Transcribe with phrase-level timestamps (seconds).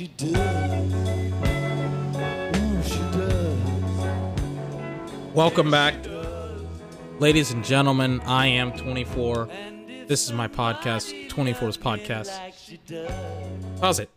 [0.00, 0.92] me like she does.
[2.56, 3.58] Ooh, she does.
[5.34, 5.94] Welcome back,
[7.18, 8.20] ladies and gentlemen.
[8.22, 9.48] I am 24.
[10.06, 12.36] This is my podcast, 24's podcast.
[12.38, 13.10] Like she does.
[13.80, 14.10] Pause it.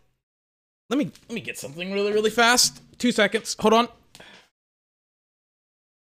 [0.90, 2.82] Let me let me get something really really fast.
[2.98, 3.56] Two seconds.
[3.58, 3.88] Hold on.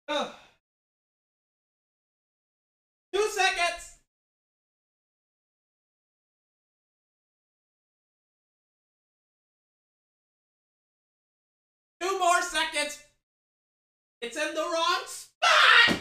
[0.07, 0.38] Ah.
[14.21, 15.99] It's in the wrong spot.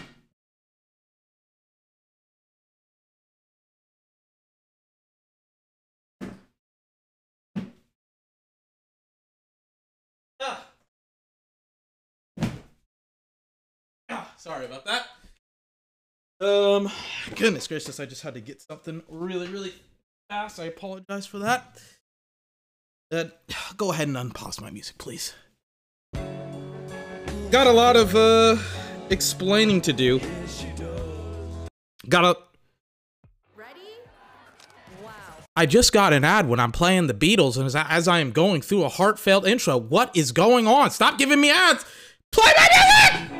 [10.40, 10.66] Ah.
[14.10, 15.06] Ah, sorry about that.
[16.40, 16.88] Um,
[17.36, 19.74] goodness gracious, I just had to get something really, really
[20.28, 20.58] fast.
[20.58, 21.80] I apologize for that.
[23.12, 23.24] Uh,
[23.76, 25.34] go ahead and unpause my music, please.
[27.50, 28.56] Got a lot of uh
[29.08, 30.20] explaining to do.
[32.06, 32.36] Got a.
[33.56, 33.80] Ready?
[35.02, 35.10] Wow.
[35.56, 38.18] I just got an ad when I'm playing the Beatles, and as I, as I
[38.18, 40.90] am going through a heartfelt intro, what is going on?
[40.90, 41.86] Stop giving me ads.
[42.32, 43.38] Play my music.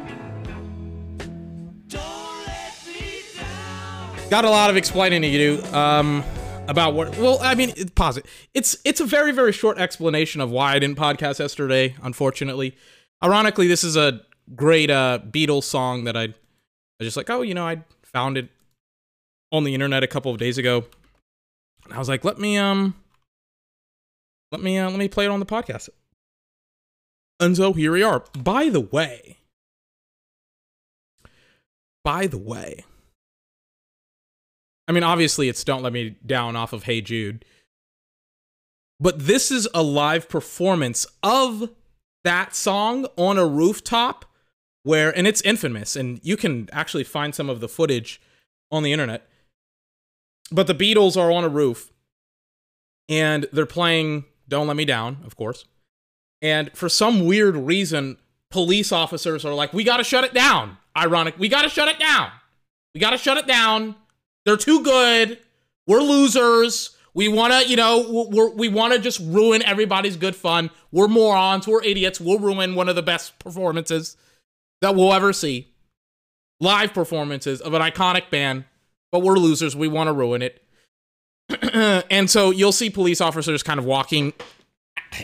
[4.31, 5.63] Got a lot of explaining to do.
[5.75, 6.25] Um,
[6.67, 7.17] about what?
[7.19, 8.25] Well, I mean, pause it.
[8.55, 11.95] It's it's a very very short explanation of why I didn't podcast yesterday.
[12.03, 12.75] Unfortunately,
[13.23, 14.21] ironically, this is a
[14.55, 16.35] great uh Beatles song that I
[17.01, 17.31] I just like.
[17.31, 18.49] Oh, you know, I found it
[19.53, 20.85] on the internet a couple of days ago.
[21.85, 22.95] And I was like, let me um
[24.53, 25.89] let me uh, let me play it on the podcast.
[27.41, 28.25] And so here we are.
[28.37, 29.39] By the way,
[32.05, 32.85] by the way,
[34.87, 37.45] I mean obviously it's Don't Let Me Down off of Hey Jude.
[39.01, 41.71] But this is a live performance of
[42.25, 44.25] that song on a rooftop
[44.83, 48.21] where and it's infamous and you can actually find some of the footage
[48.71, 49.29] on the internet
[50.51, 51.93] but the Beatles are on a roof
[53.09, 55.65] and they're playing Don't Let Me Down, of course.
[56.41, 58.19] And for some weird reason,
[58.51, 60.79] police officers are like, we got to shut it down.
[60.97, 61.39] Ironic.
[61.39, 62.31] We got to shut it down.
[62.95, 63.95] We got to shut it down.
[64.45, 65.39] They're too good.
[65.87, 66.97] We're losers.
[67.19, 70.71] We want to, you know, we're, we want to just ruin everybody's good fun.
[70.93, 71.67] We're morons.
[71.67, 72.21] We're idiots.
[72.21, 74.17] We'll ruin one of the best performances
[74.83, 75.67] that we'll ever see.
[76.61, 78.67] Live performances of an iconic band
[79.11, 79.75] but we're losers.
[79.75, 80.63] We want to ruin it.
[82.11, 84.33] and so you'll see police officers kind of walking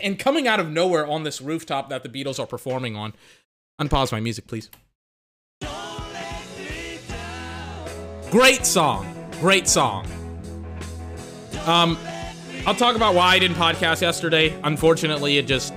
[0.01, 3.13] and coming out of nowhere on this rooftop that the Beatles are performing on.
[3.79, 4.69] Unpause my music, please.
[8.31, 9.29] Great song.
[9.39, 10.05] Great song.
[11.65, 11.97] Um,
[12.67, 14.55] I'll talk about why I didn't podcast yesterday.
[14.63, 15.73] Unfortunately, it just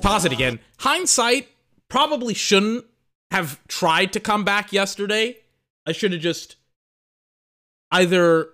[0.00, 0.58] pause it again.
[0.78, 1.48] Hindsight
[1.88, 2.84] probably shouldn't
[3.30, 5.36] have tried to come back yesterday.
[5.86, 6.56] I should have just
[7.90, 8.48] either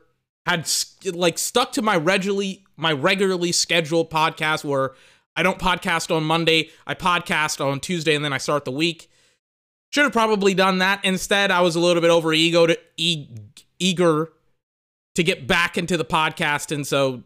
[0.46, 0.70] had
[1.04, 4.92] like stuck to my regularly my regularly scheduled podcast where
[5.36, 9.10] I don't podcast on Monday, I podcast on Tuesday, and then I start the week.
[9.90, 11.04] Should have probably done that.
[11.04, 13.28] Instead, I was a little bit over ego to e-
[13.78, 14.30] eager
[15.14, 17.22] to get back into the podcast, and so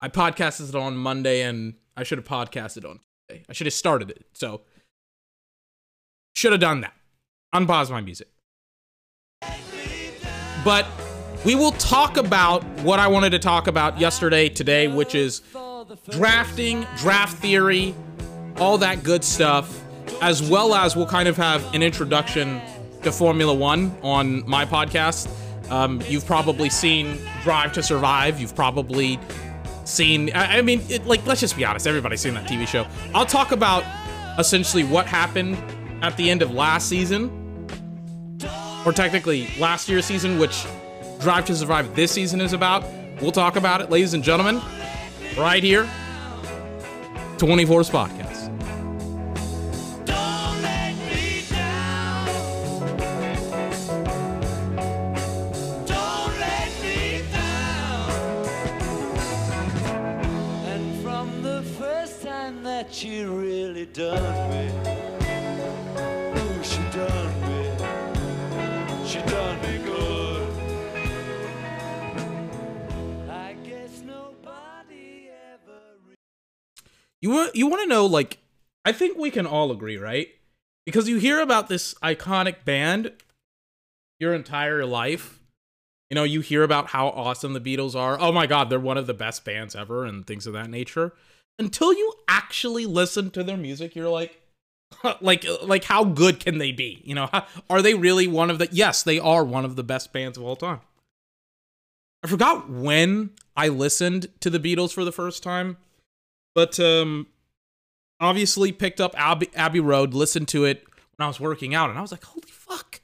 [0.00, 3.44] I podcasted it on Monday, and I should have podcasted on Tuesday.
[3.48, 4.24] I should have started it.
[4.32, 4.62] So
[6.34, 6.94] should have done that.
[7.54, 8.28] Unpause my music.
[10.64, 10.86] But
[11.44, 15.42] we will talk about what I wanted to talk about yesterday, today, which is
[16.10, 17.94] drafting, draft theory,
[18.58, 19.82] all that good stuff,
[20.20, 22.60] as well as we'll kind of have an introduction
[23.02, 25.28] to Formula One on my podcast.
[25.70, 28.40] Um, you've probably seen Drive to Survive.
[28.40, 29.18] You've probably
[29.84, 32.86] seen, I, I mean, it, like, let's just be honest, everybody's seen that TV show.
[33.14, 33.84] I'll talk about
[34.38, 35.56] essentially what happened
[36.02, 37.36] at the end of last season
[38.84, 40.64] or technically last year's season, which
[41.20, 42.84] Drive to Survive this season is about.
[43.20, 44.60] We'll talk about it, ladies and gentlemen,
[45.36, 45.88] right here.
[47.36, 48.29] 24's podcast.
[63.00, 64.66] She really done me,
[66.20, 67.62] ooh, she done me,
[69.06, 70.48] she done me good.
[73.30, 76.16] I guess nobody ever.
[77.22, 78.38] You want you want to know like
[78.84, 80.28] I think we can all agree, right?
[80.86, 83.12] Because you hear about this iconic band
[84.18, 85.40] your entire life
[86.10, 88.18] You know, you hear about how awesome the Beatles are.
[88.20, 91.14] Oh my God, they're one of the best bands ever and things of that nature.
[91.60, 94.40] Until you actually listen to their music, you're like,
[95.20, 97.02] like, like how good can they be?
[97.04, 98.68] You know, how, are they really one of the?
[98.72, 100.80] Yes, they are one of the best bands of all time.
[102.24, 105.76] I forgot when I listened to the Beatles for the first time,
[106.54, 107.26] but um,
[108.20, 110.84] obviously picked up Abbey, Abbey Road, listened to it
[111.16, 113.00] when I was working out, and I was like, holy fuck,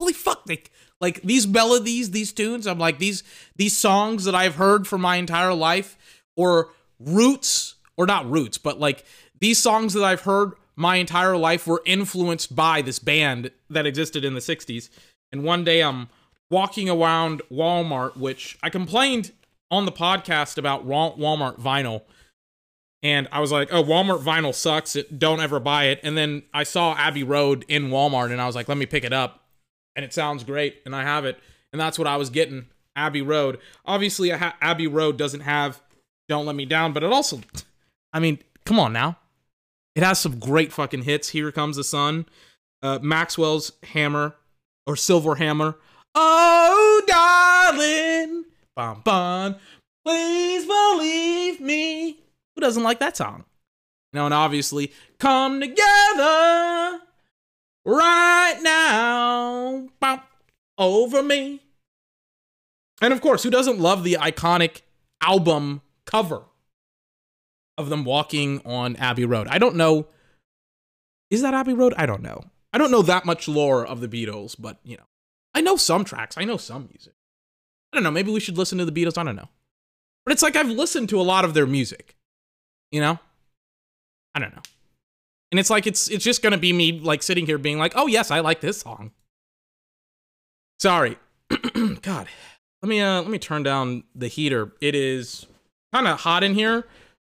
[0.00, 0.62] holy fuck, they
[1.00, 2.66] like these melodies, these tunes.
[2.66, 3.22] I'm like these
[3.56, 5.96] these songs that I've heard for my entire life,
[6.36, 9.04] or roots, or not roots, but like
[9.40, 14.24] these songs that I've heard my entire life were influenced by this band that existed
[14.24, 14.90] in the 60s.
[15.32, 16.08] And one day I'm
[16.50, 19.32] walking around Walmart, which I complained
[19.70, 22.02] on the podcast about Walmart vinyl.
[23.02, 24.96] And I was like, oh, Walmart vinyl sucks.
[24.96, 26.00] It, don't ever buy it.
[26.02, 29.04] And then I saw Abbey Road in Walmart and I was like, let me pick
[29.04, 29.46] it up
[29.96, 31.40] and it sounds great, and I have it,
[31.72, 32.66] and that's what I was getting.
[32.94, 33.58] Abbey Road.
[33.84, 35.82] Obviously, Abbey Road doesn't have
[36.28, 37.40] "Don't Let Me Down," but it also,
[38.12, 39.18] I mean, come on now,
[39.94, 41.30] it has some great fucking hits.
[41.30, 42.26] Here comes the sun,
[42.82, 44.36] uh, Maxwell's Hammer
[44.86, 45.76] or Silver Hammer.
[46.14, 48.44] Oh, darling,
[48.74, 49.56] bum bum,
[50.04, 52.18] please believe me.
[52.54, 53.44] Who doesn't like that song?
[54.12, 57.00] You know, and obviously, come together
[57.84, 59.88] right now
[60.78, 61.60] over me.
[63.00, 64.82] And of course, who doesn't love the iconic
[65.20, 66.44] album cover
[67.76, 69.48] of them walking on Abbey Road?
[69.48, 70.06] I don't know.
[71.30, 71.94] Is that Abbey Road?
[71.96, 72.44] I don't know.
[72.72, 75.04] I don't know that much lore of the Beatles, but you know,
[75.54, 76.36] I know some tracks.
[76.38, 77.14] I know some music.
[77.92, 78.10] I don't know.
[78.10, 79.18] Maybe we should listen to the Beatles.
[79.18, 79.48] I don't know.
[80.24, 82.16] But it's like I've listened to a lot of their music.
[82.90, 83.18] You know?
[84.34, 84.62] I don't know.
[85.50, 88.06] And it's like it's it's just gonna be me like sitting here being like, oh
[88.06, 89.12] yes, I like this song.
[90.78, 91.16] Sorry.
[92.02, 92.28] God.
[92.82, 94.72] Let me uh let me turn down the heater.
[94.80, 95.46] It is
[95.92, 96.86] kind of hot in here,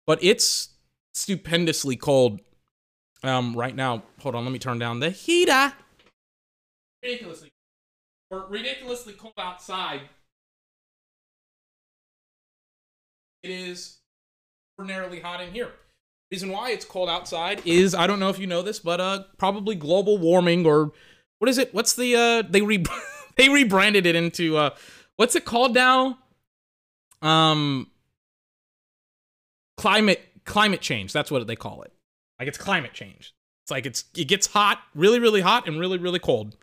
[0.06, 0.70] but it's
[1.14, 2.41] stupendously cold
[3.23, 4.03] um right now.
[4.20, 5.73] Hold on, let me turn down the heater.
[7.03, 7.50] Ridiculously
[8.31, 10.03] or ridiculously cold outside.
[13.43, 13.99] It is
[14.79, 15.73] ordinarily hot in here.
[16.31, 19.25] Reason why it's cold outside is I don't know if you know this, but uh
[19.38, 20.93] probably global warming or
[21.38, 21.73] what is it?
[21.73, 22.85] What's the uh they re
[23.37, 24.70] they rebranded it into uh
[25.17, 26.19] what's it called now?
[27.23, 27.91] Um
[29.76, 31.12] climate climate change.
[31.12, 31.93] That's what they call it.
[32.38, 33.34] Like it's climate change.
[33.64, 36.56] It's like it's it gets hot, really really hot and really really cold.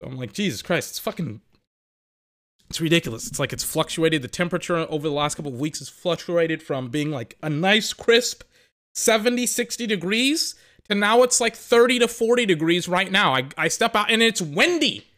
[0.00, 1.40] So I'm like, Jesus Christ, it's fucking
[2.70, 3.26] it's ridiculous.
[3.26, 4.22] It's like it's fluctuated.
[4.22, 7.92] The temperature over the last couple of weeks has fluctuated from being like a nice
[7.92, 8.44] crisp
[8.94, 10.54] 70, 60 degrees
[10.88, 13.34] to now it's like 30 to 40 degrees right now.
[13.34, 15.11] I, I step out and it's windy.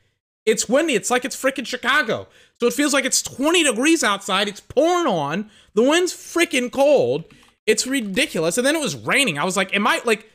[0.46, 0.94] It's windy.
[0.94, 2.29] It's like it's freaking Chicago.
[2.61, 4.49] So it feels like it's 20 degrees outside.
[4.49, 5.50] It's pouring on.
[5.75, 7.25] The wind's freaking cold.
[7.66, 8.59] It's ridiculous.
[8.59, 9.38] And then it was raining.
[9.38, 10.30] I was like, am I like,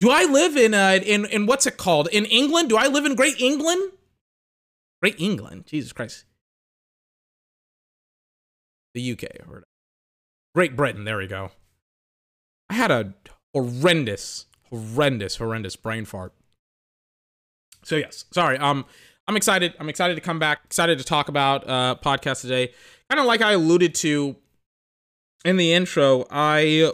[0.00, 2.08] do I live in, uh, in, in what's it called?
[2.12, 2.68] In England?
[2.68, 3.92] Do I live in Great England?
[5.00, 5.66] Great England.
[5.66, 6.24] Jesus Christ
[8.94, 9.64] the UK or
[10.54, 11.04] Great Britain.
[11.04, 11.52] There we go.
[12.68, 13.14] I had a
[13.54, 16.32] horrendous, horrendous, horrendous brain fart.
[17.82, 18.58] So yes, sorry.
[18.58, 18.84] Um,
[19.30, 19.74] I'm excited.
[19.78, 20.62] I'm excited to come back.
[20.64, 22.72] Excited to talk about uh podcast today.
[23.08, 24.34] Kind of like I alluded to
[25.44, 26.24] in the intro.
[26.32, 26.90] I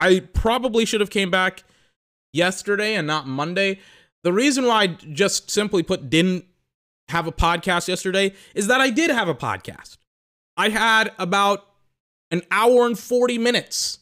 [0.00, 1.64] I probably should have came back
[2.32, 3.78] yesterday and not Monday.
[4.24, 6.46] The reason why I just simply put didn't
[7.10, 9.98] have a podcast yesterday is that I did have a podcast.
[10.56, 11.66] I had about
[12.30, 13.98] an hour and 40 minutes.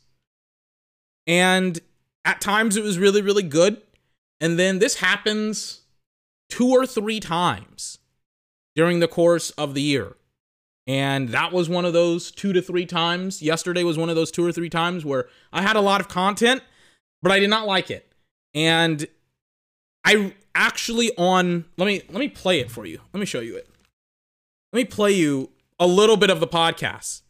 [1.27, 1.81] And
[2.25, 3.83] at times it was really, really good.
[4.41, 5.80] And then this happens
[6.51, 7.99] two or three times
[8.75, 10.17] during the course of the year.
[10.87, 13.43] And that was one of those two to three times.
[13.43, 16.09] Yesterday was one of those two or three times where I had a lot of
[16.09, 16.63] content,
[17.23, 18.13] but I did not like it.
[18.55, 19.07] And
[20.05, 23.01] I actually on let me let me play it for you.
[23.13, 23.69] Let me show you it.
[24.73, 27.23] Let me play you a little bit of the podcast.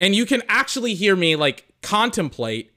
[0.00, 2.72] And you can actually hear me like contemplate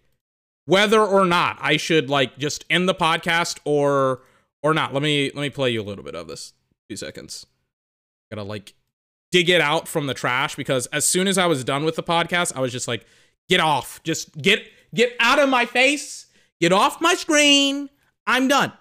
[0.65, 4.21] whether or not I should like just end the podcast or
[4.67, 4.93] or not.
[4.93, 6.53] Let me let me play you a little bit of this.
[6.89, 7.45] Two seconds.
[8.29, 8.73] Gotta like
[9.31, 12.03] dig it out from the trash because as soon as I was done with the
[12.03, 13.05] podcast, I was just like,
[13.49, 14.01] get off.
[14.03, 16.27] Just get get out of my face.
[16.59, 17.89] Get off my screen.
[18.25, 18.73] I'm done.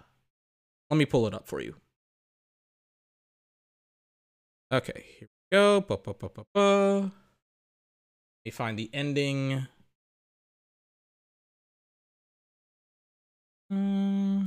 [0.90, 1.76] Let me pull it up for you.
[4.72, 5.80] Okay, here we go.
[5.82, 7.00] Ba, ba, ba, ba, ba.
[7.00, 7.10] Let
[8.44, 9.66] me find the ending.
[13.70, 14.46] Hmm.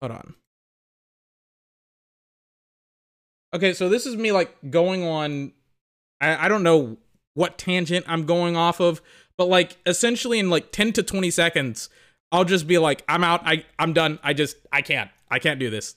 [0.00, 0.34] Hold on.
[3.54, 5.52] Okay, so this is me like going on.
[6.20, 6.98] I, I don't know
[7.34, 9.00] what tangent I'm going off of,
[9.36, 11.88] but like essentially in like 10 to 20 seconds,
[12.30, 13.40] I'll just be like, I'm out.
[13.44, 14.18] I, I'm done.
[14.22, 15.10] I just, I can't.
[15.30, 15.96] I can't do this.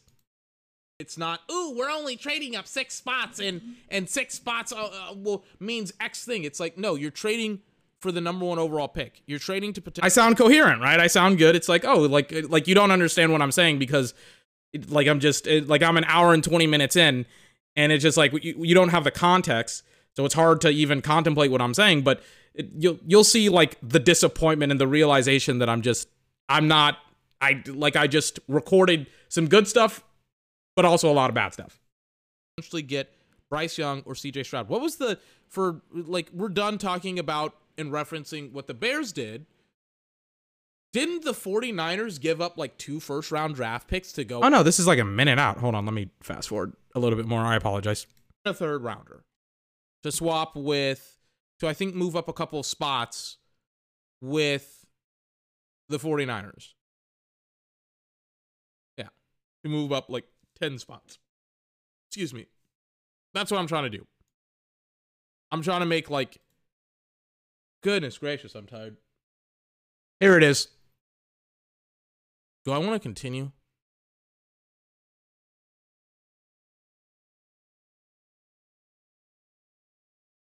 [0.99, 5.13] It's not, ooh, we're only trading up six spots and, and six spots uh, uh,
[5.15, 6.43] well, means X thing.
[6.43, 7.59] It's like, no, you're trading
[8.01, 9.21] for the number one overall pick.
[9.25, 9.81] You're trading to.
[9.81, 10.99] Pot- I sound coherent, right?
[10.99, 11.55] I sound good.
[11.55, 14.13] It's like oh, like like you don't understand what I'm saying because,
[14.73, 17.25] it, like I'm just it, like I'm an hour and 20 minutes in,
[17.75, 19.83] and it's just like you, you don't have the context,
[20.15, 22.01] so it's hard to even contemplate what I'm saying.
[22.01, 22.21] But
[22.53, 26.07] it, you'll you'll see like the disappointment and the realization that I'm just
[26.49, 26.97] I'm not
[27.39, 30.03] I like I just recorded some good stuff,
[30.75, 31.79] but also a lot of bad stuff.
[32.57, 33.13] Eventually get
[33.49, 34.69] Bryce Young or CJ Stroud.
[34.69, 39.45] What was the for like we're done talking about and referencing what the Bears did.
[40.93, 44.41] Didn't the 49ers give up like two first round draft picks to go?
[44.41, 45.57] Oh no, this is like a minute out.
[45.57, 47.41] Hold on, let me fast forward a little bit more.
[47.41, 48.07] I apologize.
[48.45, 49.23] A third rounder
[50.03, 51.17] to swap with
[51.59, 53.37] to I think move up a couple spots
[54.21, 54.85] with
[55.89, 56.73] the 49ers.
[58.97, 59.09] Yeah.
[59.63, 60.25] To move up like
[60.59, 61.19] 10 spots.
[62.09, 62.47] Excuse me.
[63.33, 64.05] That's what I'm trying to do.
[65.51, 66.39] I'm trying to make like
[67.81, 68.97] goodness gracious, I'm tired.
[70.19, 70.67] Here it is.
[72.63, 73.51] Do I want to continue?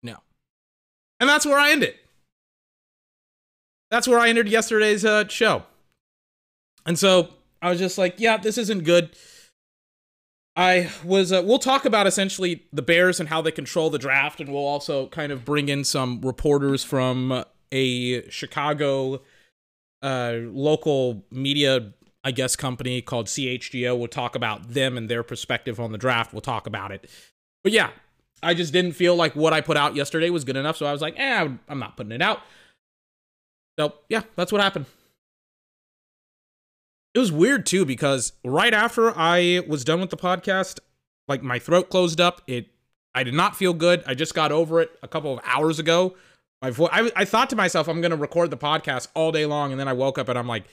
[0.03, 0.19] No.
[1.21, 1.95] And that's where I ended.
[3.91, 5.63] That's where I ended yesterday's uh, show.
[6.85, 7.31] And so
[7.63, 9.17] I was just like, yeah, this isn't good.
[10.59, 14.41] I was, uh, we'll talk about essentially the Bears and how they control the draft,
[14.41, 19.23] and we'll also kind of bring in some reporters from a Chicago
[20.03, 21.93] uh, local media,
[22.25, 23.97] I guess, company called CHGO.
[23.97, 26.33] We'll talk about them and their perspective on the draft.
[26.33, 27.09] We'll talk about it.
[27.63, 27.91] But yeah,
[28.43, 30.93] I just didn't feel like what I put out yesterday was good enough, so I
[30.93, 32.41] was like, eh, I'm not putting it out.
[33.79, 34.87] So yeah, that's what happened.
[37.19, 40.79] It was weird too because right after I was done with the podcast,
[41.27, 42.43] like my throat closed up.
[42.47, 42.69] It
[43.13, 44.05] I did not feel good.
[44.07, 46.15] I just got over it a couple of hours ago.
[46.63, 49.47] My vo- I, I thought to myself, I'm going to record the podcast all day
[49.47, 49.73] long.
[49.73, 50.67] And then I woke up and I'm like,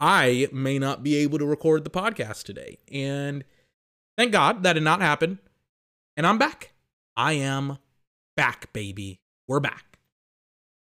[0.00, 2.78] I may not be able to record the podcast today.
[2.90, 3.44] And
[4.18, 5.38] thank God that did not happen.
[6.16, 6.72] And I'm back.
[7.16, 7.78] I am
[8.36, 9.20] back, baby.
[9.46, 10.00] We're back.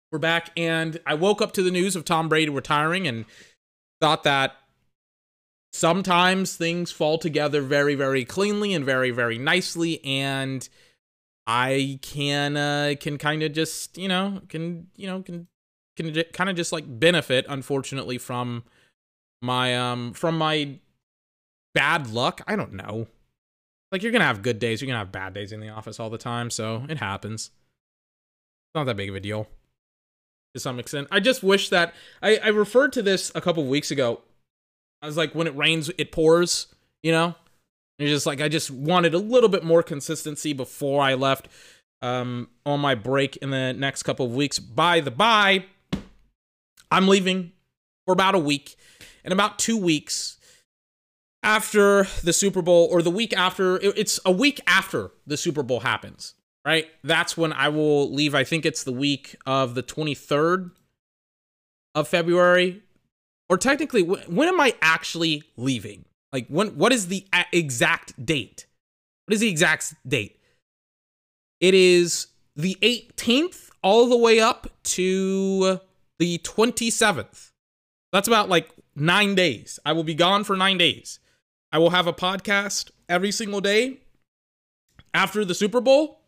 [0.09, 0.51] We're back.
[0.55, 3.25] And I woke up to the news of Tom Brady retiring and
[3.99, 4.55] thought that
[5.71, 10.03] sometimes things fall together very, very cleanly and very, very nicely.
[10.03, 10.67] And
[11.47, 15.47] I can uh, can kind of just you know can you know can
[15.97, 18.63] can kind of just like benefit unfortunately from
[19.41, 20.77] my um from my
[21.73, 22.41] bad luck.
[22.47, 23.07] I don't know.
[23.91, 26.09] Like you're gonna have good days, you're gonna have bad days in the office all
[26.09, 27.47] the time, so it happens.
[27.47, 29.47] It's not that big of a deal
[30.53, 31.07] to some extent.
[31.11, 34.21] I just wish that I, I referred to this a couple weeks ago.
[35.01, 36.67] I was like, when it rains, it pours,
[37.01, 37.35] you know?
[37.99, 41.47] And just like I just wanted a little bit more consistency before I left
[42.01, 44.59] um, on my break in the next couple of weeks.
[44.59, 45.65] By the by,
[46.89, 47.51] I'm leaving
[48.05, 48.75] for about a week.
[49.23, 50.37] In about two weeks
[51.43, 55.81] after the Super Bowl, or the week after, it's a week after the Super Bowl
[55.81, 56.33] happens,
[56.65, 56.87] right?
[57.03, 58.33] That's when I will leave.
[58.33, 60.71] I think it's the week of the 23rd
[61.93, 62.81] of February.
[63.51, 66.05] Or technically, when am I actually leaving?
[66.31, 68.65] Like when what is the exact date?
[69.25, 70.39] What is the exact date?
[71.59, 75.81] It is the 18th all the way up to
[76.17, 77.51] the 27th.
[78.13, 79.79] That's about like 9 days.
[79.85, 81.19] I will be gone for 9 days.
[81.73, 83.99] I will have a podcast every single day
[85.13, 86.20] after the Super Bowl.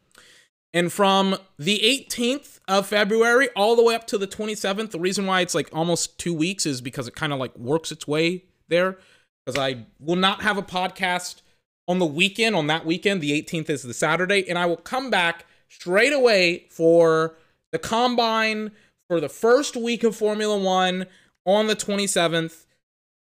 [0.73, 5.27] And from the 18th of February all the way up to the 27th, the reason
[5.27, 8.45] why it's like almost 2 weeks is because it kind of like works its way
[8.69, 8.97] there
[9.45, 11.41] because I will not have a podcast
[11.87, 12.55] on the weekend.
[12.55, 16.65] On that weekend, the 18th is the Saturday, and I will come back straight away
[16.69, 17.35] for
[17.71, 18.71] the combine
[19.07, 21.05] for the first week of Formula One
[21.45, 22.65] on the 27th.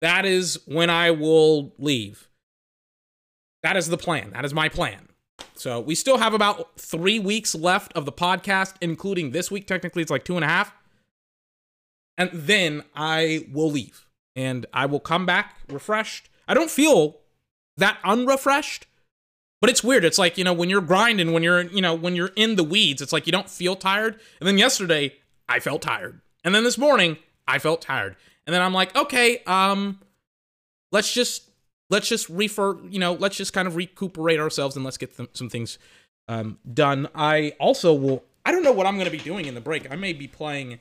[0.00, 2.28] That is when I will leave.
[3.62, 4.30] That is the plan.
[4.30, 5.05] That is my plan.
[5.54, 9.66] So we still have about three weeks left of the podcast, including this week.
[9.66, 10.72] Technically, it's like two and a half.
[12.18, 16.28] And then I will leave and I will come back refreshed.
[16.48, 17.18] I don't feel
[17.76, 18.86] that unrefreshed,
[19.60, 20.04] but it's weird.
[20.04, 22.64] It's like, you know, when you're grinding, when you're, you know, when you're in the
[22.64, 24.18] weeds, it's like you don't feel tired.
[24.40, 25.14] And then yesterday,
[25.48, 26.20] I felt tired.
[26.44, 28.16] And then this morning, I felt tired.
[28.46, 30.00] And then I'm like, okay, um,
[30.92, 31.45] let's just
[31.90, 35.30] let's just refer, you know, let's just kind of recuperate ourselves and let's get th-
[35.34, 35.78] some things
[36.28, 37.08] um, done.
[37.14, 38.24] I also will.
[38.44, 39.90] I don't know what I'm going to be doing in the break.
[39.90, 40.78] I may be playing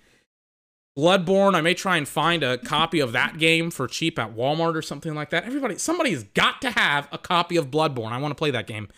[0.98, 1.56] Bloodborne.
[1.56, 4.82] I may try and find a copy of that game for cheap at Walmart or
[4.82, 5.46] something like that.
[5.46, 8.12] Everybody, somebody's got to have a copy of Bloodborne.
[8.12, 8.90] I want to play that game.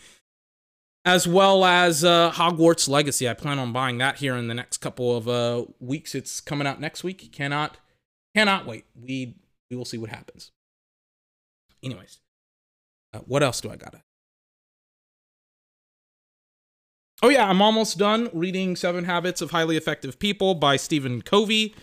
[1.05, 3.29] As well as uh, Hogwarts Legacy.
[3.29, 6.13] I plan on buying that here in the next couple of uh, weeks.
[6.13, 7.31] It's coming out next week.
[7.31, 7.77] Cannot,
[8.35, 8.83] cannot wait.
[8.93, 9.37] We
[9.71, 10.51] we will see what happens.
[11.83, 12.19] Anyways,
[13.13, 13.93] uh, what else do I got?
[13.93, 14.01] To?
[17.21, 21.73] Oh yeah, I'm almost done reading Seven Habits of Highly Effective People by Stephen Covey.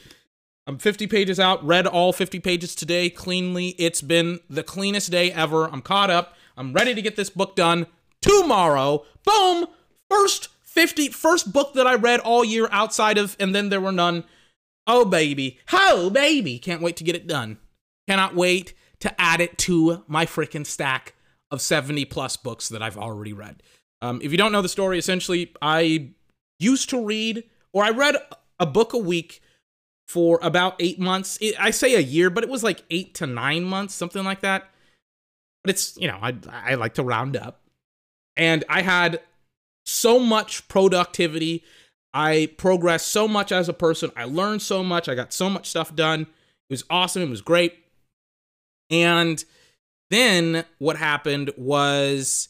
[0.67, 1.65] I'm 50 pages out.
[1.65, 3.71] Read all 50 pages today cleanly.
[3.71, 5.65] It's been the cleanest day ever.
[5.67, 6.37] I'm caught up.
[6.57, 7.87] I'm ready to get this book done
[8.23, 9.05] tomorrow.
[9.25, 9.67] Boom!
[10.09, 13.93] First 50 first book that I read all year outside of and then there were
[13.93, 14.25] none.
[14.87, 15.59] Oh baby.
[15.73, 16.59] Oh baby.
[16.59, 17.59] Can't wait to get it done.
[18.09, 18.75] Cannot wait
[19.05, 21.15] to add it to my freaking stack
[21.51, 23.63] of 70 plus books that I've already read.
[24.01, 26.11] Um, if you don't know the story, essentially, I
[26.59, 27.45] used to read,
[27.75, 28.17] or I read
[28.59, 29.43] a book a week
[30.09, 31.37] for about eight months.
[31.43, 34.41] It, I say a year, but it was like eight to nine months, something like
[34.41, 34.71] that.
[35.63, 37.61] But it's, you know, I, I like to round up.
[38.37, 39.21] And I had
[39.85, 41.63] so much productivity.
[42.15, 44.11] I progressed so much as a person.
[44.17, 45.11] I learned so much.
[45.11, 46.23] I got so much stuff done.
[46.23, 47.23] It was awesome.
[47.23, 47.84] It was great.
[48.91, 49.45] And
[50.11, 52.49] then what happened was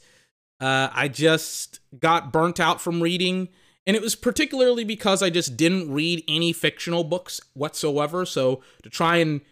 [0.60, 3.48] uh, I just got burnt out from reading.
[3.86, 8.25] And it was particularly because I just didn't read any fictional books whatsoever.
[8.25, 9.42] So to try and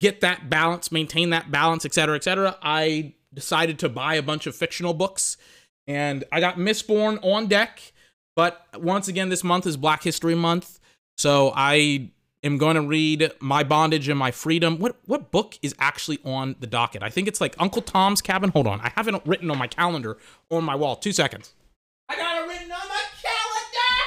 [0.00, 4.56] get that balance, maintain that balance, etc., etc., I decided to buy a bunch of
[4.56, 5.36] fictional books.
[5.86, 7.92] And I got Mistborn on deck.
[8.36, 10.80] But once again, this month is Black History Month.
[11.16, 12.10] So I
[12.44, 14.78] am going to read My Bondage and My Freedom.
[14.78, 17.02] What what book is actually on the docket?
[17.02, 18.50] I think it's like Uncle Tom's Cabin.
[18.50, 18.80] Hold on.
[18.80, 20.18] I have it written on my calendar
[20.50, 20.96] on my wall.
[20.96, 21.54] Two seconds.
[22.08, 24.04] I got it written on my calendar.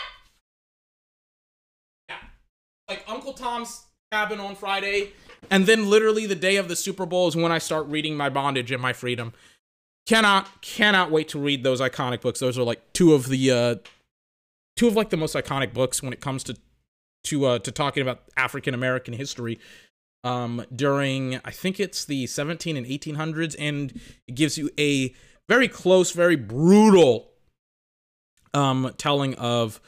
[2.10, 2.15] Yeah.
[2.88, 5.13] Like Uncle Tom's Cabin on Friday.
[5.50, 8.30] And then literally the day of the Super Bowl is when I start reading My
[8.30, 9.34] Bondage and My Freedom.
[10.08, 12.39] Cannot cannot wait to read those iconic books.
[12.39, 13.76] Those are like two of the uh
[14.76, 16.58] two of like the most iconic books when it comes to
[17.24, 19.60] to uh to talking about African American history
[20.24, 25.14] um during I think it's the 17 and 1800s and it gives you a
[25.50, 27.30] very close very brutal
[28.54, 29.80] um telling of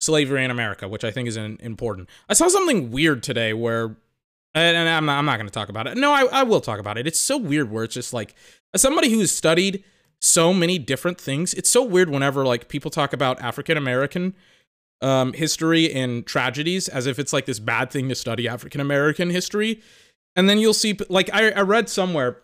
[0.00, 2.08] slavery in America which I think is an, important.
[2.28, 3.96] I saw something weird today where
[4.54, 5.96] and I'm not, I'm not going to talk about it.
[5.96, 7.06] No, I, I will talk about it.
[7.06, 8.34] It's so weird where it's just like
[8.74, 9.82] as somebody who's studied
[10.20, 14.34] so many different things, it's so weird whenever like people talk about African American
[15.02, 19.30] um, history and tragedies as if it's like this bad thing to study African American
[19.30, 19.82] history.
[20.34, 22.40] And then you'll see, like, I, I read somewhere,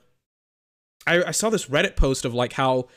[1.07, 2.89] I, I saw this Reddit post of like how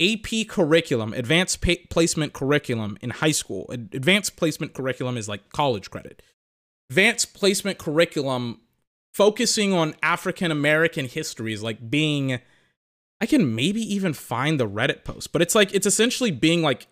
[0.00, 5.90] AP curriculum, advanced pa- placement curriculum in high school, advanced placement curriculum is like college
[5.90, 6.22] credit.
[6.88, 8.60] Advanced placement curriculum
[9.12, 12.40] focusing on African American history is like being,
[13.20, 16.86] I can maybe even find the Reddit post, but it's like, it's essentially being like,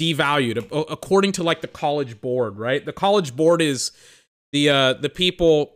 [0.00, 2.84] devalued according to like the college board right?
[2.84, 3.92] The college board is
[4.52, 5.74] the uh the people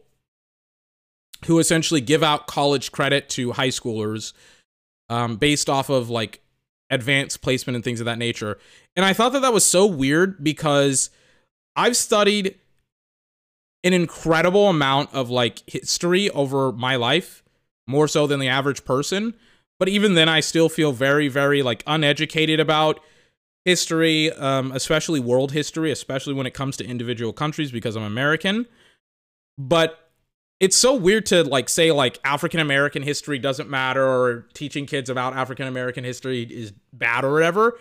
[1.44, 4.32] who essentially give out college credit to high schoolers
[5.08, 6.40] um based off of like
[6.90, 8.58] advanced placement and things of that nature.
[8.96, 11.10] And i thought that that was so weird because
[11.76, 12.56] i've studied
[13.84, 17.44] an incredible amount of like history over my life
[17.86, 19.34] more so than the average person.
[19.78, 22.98] But even then i still feel very very like uneducated about
[23.66, 28.66] history, um, especially world history, especially when it comes to individual countries because I'm American.
[29.58, 29.98] But
[30.60, 35.10] it's so weird to like say like African American history doesn't matter or teaching kids
[35.10, 37.76] about African American history is bad or whatever.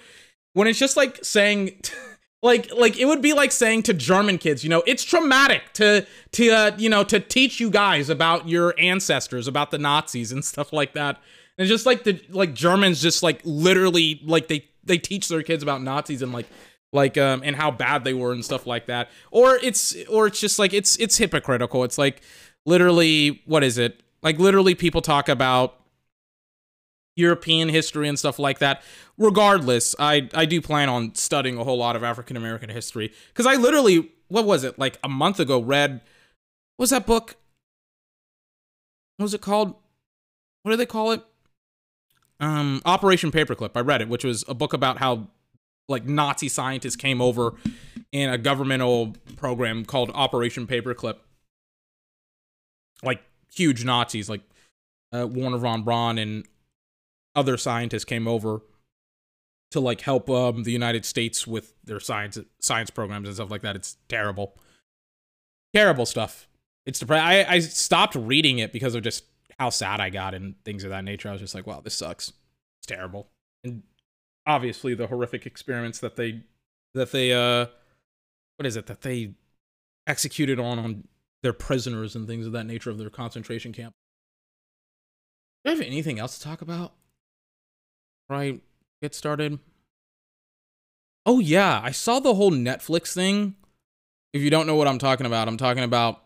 [0.54, 1.80] When it's just like saying
[2.42, 6.06] like like it would be like saying to German kids, you know, it's traumatic to
[6.32, 10.44] to uh, you know to teach you guys about your ancestors, about the Nazis and
[10.44, 11.22] stuff like that.
[11.60, 15.64] And just like the like Germans just like literally like they they teach their kids
[15.64, 16.48] about Nazis and like
[16.94, 19.10] like um and how bad they were and stuff like that.
[19.32, 21.84] Or it's or it's just like it's it's hypocritical.
[21.84, 22.22] It's like
[22.66, 24.02] literally what is it?
[24.24, 25.80] Like literally people talk about
[27.16, 28.82] European history and stuff like that.
[29.18, 33.46] Regardless, I I do plan on studying a whole lot of African American history cuz
[33.46, 34.80] I literally what was it?
[34.80, 36.02] Like a month ago read
[36.78, 37.36] what was that book?
[39.18, 39.76] What was it called?
[40.64, 41.24] What do they call it?
[42.40, 43.72] Um, Operation Paperclip.
[43.76, 45.28] I read it, which was a book about how
[45.88, 47.54] like Nazi scientists came over
[48.12, 51.18] in a governmental program called Operation Paperclip.
[53.04, 53.22] Like
[53.54, 54.42] huge Nazis, like
[55.14, 56.46] uh, Wernher von Braun and
[57.36, 58.62] other scientists came over
[59.72, 63.62] to like help um, the United States with their science science programs and stuff like
[63.62, 63.76] that.
[63.76, 64.58] It's terrible,
[65.74, 66.48] terrible stuff.
[66.86, 67.26] It's depressing.
[67.26, 69.26] I I stopped reading it because of just
[69.60, 71.30] how sad I got and things of that nature.
[71.30, 72.34] I was just like, wow, this sucks.
[72.80, 73.30] It's terrible.
[73.64, 73.84] And
[74.46, 76.42] obviously the horrific experiments that they
[76.94, 77.68] that they uh
[78.58, 79.34] what is it that they
[80.08, 81.08] executed on on
[81.44, 83.94] their prisoners and things of that nature of their concentration camp.
[85.64, 86.94] Do I have anything else to talk about?
[88.30, 88.62] Right,
[89.02, 89.60] get started.
[91.26, 93.56] Oh yeah, I saw the whole Netflix thing.
[94.34, 96.24] If you don't know what I'm talking about, I'm talking about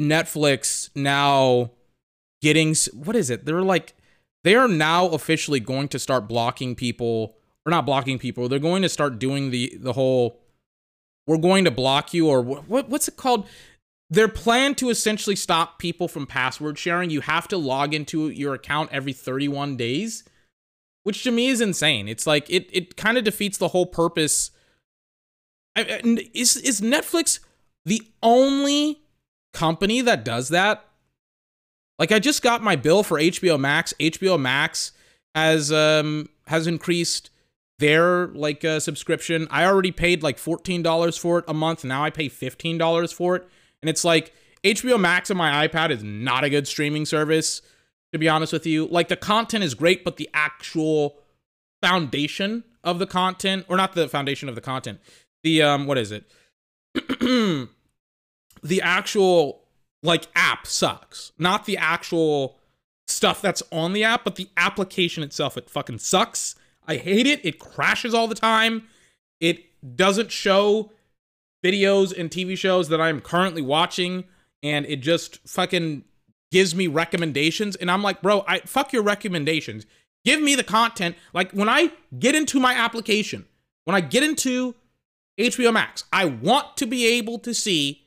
[0.00, 1.70] Netflix now
[2.44, 3.46] getting what is it?
[3.46, 3.94] They're like
[4.44, 8.46] they are now officially going to start blocking people or not blocking people.
[8.46, 10.40] They're going to start doing the the whole
[11.26, 13.48] we're going to block you or what, what what's it called?
[14.10, 17.08] Their plan to essentially stop people from password sharing.
[17.08, 20.22] You have to log into your account every 31 days,
[21.02, 22.06] which to me is insane.
[22.06, 24.50] It's like it it kind of defeats the whole purpose.
[25.74, 26.02] I-
[26.34, 27.40] is is Netflix
[27.86, 29.00] the only
[29.54, 30.84] company that does that?
[31.98, 33.94] Like I just got my bill for HBO Max.
[34.00, 34.92] HBO Max
[35.34, 37.30] has um has increased
[37.78, 39.48] their like uh, subscription.
[39.50, 41.84] I already paid like $14 for it a month.
[41.84, 43.48] Now I pay $15 for it.
[43.82, 47.62] And it's like HBO Max on my iPad is not a good streaming service
[48.12, 48.86] to be honest with you.
[48.86, 51.18] Like the content is great, but the actual
[51.82, 55.00] foundation of the content or not the foundation of the content.
[55.42, 56.24] The um what is it?
[58.62, 59.63] the actual
[60.04, 61.32] like app sucks.
[61.38, 62.58] Not the actual
[63.08, 66.54] stuff that's on the app, but the application itself it fucking sucks.
[66.86, 67.44] I hate it.
[67.44, 68.84] It crashes all the time.
[69.40, 69.64] It
[69.96, 70.92] doesn't show
[71.64, 74.24] videos and TV shows that I'm currently watching
[74.62, 76.04] and it just fucking
[76.52, 79.86] gives me recommendations and I'm like, "Bro, I fuck your recommendations.
[80.24, 81.16] Give me the content.
[81.32, 83.46] Like when I get into my application,
[83.84, 84.74] when I get into
[85.38, 88.03] HBO Max, I want to be able to see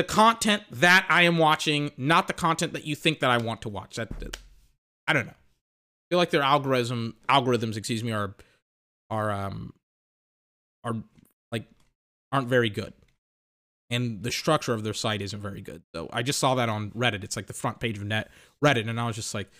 [0.00, 3.60] the content that I am watching, not the content that you think that I want
[3.62, 3.96] to watch.
[3.96, 4.08] That
[5.06, 5.32] I don't know.
[5.32, 8.34] I feel like their algorithm algorithms, excuse me, are
[9.10, 9.74] are um
[10.84, 10.96] are
[11.52, 11.66] like
[12.32, 12.94] aren't very good.
[13.90, 15.82] And the structure of their site isn't very good.
[15.94, 17.22] So I just saw that on Reddit.
[17.22, 18.30] It's like the front page of net
[18.64, 19.50] Reddit, and I was just like,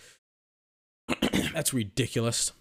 [1.53, 2.51] that's ridiculous.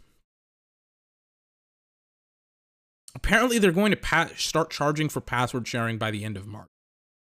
[3.15, 6.69] Apparently, they're going to pa- start charging for password sharing by the end of March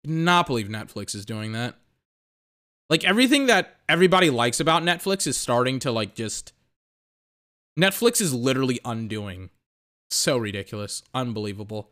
[0.07, 1.75] not believe Netflix is doing that.
[2.89, 6.53] Like everything that everybody likes about Netflix is starting to like just
[7.77, 9.49] Netflix is literally undoing.
[10.09, 11.91] So ridiculous, unbelievable.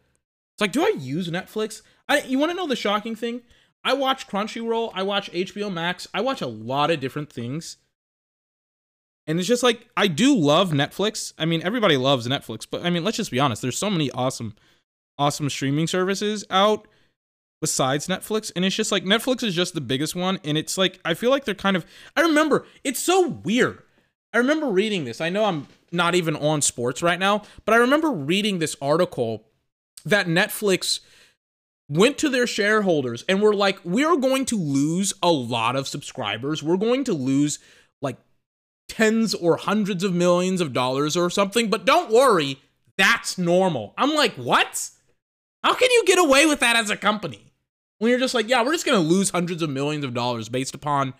[0.54, 1.82] It's like, do I use Netflix?
[2.08, 3.42] I you want to know the shocking thing?
[3.84, 7.78] I watch Crunchyroll, I watch HBO Max, I watch a lot of different things.
[9.28, 11.34] And it's just like I do love Netflix.
[11.38, 13.62] I mean, everybody loves Netflix, but I mean, let's just be honest.
[13.62, 14.56] There's so many awesome
[15.18, 16.88] awesome streaming services out
[17.66, 18.52] besides Netflix.
[18.56, 20.40] And it's just like Netflix is just the biggest one.
[20.44, 21.84] And it's like, I feel like they're kind of,
[22.16, 23.82] I remember, it's so weird.
[24.34, 25.20] I remember reading this.
[25.20, 29.46] I know I'm not even on sports right now, but I remember reading this article
[30.06, 31.00] that Netflix
[31.90, 36.62] went to their shareholders and were like, we're going to lose a lot of subscribers.
[36.62, 37.58] We're going to lose
[38.00, 38.18] like
[38.88, 42.62] tens or hundreds of millions of dollars or something, but don't worry,
[42.96, 43.96] that's normal.
[43.98, 44.92] I'm like, what?
[45.64, 47.45] How can you get away with that as a company?
[48.00, 50.50] When you're just like, yeah, we're just going to lose hundreds of millions of dollars
[50.50, 51.14] based upon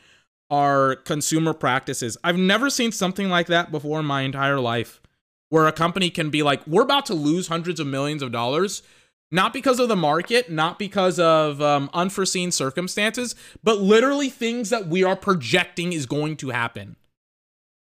[0.50, 2.18] our consumer practices.
[2.24, 5.02] I've never seen something like that before in my entire life
[5.50, 8.84] where a company can be like, we're about to lose hundreds of millions of dollars,
[9.32, 14.88] not because of the market, not because of um, unforeseen circumstances, but literally things that
[14.88, 16.96] we are projecting is going to happen.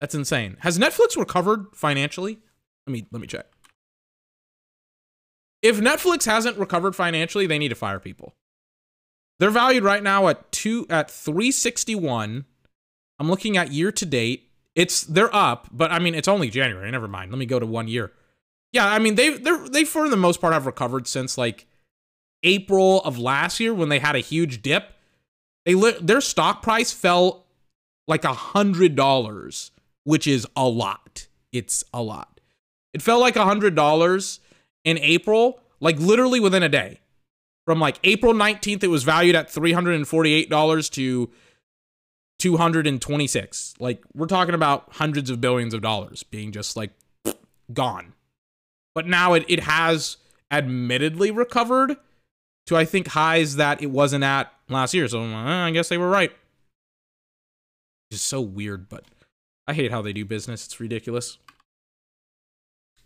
[0.01, 0.57] That's insane.
[0.61, 2.41] Has Netflix recovered financially?
[2.87, 3.47] Let me let me check.
[5.63, 8.35] If Netflix hasn't recovered financially, they need to fire people.
[9.43, 12.45] They're valued right now at two at 361.
[13.19, 14.53] I'm looking at year to date.
[14.77, 16.89] It's they're up, but I mean it's only January.
[16.93, 17.33] Never mind.
[17.33, 18.13] Let me go to one year.
[18.71, 21.67] Yeah, I mean they they they for the most part have recovered since like
[22.45, 24.93] April of last year when they had a huge dip.
[25.67, 27.47] They their stock price fell
[28.07, 29.73] like a hundred dollars,
[30.05, 31.27] which is a lot.
[31.51, 32.41] It's a lot.
[32.95, 34.39] It fell like a hundred dollars
[34.85, 37.01] in April, like literally within a day.
[37.65, 41.31] From like April 19th, it was valued at $348 to
[42.39, 43.75] 226.
[43.79, 46.91] Like we're talking about hundreds of billions of dollars being just like
[47.73, 48.15] gone.
[48.95, 50.17] But now it, it has
[50.51, 51.97] admittedly recovered
[52.67, 55.07] to I think highs that it wasn't at last year.
[55.09, 56.33] So uh, I guess they were right.
[58.11, 59.05] It's so weird, but
[59.67, 60.67] I hate how they do business.
[60.67, 61.39] It's ridiculous.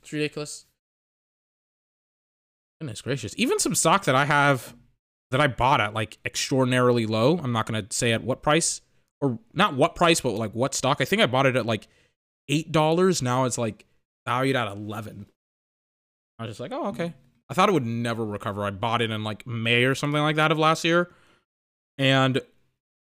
[0.02, 0.64] It's ridiculous.
[2.80, 3.34] Goodness gracious.
[3.36, 4.74] Even some stock that I have
[5.30, 7.38] that I bought at like extraordinarily low.
[7.38, 8.80] I'm not gonna say at what price.
[9.20, 10.98] Or not what price, but like what stock.
[11.00, 11.88] I think I bought it at like
[12.48, 13.22] eight dollars.
[13.22, 13.86] Now it's like
[14.26, 15.26] valued at eleven.
[16.38, 17.14] I was just like, oh, okay.
[17.48, 18.64] I thought it would never recover.
[18.64, 21.10] I bought it in like May or something like that of last year.
[21.96, 22.40] And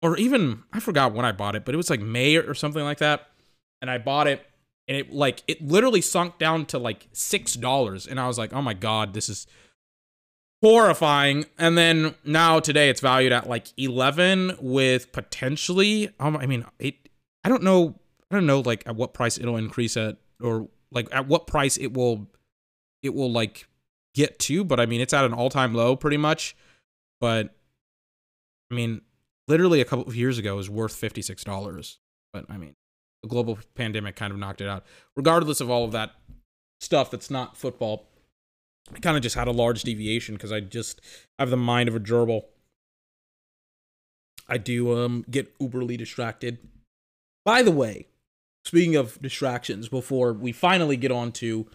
[0.00, 2.82] or even I forgot when I bought it, but it was like May or something
[2.82, 3.28] like that.
[3.80, 4.44] And I bought it
[4.92, 8.06] and it like it literally sunk down to like six dollars.
[8.06, 9.46] And I was like, oh my god, this is
[10.60, 11.46] horrifying.
[11.56, 17.08] And then now today it's valued at like eleven with potentially um I mean it
[17.42, 17.98] I don't know
[18.30, 21.78] I don't know like at what price it'll increase at or like at what price
[21.78, 22.28] it will
[23.02, 23.66] it will like
[24.14, 26.54] get to, but I mean it's at an all-time low pretty much.
[27.18, 27.54] But
[28.70, 29.00] I mean,
[29.48, 31.96] literally a couple of years ago it was worth $56.
[32.30, 32.74] But I mean,
[33.22, 34.84] the global pandemic kind of knocked it out.
[35.16, 36.12] Regardless of all of that
[36.80, 38.08] stuff that's not football,
[38.94, 41.00] I kind of just had a large deviation because I just
[41.38, 42.44] have the mind of a gerbil.
[44.48, 46.58] I do um get uberly distracted.
[47.44, 48.06] By the way,
[48.64, 51.66] speaking of distractions, before we finally get on to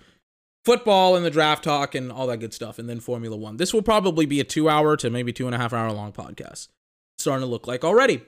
[0.66, 3.74] football and the draft talk and all that good stuff, and then Formula One, this
[3.74, 6.68] will probably be a two hour to maybe two and a half hour long podcast.
[7.16, 8.22] It's starting to look like already.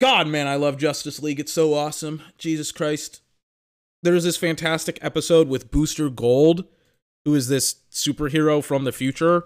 [0.00, 1.40] God, man, I love Justice League.
[1.40, 2.22] It's so awesome.
[2.38, 3.22] Jesus Christ.
[4.02, 6.64] There's this fantastic episode with Booster Gold,
[7.24, 9.44] who is this superhero from the future.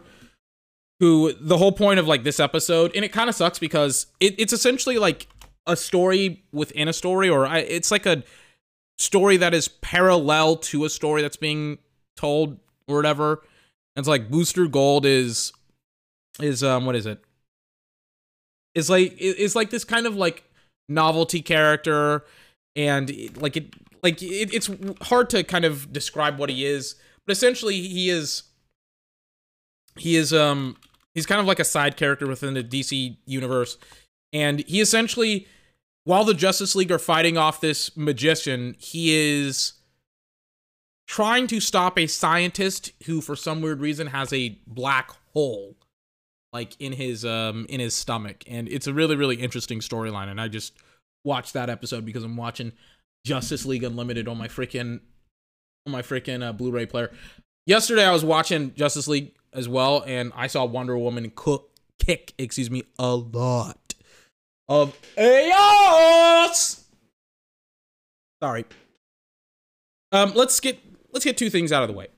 [0.99, 4.35] Who the whole point of like this episode, and it kind of sucks because it,
[4.39, 5.29] it's essentially like
[5.67, 8.23] a story within a story, or I, it's like a
[8.99, 11.79] story that is parallel to a story that's being
[12.17, 13.43] told or whatever.
[13.97, 15.55] And it's like Booster Gold is
[16.39, 17.25] is um what is it?
[18.75, 20.45] Is like it's like this kind of like
[20.89, 22.25] novelty character
[22.77, 24.71] and like it like it, it's
[25.03, 26.95] hard to kind of describe what he is,
[27.27, 28.45] but essentially he is
[29.97, 30.77] he is um
[31.15, 33.77] he's kind of like a side character within the DC universe.
[34.33, 35.47] And he essentially
[36.05, 39.75] while the Justice League are fighting off this magician, he is
[41.07, 45.77] trying to stop a scientist who for some weird reason has a black hole
[46.53, 50.41] like in his um in his stomach and it's a really really interesting storyline and
[50.41, 50.73] I just
[51.25, 52.73] watched that episode because I'm watching
[53.25, 55.01] Justice League Unlimited on my freaking
[55.87, 57.11] on my freaking uh, Blu-ray player.
[57.67, 62.33] Yesterday I was watching Justice League as well and I saw Wonder Woman cook kick,
[62.39, 63.95] excuse me, a lot
[64.69, 66.85] of ass.
[68.43, 68.65] Sorry.
[70.13, 70.79] Um, let's get
[71.13, 72.09] let's get two things out of the way,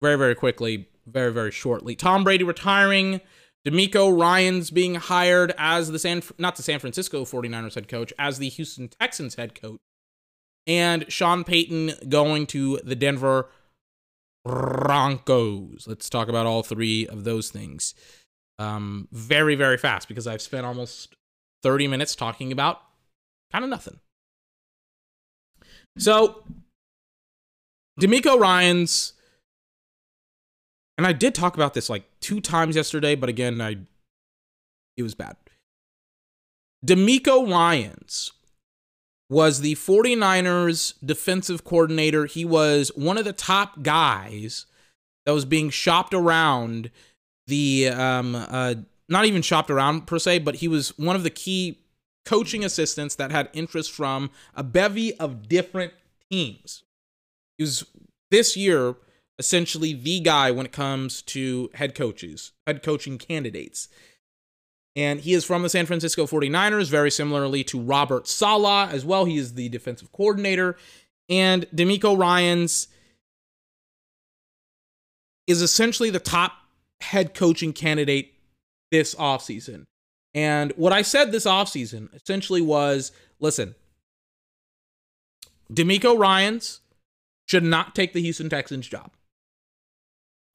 [0.00, 1.94] very very quickly, very very shortly.
[1.94, 3.20] Tom Brady retiring,
[3.66, 8.38] DeMeco Ryans being hired as the San not the San Francisco 49ers head coach, as
[8.38, 9.80] the Houston Texans head coach,
[10.66, 13.48] and Sean Payton going to the Denver
[14.44, 15.86] Broncos.
[15.88, 17.94] Let's talk about all three of those things.
[18.58, 21.16] Um, very very fast because I've spent almost
[21.62, 22.80] 30 minutes talking about
[23.52, 23.98] kind of nothing.
[25.98, 26.44] So,
[28.00, 29.14] DeMeco Ryans,
[30.96, 33.76] and I did talk about this like two times yesterday, but again, I
[34.96, 35.36] it was bad.
[36.84, 38.32] DeMeco Ryans
[39.28, 42.26] was the 49ers defensive coordinator.
[42.26, 44.66] He was one of the top guys
[45.24, 46.90] that was being shopped around
[47.46, 48.74] the um uh
[49.08, 51.78] not even shopped around per se, but he was one of the key
[52.24, 55.92] coaching assistants that had interest from a bevy of different
[56.30, 56.82] teams.
[57.56, 57.86] He was
[58.30, 58.96] this year
[59.38, 63.88] essentially the guy when it comes to head coaches, head coaching candidates.
[64.94, 69.26] And he is from the San Francisco 49ers, very similarly to Robert Saleh as well.
[69.26, 70.76] He is the defensive coordinator.
[71.28, 72.88] And DeMeco Ryans
[75.46, 76.52] is essentially the top
[77.00, 78.32] head coaching candidate
[78.90, 79.84] this offseason.
[80.34, 83.74] And what I said this offseason essentially was listen,
[85.72, 86.80] DeMeco Ryans
[87.46, 89.10] should not take the Houston Texans job.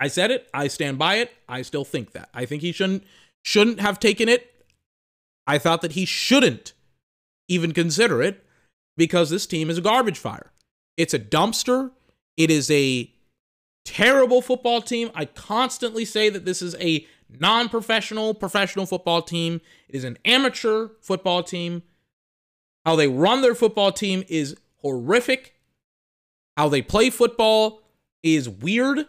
[0.01, 1.31] I said it, I stand by it.
[1.47, 2.29] I still think that.
[2.33, 3.03] I think he shouldn't
[3.43, 4.51] shouldn't have taken it.
[5.45, 6.73] I thought that he shouldn't
[7.47, 8.43] even consider it
[8.97, 10.51] because this team is a garbage fire.
[10.97, 11.91] It's a dumpster.
[12.35, 13.13] It is a
[13.85, 15.11] terrible football team.
[15.13, 19.61] I constantly say that this is a non professional professional football team.
[19.87, 21.83] It is an amateur football team.
[22.87, 25.53] How they run their football team is horrific.
[26.57, 27.83] How they play football
[28.23, 29.05] is weird.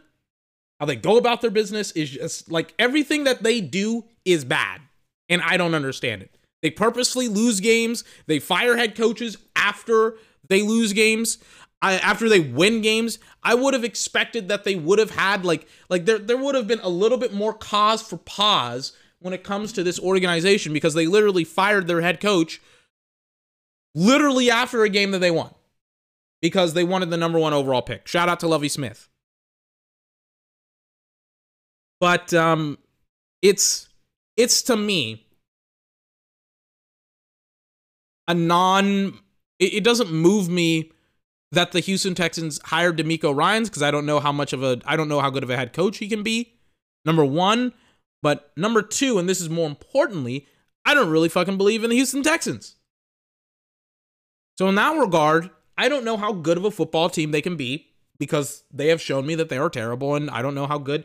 [0.83, 4.81] How they go about their business is just like everything that they do is bad.
[5.29, 6.37] And I don't understand it.
[6.61, 8.03] They purposely lose games.
[8.27, 10.17] They fire head coaches after
[10.49, 11.39] they lose games.
[11.81, 15.69] I, after they win games, I would have expected that they would have had like
[15.89, 19.45] like there there would have been a little bit more cause for pause when it
[19.45, 22.61] comes to this organization because they literally fired their head coach
[23.95, 25.55] literally after a game that they won
[26.41, 28.09] because they wanted the number one overall pick.
[28.09, 29.09] Shout out to Lovie Smith.
[32.03, 32.79] But um,
[33.43, 33.89] it's
[34.37, 35.25] it's to me
[38.27, 39.21] a non.
[39.61, 40.91] It, it doesn't move me
[41.53, 44.81] that the Houston Texans hired DeMeco Ryans because I don't know how much of a
[44.85, 46.55] I don't know how good of a head coach he can be.
[47.05, 47.73] Number one,
[48.21, 50.49] but number two, and this is more importantly,
[50.85, 52.75] I don't really fucking believe in the Houston Texans.
[54.59, 57.55] So in that regard, I don't know how good of a football team they can
[57.55, 60.79] be because they have shown me that they are terrible, and I don't know how
[60.79, 61.05] good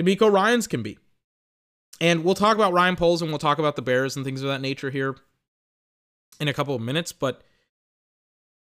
[0.00, 0.98] DeMeco Ryans can be.
[2.00, 4.48] And we'll talk about Ryan Poles and we'll talk about the Bears and things of
[4.48, 5.16] that nature here
[6.38, 7.12] in a couple of minutes.
[7.12, 7.42] But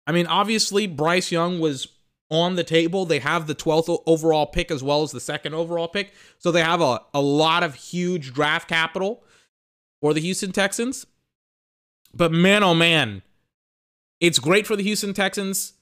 [0.06, 1.88] I mean, obviously, Bryce Young was
[2.30, 3.04] on the table.
[3.04, 6.12] They have the 12th overall pick as well as the second overall pick.
[6.38, 9.22] So they have a, a lot of huge draft capital
[10.00, 11.06] for the Houston Texans.
[12.14, 13.22] But man, oh man,
[14.20, 15.74] it's great for the Houston Texans.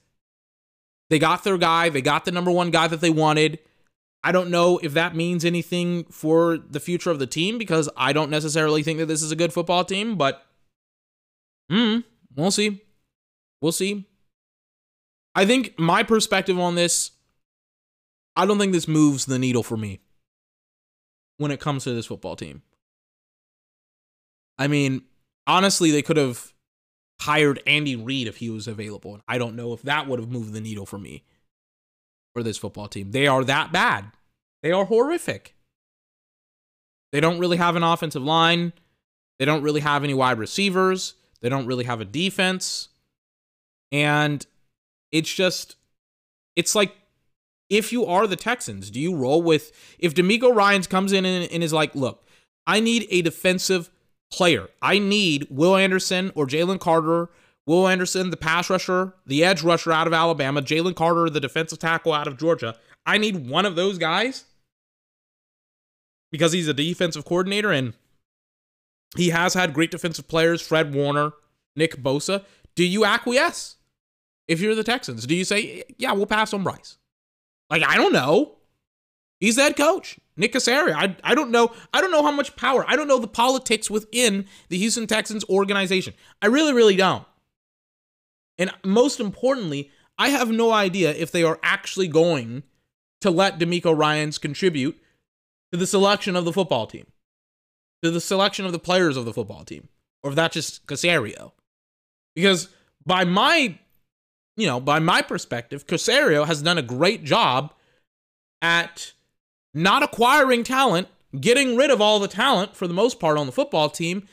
[1.09, 3.59] They got their guy, they got the number one guy that they wanted.
[4.23, 8.13] I don't know if that means anything for the future of the team because I
[8.13, 10.45] don't necessarily think that this is a good football team, but
[11.69, 11.99] hmm,
[12.35, 12.81] we'll see.
[13.61, 14.07] We'll see.
[15.33, 17.11] I think my perspective on this,
[18.35, 20.01] I don't think this moves the needle for me
[21.37, 22.61] when it comes to this football team.
[24.59, 25.03] I mean,
[25.47, 26.53] honestly, they could have
[27.21, 29.19] hired Andy Reid if he was available.
[29.27, 31.23] I don't know if that would have moved the needle for me
[32.33, 33.11] for this football team.
[33.11, 34.11] They are that bad.
[34.63, 35.55] They are horrific.
[37.11, 38.73] They don't really have an offensive line.
[39.39, 41.15] They don't really have any wide receivers.
[41.41, 42.89] They don't really have a defense.
[43.91, 44.45] And
[45.11, 45.75] it's just,
[46.55, 46.95] it's like,
[47.69, 51.51] if you are the Texans, do you roll with, if DeMeco Ryans comes in and,
[51.51, 52.25] and is like, look,
[52.67, 53.89] I need a defensive
[54.31, 54.67] player.
[54.81, 57.29] I need Will Anderson or Jalen Carter
[57.67, 61.79] Will Anderson, the pass rusher, the edge rusher out of Alabama, Jalen Carter, the defensive
[61.79, 62.75] tackle out of Georgia.
[63.05, 64.45] I need one of those guys
[66.31, 67.93] because he's a defensive coordinator and
[69.15, 71.33] he has had great defensive players, Fred Warner,
[71.75, 72.43] Nick Bosa.
[72.75, 73.75] Do you acquiesce
[74.47, 75.25] if you're the Texans?
[75.27, 76.97] Do you say, yeah, we'll pass on Bryce?
[77.69, 78.57] Like, I don't know.
[79.39, 80.19] He's the head coach.
[80.37, 80.93] Nick Caserio.
[80.93, 81.71] I, I don't know.
[81.93, 82.85] I don't know how much power.
[82.87, 86.13] I don't know the politics within the Houston Texans organization.
[86.41, 87.25] I really, really don't.
[88.61, 92.61] And most importantly, I have no idea if they are actually going
[93.21, 95.01] to let DeMeco Ryans contribute
[95.71, 97.07] to the selection of the football team,
[98.03, 99.89] to the selection of the players of the football team,
[100.21, 101.53] or if that's just Caserio.
[102.35, 102.69] Because
[103.03, 103.79] by my,
[104.55, 107.73] you know, by my perspective, Caserio has done a great job
[108.61, 109.13] at
[109.73, 111.07] not acquiring talent,
[111.39, 114.27] getting rid of all the talent for the most part on the football team,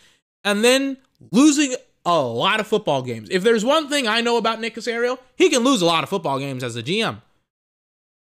[0.45, 0.99] and then
[1.33, 1.75] losing
[2.09, 3.29] a lot of football games.
[3.31, 6.09] If there's one thing I know about Nick Caserio, he can lose a lot of
[6.09, 7.21] football games as a GM.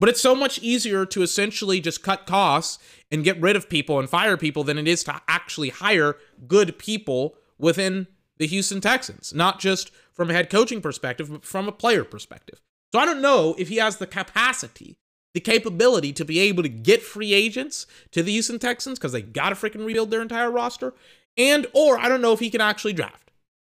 [0.01, 2.79] But it's so much easier to essentially just cut costs
[3.11, 6.17] and get rid of people and fire people than it is to actually hire
[6.49, 11.69] good people within the Houston Texans, not just from a head coaching perspective, but from
[11.69, 12.61] a player perspective.
[12.93, 14.99] So I don't know if he has the capacity,
[15.35, 19.23] the capability to be able to get free agents to the Houston Texans because they
[19.23, 20.95] got to freaking rebuild their entire roster,
[21.37, 23.28] and or I don't know if he can actually draft.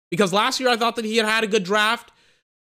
[0.09, 2.11] Because last year I thought that he had had a good draft.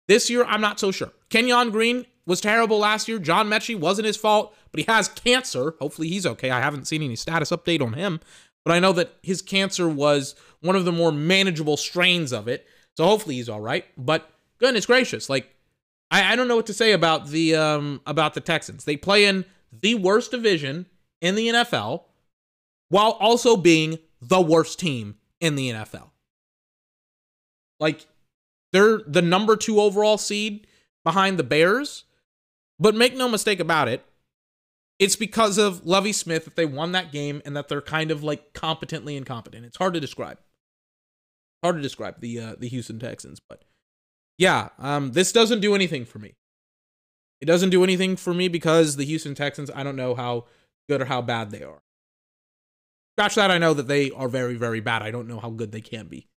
[0.08, 1.12] This year I'm not so sure.
[1.30, 3.18] Kenyon Green was terrible last year.
[3.18, 5.74] John Metchie wasn't his fault, but he has cancer.
[5.80, 6.50] Hopefully he's okay.
[6.50, 8.20] I haven't seen any status update on him,
[8.64, 12.66] but I know that his cancer was one of the more manageable strains of it.
[12.96, 13.84] So hopefully he's all right.
[13.96, 15.52] But goodness gracious, like
[16.10, 18.84] I, I don't know what to say about the um about the Texans.
[18.84, 20.86] They play in the worst division
[21.20, 22.04] in the NFL
[22.88, 26.11] while also being the worst team in the NFL.
[27.82, 28.06] Like
[28.72, 30.66] they're the number two overall seed
[31.04, 32.04] behind the Bears.
[32.78, 34.04] But make no mistake about it,
[34.98, 38.22] it's because of Lovie Smith that they won that game and that they're kind of
[38.22, 39.66] like competently incompetent.
[39.66, 40.38] It's hard to describe.
[41.62, 43.64] Hard to describe the uh, the Houston Texans, but
[44.38, 46.34] yeah, um, this doesn't do anything for me.
[47.40, 50.46] It doesn't do anything for me because the Houston Texans, I don't know how
[50.88, 51.82] good or how bad they are.
[53.16, 55.02] Scratch that, I know that they are very, very bad.
[55.02, 56.28] I don't know how good they can be.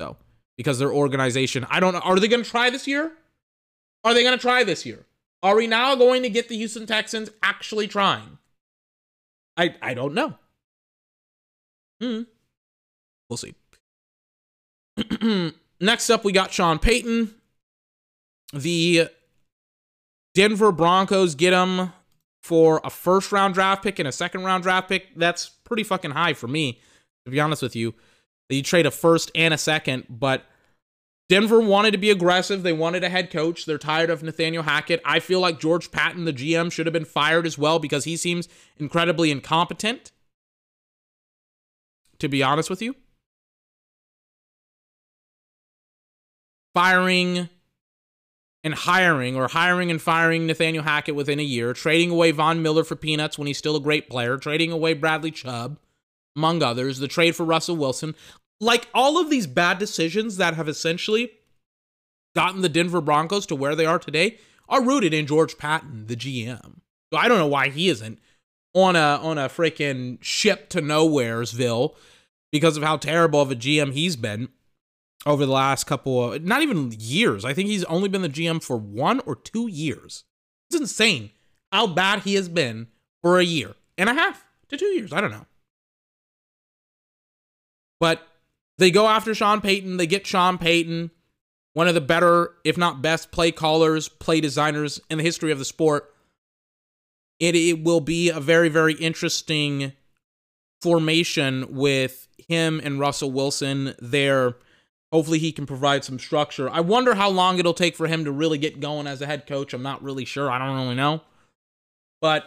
[0.00, 0.16] So
[0.56, 1.66] because their organization.
[1.70, 2.00] I don't know.
[2.00, 3.12] Are they going to try this year?
[4.04, 5.06] Are they going to try this year?
[5.42, 8.38] Are we now going to get the Houston Texans actually trying?
[9.56, 10.34] I I don't know.
[12.00, 12.22] Hmm.
[13.28, 13.54] We'll see.
[15.80, 17.34] Next up, we got Sean Payton.
[18.52, 19.08] The
[20.34, 21.92] Denver Broncos get him
[22.42, 25.14] for a first round draft pick and a second round draft pick.
[25.16, 26.80] That's pretty fucking high for me,
[27.24, 27.94] to be honest with you.
[28.56, 30.44] You trade a first and a second, but
[31.28, 32.62] Denver wanted to be aggressive.
[32.62, 33.64] They wanted a head coach.
[33.64, 35.00] They're tired of Nathaniel Hackett.
[35.04, 38.16] I feel like George Paton, the GM, should have been fired as well because he
[38.16, 40.12] seems incredibly incompetent.
[42.18, 42.94] To be honest with you,
[46.72, 47.48] firing
[48.64, 52.84] and hiring or hiring and firing Nathaniel Hackett within a year, trading away Von Miller
[52.84, 55.78] for peanuts when he's still a great player, trading away Bradley Chubb,
[56.36, 58.14] among others, the trade for Russell Wilson.
[58.62, 61.32] Like all of these bad decisions that have essentially
[62.36, 64.38] gotten the Denver Broncos to where they are today
[64.68, 66.76] are rooted in George Paton, the GM.
[67.12, 68.20] So I don't know why he isn't
[68.72, 71.96] on a on a freaking ship to nowheresville
[72.52, 74.48] because of how terrible of a GM he's been
[75.26, 77.44] over the last couple of not even years.
[77.44, 80.22] I think he's only been the GM for one or two years.
[80.70, 81.30] It's insane
[81.72, 82.86] how bad he has been
[83.22, 85.12] for a year and a half to two years.
[85.12, 85.46] I don't know.
[87.98, 88.28] But
[88.78, 89.96] they go after Sean Payton.
[89.96, 91.10] They get Sean Payton,
[91.74, 95.58] one of the better, if not best, play callers, play designers in the history of
[95.58, 96.14] the sport.
[97.38, 99.92] It, it will be a very, very interesting
[100.80, 104.56] formation with him and Russell Wilson there
[105.12, 106.70] Hopefully, he can provide some structure.
[106.70, 109.46] I wonder how long it'll take for him to really get going as a head
[109.46, 109.74] coach.
[109.74, 110.50] I'm not really sure.
[110.50, 111.20] I don't really know.
[112.22, 112.44] But,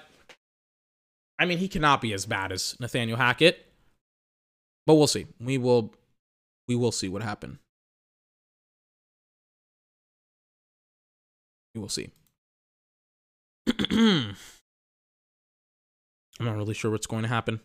[1.37, 3.67] I mean, he cannot be as bad as Nathaniel Hackett.
[4.87, 5.27] But we'll see.
[5.39, 5.93] We will
[6.67, 7.59] we will see what happens.
[11.73, 12.09] We will see.
[13.91, 14.35] I'm
[16.39, 17.59] not really sure what's going to happen.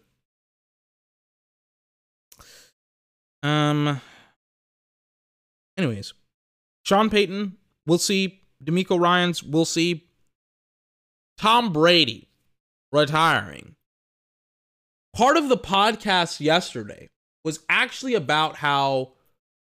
[3.42, 4.00] Um
[5.78, 6.12] Anyways,
[6.84, 8.42] Sean Payton, we'll see.
[8.62, 10.06] DeMeco Ryans, we'll see.
[11.38, 12.28] Tom Brady
[12.92, 13.76] retiring.
[15.16, 17.08] Part of the podcast yesterday
[17.44, 19.12] was actually about how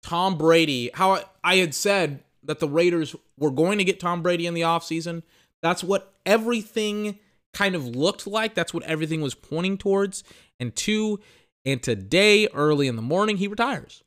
[0.03, 4.47] Tom Brady, how I had said that the Raiders were going to get Tom Brady
[4.47, 5.23] in the offseason.
[5.61, 7.19] That's what everything
[7.53, 8.55] kind of looked like.
[8.55, 10.23] That's what everything was pointing towards.
[10.59, 11.19] And two,
[11.65, 14.03] and today, early in the morning, he retires.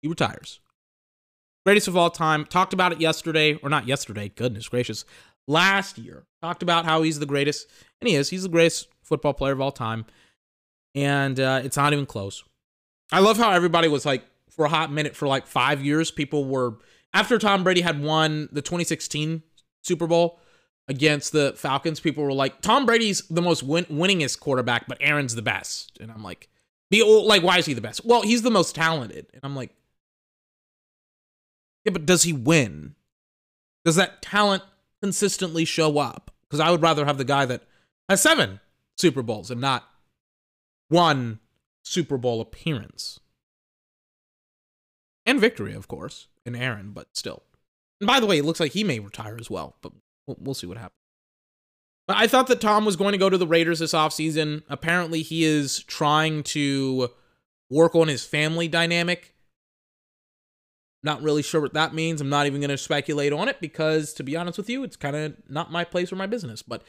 [0.00, 0.60] He retires
[1.64, 2.44] greatest of all time.
[2.44, 5.04] Talked about it yesterday, or not yesterday, goodness gracious,
[5.46, 6.24] last year.
[6.40, 7.68] Talked about how he's the greatest,
[8.00, 8.30] and he is.
[8.30, 10.04] He's the greatest football player of all time.
[10.94, 12.44] And uh, it's not even close.
[13.10, 16.44] I love how everybody was like, for a hot minute, for like five years, people
[16.44, 16.78] were,
[17.14, 19.42] after Tom Brady had won the 2016
[19.82, 20.38] Super Bowl
[20.88, 25.34] against the Falcons, people were like, Tom Brady's the most win- winningest quarterback, but Aaron's
[25.34, 25.98] the best.
[26.00, 26.48] And I'm like,
[26.90, 28.04] be like, why is he the best?
[28.04, 29.26] Well, he's the most talented.
[29.32, 29.70] And I'm like,
[31.84, 32.94] yeah, but does he win?
[33.84, 34.62] Does that talent
[35.00, 36.30] consistently show up?
[36.42, 37.62] Because I would rather have the guy that
[38.08, 38.60] has seven
[38.96, 39.88] Super Bowls and not
[40.92, 41.40] one
[41.82, 43.18] Super Bowl appearance.
[45.24, 47.42] And victory, of course, in Aaron, but still.
[48.00, 49.92] And by the way, it looks like he may retire as well, but
[50.26, 50.98] we'll, we'll see what happens.
[52.08, 54.62] But I thought that Tom was going to go to the Raiders this offseason.
[54.68, 57.10] Apparently, he is trying to
[57.70, 59.32] work on his family dynamic
[61.02, 62.20] not really sure what that means.
[62.20, 64.96] I'm not even going to speculate on it because, to be honest with you, it's
[64.96, 66.62] kind of not my place or my business.
[66.62, 66.82] But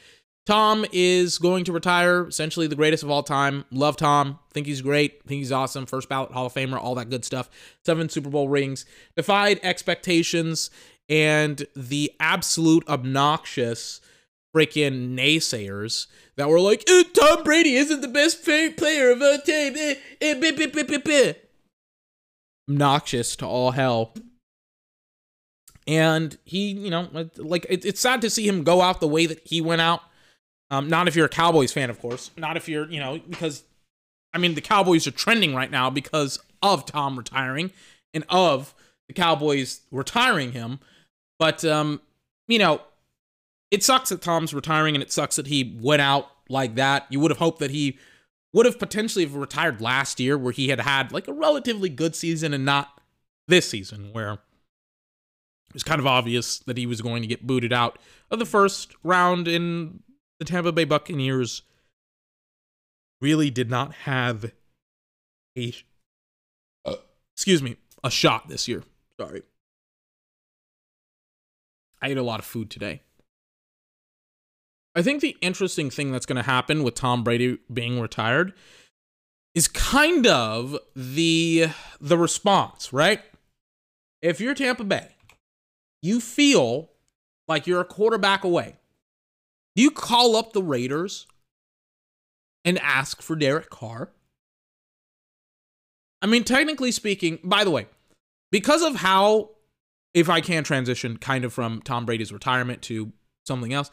[0.46, 3.64] Tom is going to retire, essentially the greatest of all time.
[3.70, 4.38] Love Tom.
[4.52, 5.24] Think he's great.
[5.26, 5.86] Think he's awesome.
[5.86, 7.48] First ballot Hall of Famer, all that good stuff.
[7.84, 8.84] Seven Super Bowl rings.
[9.16, 10.70] Defied expectations
[11.08, 14.00] and the absolute obnoxious
[14.54, 19.74] freaking naysayers that were like, eh, Tom Brady isn't the best player of all time.
[19.76, 21.32] Eh, eh,
[22.68, 24.14] obnoxious to all hell.
[25.86, 29.26] And he, you know, like it, it's sad to see him go out the way
[29.26, 30.00] that he went out.
[30.74, 32.30] Um, not if you're a Cowboys fan, of course.
[32.36, 33.62] Not if you're, you know, because
[34.32, 37.70] I mean the Cowboys are trending right now because of Tom retiring
[38.12, 38.74] and of
[39.06, 40.80] the Cowboys retiring him.
[41.38, 42.00] But um,
[42.48, 42.80] you know,
[43.70, 47.06] it sucks that Tom's retiring and it sucks that he went out like that.
[47.08, 47.98] You would have hoped that he
[48.52, 52.16] would have potentially have retired last year where he had had like a relatively good
[52.16, 53.00] season and not
[53.46, 57.72] this season where it was kind of obvious that he was going to get booted
[57.72, 57.98] out
[58.30, 60.02] of the first round in
[60.44, 61.62] the Tampa Bay Buccaneers
[63.20, 64.52] really did not have
[65.56, 65.74] a
[66.84, 66.96] uh,
[67.34, 68.82] excuse me, a shot this year.
[69.18, 69.42] Sorry.
[72.02, 73.00] I ate a lot of food today.
[74.94, 78.52] I think the interesting thing that's going to happen with Tom Brady being retired
[79.54, 81.68] is kind of the
[82.00, 83.22] the response, right?
[84.20, 85.08] If you're Tampa Bay,
[86.02, 86.90] you feel
[87.48, 88.76] like you're a quarterback away.
[89.76, 91.26] Do you call up the Raiders
[92.64, 94.10] and ask for Derek Carr?
[96.22, 97.86] I mean, technically speaking, by the way,
[98.50, 99.50] because of how,
[100.14, 103.12] if I can transition kind of from Tom Brady's retirement to
[103.46, 103.90] something else,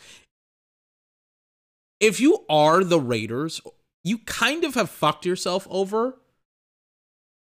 [1.99, 3.61] if you are the Raiders,
[4.03, 6.17] you kind of have fucked yourself over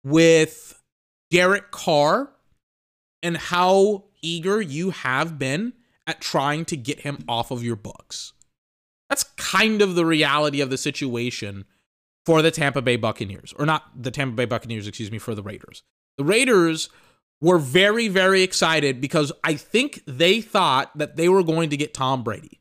[0.05, 0.83] with
[1.31, 2.31] Derek Carr
[3.23, 5.73] and how eager you have been
[6.07, 8.33] at trying to get him off of your books.
[9.09, 11.65] That's kind of the reality of the situation
[12.25, 15.43] for the Tampa Bay Buccaneers, or not the Tampa Bay Buccaneers, excuse me, for the
[15.43, 15.83] Raiders.
[16.19, 16.89] The Raiders
[17.41, 21.95] were very, very excited because I think they thought that they were going to get
[21.95, 22.61] Tom Brady.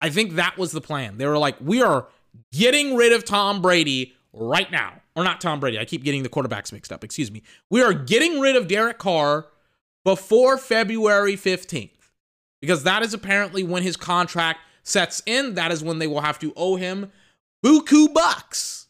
[0.00, 1.18] I think that was the plan.
[1.18, 2.06] They were like, we are
[2.52, 4.94] getting rid of Tom Brady right now.
[5.16, 5.78] Or not Tom Brady.
[5.80, 7.02] I keep getting the quarterbacks mixed up.
[7.02, 7.42] Excuse me.
[7.70, 9.46] We are getting rid of Derek Carr
[10.04, 11.97] before February 15th
[12.60, 15.54] because that is apparently when his contract sets in.
[15.54, 17.12] That is when they will have to owe him
[17.64, 18.86] buku bucks.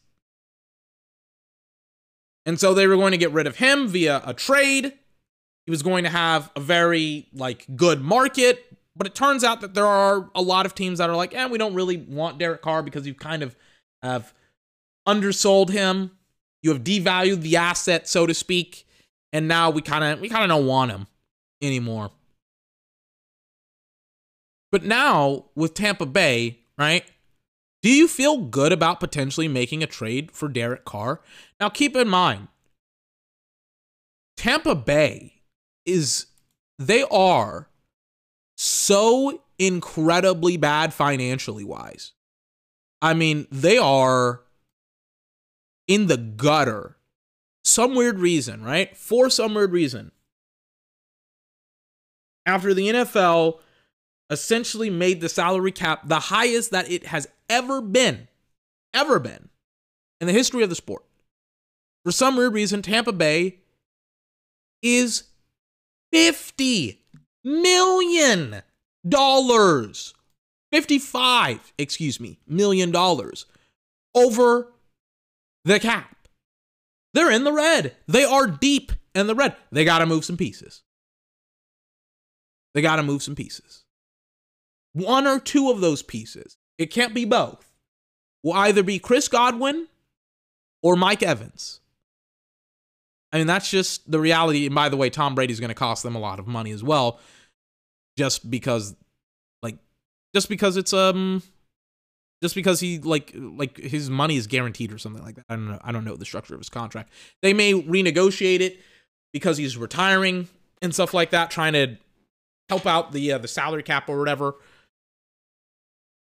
[2.46, 4.94] And so they were going to get rid of him via a trade.
[5.66, 8.64] He was going to have a very like good market,
[8.96, 11.46] but it turns out that there are a lot of teams that are like, "Eh,
[11.46, 13.54] we don't really want Derek Carr because you kind of
[14.02, 14.32] have
[15.06, 16.12] undersold him.
[16.62, 18.86] You have devalued the asset, so to speak,
[19.30, 21.06] and now we kind of we kind of don't want him
[21.60, 22.10] anymore."
[24.70, 27.04] But now with Tampa Bay, right?
[27.82, 31.20] Do you feel good about potentially making a trade for Derek Carr?
[31.60, 32.48] Now, keep in mind,
[34.36, 35.42] Tampa Bay
[35.86, 36.26] is,
[36.78, 37.68] they are
[38.56, 42.12] so incredibly bad financially wise.
[43.00, 44.42] I mean, they are
[45.86, 46.96] in the gutter.
[47.64, 48.96] Some weird reason, right?
[48.96, 50.12] For some weird reason.
[52.44, 53.60] After the NFL
[54.30, 58.28] essentially made the salary cap the highest that it has ever been,
[58.92, 59.48] ever been
[60.20, 61.04] in the history of the sport.
[62.04, 63.58] For some weird reason, Tampa Bay
[64.82, 65.24] is
[66.12, 67.02] 50
[67.44, 68.62] million
[69.08, 70.14] dollars.
[70.70, 73.46] 55 excuse me million dollars
[74.14, 74.70] over
[75.64, 76.28] the cap.
[77.14, 77.96] They're in the red.
[78.06, 79.56] They are deep in the red.
[79.72, 80.82] They got to move some pieces.
[82.74, 83.84] They got to move some pieces
[84.98, 86.56] one or two of those pieces.
[86.78, 87.72] It can't be both.
[88.42, 89.88] Will either be Chris Godwin
[90.82, 91.80] or Mike Evans.
[93.32, 94.66] I mean, that's just the reality.
[94.66, 96.82] And by the way, Tom Brady's going to cost them a lot of money as
[96.82, 97.18] well,
[98.16, 98.94] just because,
[99.62, 99.76] like,
[100.34, 101.42] just because it's um,
[102.42, 105.44] just because he like like his money is guaranteed or something like that.
[105.48, 105.80] I don't know.
[105.82, 107.10] I don't know the structure of his contract.
[107.42, 108.78] They may renegotiate it
[109.32, 110.48] because he's retiring
[110.80, 111.96] and stuff like that, trying to
[112.68, 114.54] help out the uh, the salary cap or whatever.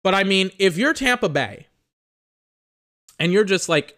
[0.03, 1.67] But I mean, if you're Tampa Bay
[3.19, 3.97] and you're just like,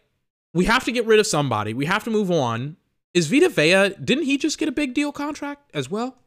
[0.53, 2.77] we have to get rid of somebody, we have to move on.
[3.13, 6.17] Is Vita Vea, didn't he just get a big deal contract as well?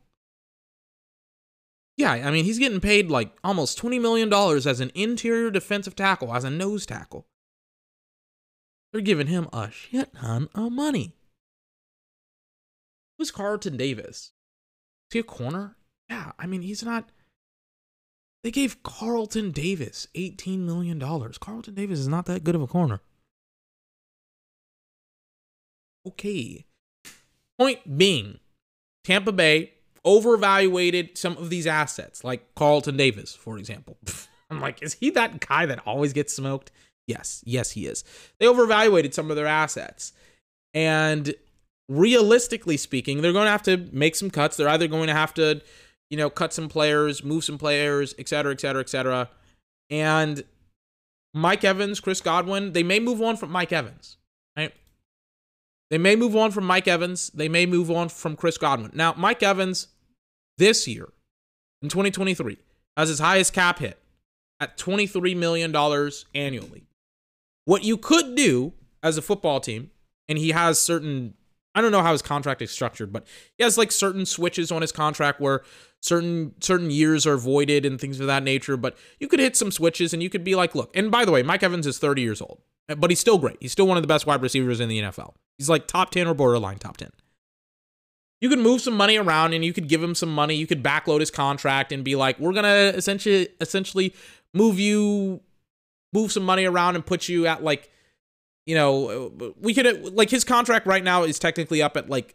[1.97, 6.35] Yeah, I mean, he's getting paid like almost $20 million as an interior defensive tackle,
[6.35, 7.27] as a nose tackle.
[8.93, 11.15] They're giving him a shit ton of money.
[13.19, 14.33] Who's Carlton Davis?
[15.11, 15.77] Is he a corner?
[16.11, 17.11] Yeah, I mean, he's not
[18.43, 21.01] they gave Carlton Davis $18 million.
[21.01, 23.01] Carlton Davis is not that good of a corner.
[26.07, 26.65] Okay.
[27.59, 28.41] Point being,
[29.05, 29.73] Tampa Bay
[30.05, 33.97] overvaluated some of these assets, like Carlton Davis, for example.
[34.51, 36.73] I'm like, is he that guy that always gets smoked?
[37.07, 38.05] Yes, yes, he is.
[38.39, 40.13] They overvaluated some of their assets.
[40.75, 41.35] And
[41.89, 44.57] realistically speaking, they're going to have to make some cuts.
[44.57, 45.63] They're either going to have to
[46.13, 49.31] you know, cut some players, move some players, et cetera, et cetera, et cetera.
[49.89, 50.45] And
[51.33, 54.19] Mike Evans, Chris Godwin, they may move on from Mike Evans,
[54.55, 54.75] right?
[55.91, 57.31] They may move on from Mike Evans.
[57.31, 58.91] They may move on from Chris Godwin.
[58.93, 59.89] Now, Mike Evans
[60.59, 61.09] this year
[61.81, 62.59] in 2023
[62.99, 63.99] has his highest cap hit
[64.61, 65.75] at $23 million
[66.35, 66.85] annually.
[67.65, 69.91] What you could do as a football team,
[70.29, 71.33] and he has certain,
[71.75, 74.83] I don't know how his contract is structured, but he has like certain switches on
[74.83, 75.63] his contract where
[76.01, 79.71] certain certain years are voided and things of that nature but you could hit some
[79.71, 82.21] switches and you could be like look and by the way mike evans is 30
[82.21, 83.57] years old eh, but he's still great.
[83.61, 86.27] He's still one of the best wide receivers in the nfl he's like top 10
[86.27, 87.13] or borderline top 10
[88.43, 90.57] you could move some money around and you could give him some money.
[90.57, 94.17] You could backload his contract and be like we're gonna essentially essentially
[94.53, 95.41] move you
[96.13, 97.89] move some money around and put you at like
[98.67, 102.35] you know, we could like his contract right now is technically up at like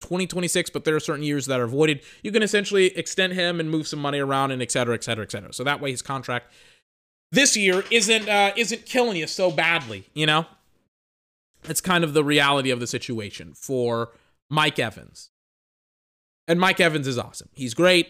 [0.00, 2.02] 2026, but there are certain years that are voided.
[2.22, 5.24] You can essentially extend him and move some money around and et cetera, et cetera,
[5.24, 5.52] et cetera.
[5.52, 6.52] So that way his contract
[7.32, 10.46] this year isn't uh, isn't killing you so badly, you know.
[11.64, 14.12] It's kind of the reality of the situation for
[14.48, 15.30] Mike Evans.
[16.46, 17.48] And Mike Evans is awesome.
[17.52, 18.08] He's great.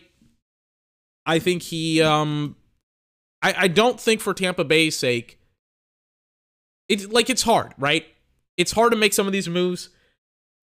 [1.26, 2.56] I think he um
[3.42, 5.37] I, I don't think for Tampa Bay's sake
[6.88, 8.06] it's like it's hard, right?
[8.56, 9.90] It's hard to make some of these moves.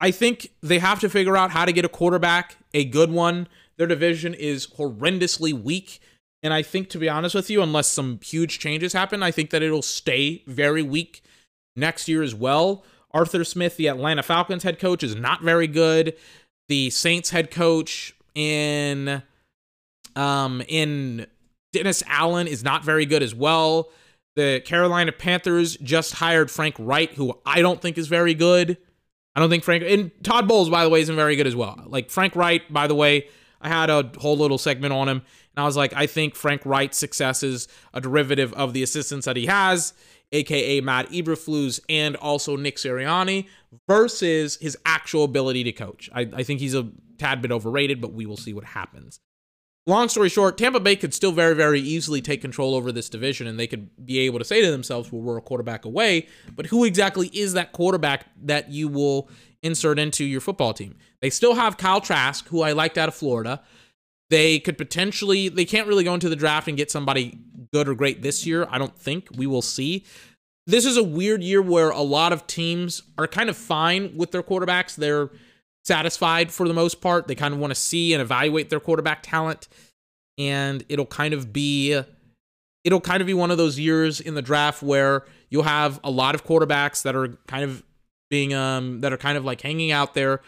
[0.00, 3.48] I think they have to figure out how to get a quarterback, a good one.
[3.78, 6.00] Their division is horrendously weak.
[6.42, 9.50] And I think, to be honest with you, unless some huge changes happen, I think
[9.50, 11.22] that it'll stay very weak
[11.74, 12.84] next year as well.
[13.10, 16.14] Arthur Smith, the Atlanta Falcons head coach, is not very good.
[16.68, 19.22] The Saints head coach in
[20.14, 21.26] um in
[21.72, 23.88] Dennis Allen is not very good as well.
[24.36, 28.76] The Carolina Panthers just hired Frank Reich, who I don't think is very good.
[29.34, 31.82] I don't think Frank and Todd Bowles, by the way, isn't very good as well.
[31.86, 33.28] Like Frank Reich, by the way,
[33.60, 36.64] I had a whole little segment on him, and I was like, I think Frank
[36.64, 39.94] Reich's success is a derivative of the assistants that he has,
[40.32, 43.46] aka Matt Eberflus and also Nick Sirianni,
[43.88, 46.10] versus his actual ability to coach.
[46.14, 49.20] I, I think he's a tad bit overrated, but we will see what happens.
[49.88, 53.46] Long story short, Tampa Bay could still very, very easily take control over this division,
[53.46, 56.26] and they could be able to say to themselves, well, we're a quarterback away.
[56.56, 59.28] But who exactly is that quarterback that you will
[59.62, 60.96] insert into your football team?
[61.20, 63.62] They still have Kyle Trask, who I liked out of Florida.
[64.28, 67.38] They could potentially, they can't really go into the draft and get somebody
[67.72, 68.66] good or great this year.
[68.68, 69.28] I don't think.
[69.36, 70.04] We will see.
[70.66, 74.32] This is a weird year where a lot of teams are kind of fine with
[74.32, 74.96] their quarterbacks.
[74.96, 75.30] They're
[75.86, 77.28] satisfied for the most part.
[77.28, 79.68] They kind of want to see and evaluate their quarterback talent.
[80.38, 82.00] And it'll kind of be
[82.84, 86.10] it'll kind of be one of those years in the draft where you'll have a
[86.10, 87.82] lot of quarterbacks that are kind of
[88.28, 90.40] being um that are kind of like hanging out there.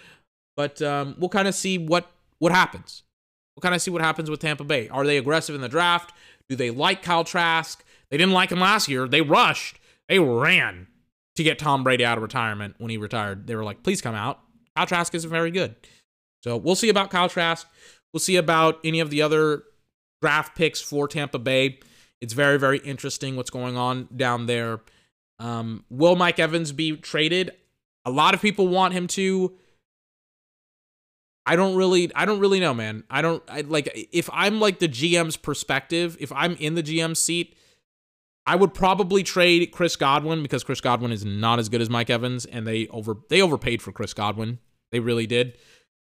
[0.57, 3.03] But um we'll kind of see what what happens.
[3.57, 4.89] We'll kind of see what happens with Tampa Bay.
[4.89, 6.12] Are they aggressive in the draft?
[6.49, 7.84] Do they like Kyle Trask?
[8.11, 9.09] They didn't like him last year.
[9.09, 9.78] They rushed.
[10.09, 10.86] They ran
[11.36, 13.47] to get Tom Brady out of retirement when he retired.
[13.47, 14.41] They were like, please come out.
[14.79, 15.74] Kyle Trask isn't very good.
[16.45, 17.66] So we'll see about Kyle Trask.
[18.12, 19.64] We'll see about any of the other
[20.22, 21.81] draft picks for Tampa Bay.
[22.20, 24.79] It's very, very interesting what's going on down there.
[25.41, 27.51] Um, will Mike Evans be traded?
[28.05, 29.57] A lot of people want him to.
[31.45, 33.03] I don't really, I don't really know, man.
[33.11, 36.16] I don't I, like if I'm like the GM's perspective.
[36.20, 37.57] If I'm in the GM seat,
[38.47, 42.11] I would probably trade Chris Godwin because Chris Godwin is not as good as Mike
[42.11, 44.61] Evans, and they over they overpaid for Chris Godwin.
[44.93, 45.59] They really did.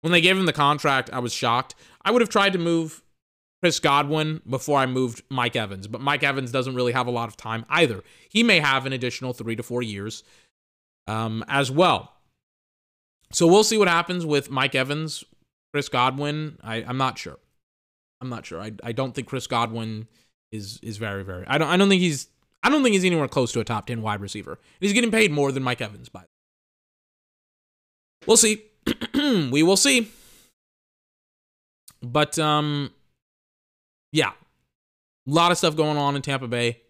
[0.01, 1.75] When they gave him the contract, I was shocked.
[2.05, 3.03] I would have tried to move
[3.61, 7.29] Chris Godwin before I moved Mike Evans, but Mike Evans doesn't really have a lot
[7.29, 8.05] of time either.
[8.29, 10.23] He may have an additional three to four years
[11.09, 12.13] um, as well.
[13.33, 15.25] So we'll see what happens with Mike Evans,
[15.73, 16.59] Chris Godwin.
[16.63, 17.39] I, I'm not sure.
[18.21, 18.61] I'm not sure.
[18.61, 20.07] I, I don't think Chris Godwin
[20.51, 21.45] is is very very.
[21.47, 22.29] I don't I don't think he's
[22.63, 24.59] I don't think he's anywhere close to a top ten wide receiver.
[24.81, 26.25] He's getting paid more than Mike Evans by.
[28.27, 28.63] We'll see.
[29.51, 30.11] we will see.
[32.03, 32.91] But um
[34.13, 34.31] yeah.
[34.31, 36.81] A lot of stuff going on in Tampa Bay.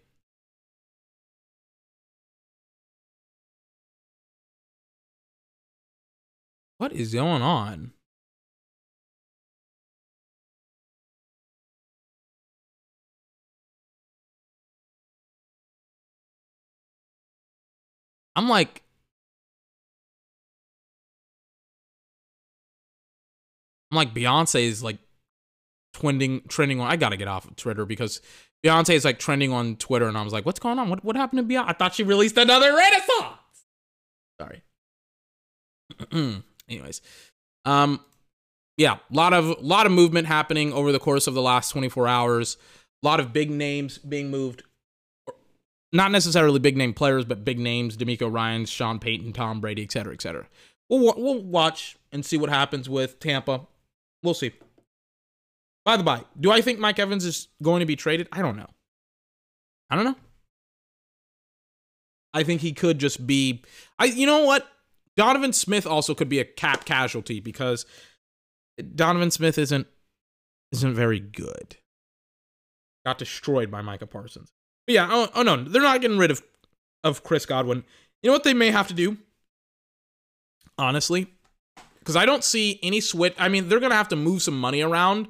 [6.77, 7.91] What is going on?
[18.37, 18.83] I'm like,
[23.91, 24.97] I'm like Beyonce is like
[25.93, 26.89] trending trending on.
[26.89, 28.21] I gotta get off of Twitter because
[28.63, 30.89] Beyonce is like trending on Twitter, and I was like, what's going on?
[30.89, 31.65] What what happened to Beyonce?
[31.67, 33.37] I thought she released another Renaissance.
[34.39, 34.63] Sorry.
[36.69, 37.01] Anyways,
[37.65, 37.99] um,
[38.77, 42.07] yeah, a lot of lot of movement happening over the course of the last 24
[42.07, 42.57] hours.
[43.03, 44.63] A lot of big names being moved.
[45.91, 49.91] Not necessarily big name players, but big names: DeMeco Ryan, Sean Payton, Tom Brady, et
[49.91, 50.47] cetera, et cetera.
[50.89, 53.67] We'll we'll watch and see what happens with Tampa.
[54.23, 54.51] We'll see.
[55.85, 58.27] By the by, do I think Mike Evans is going to be traded?
[58.31, 58.69] I don't know.
[59.89, 60.15] I don't know.
[62.33, 63.63] I think he could just be.
[63.97, 64.05] I.
[64.05, 64.67] You know what?
[65.17, 67.85] Donovan Smith also could be a cap casualty because
[68.95, 69.87] Donovan Smith isn't
[70.71, 71.77] isn't very good.
[73.05, 74.51] Got destroyed by Micah Parsons.
[74.85, 75.07] But yeah.
[75.09, 76.43] Oh, oh no, they're not getting rid of
[77.03, 77.83] of Chris Godwin.
[78.21, 79.17] You know what they may have to do?
[80.77, 81.33] Honestly,
[82.09, 83.35] because I don't see any switch.
[83.37, 85.27] I mean, they're gonna have to move some money around.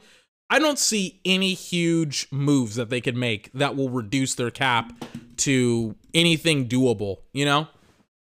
[0.50, 4.94] I don't see any huge moves that they could make that will reduce their cap
[5.40, 7.18] to anything doable.
[7.34, 7.68] You know,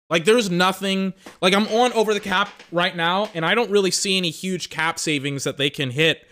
[0.10, 3.92] Like there's nothing like I'm on over the cap right now and I don't really
[3.92, 6.26] see any huge cap savings that they can hit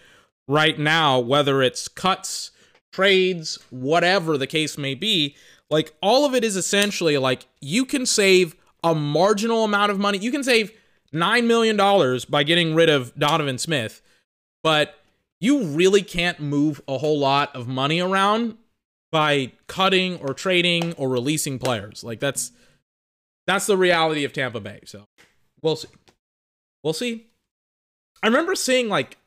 [0.48, 2.50] right now whether it's cuts,
[2.92, 5.36] trades, whatever the case may be.
[5.70, 10.18] Like all of it is essentially like you can save a marginal amount of money.
[10.18, 10.72] You can save
[11.16, 14.02] 9 million dollars by getting rid of Donovan Smith,
[14.64, 14.96] but
[15.40, 18.58] you really can't move a whole lot of money around
[19.12, 22.04] by cutting or trading or releasing players.
[22.04, 22.52] Like that's
[23.48, 24.82] that's the reality of Tampa Bay.
[24.86, 25.08] So
[25.62, 25.90] we'll see.
[26.84, 27.28] We'll see.
[28.22, 29.18] I remember seeing like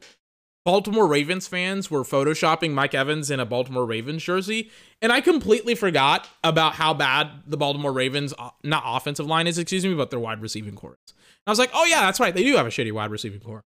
[0.64, 4.70] Baltimore Ravens fans were photoshopping Mike Evans in a Baltimore Ravens jersey,
[5.00, 9.58] and I completely forgot about how bad the Baltimore Ravens uh, not offensive line is,
[9.58, 11.14] excuse me, but their wide receiving core is.
[11.48, 13.64] I was like, oh yeah, that's right, they do have a shitty wide receiving core.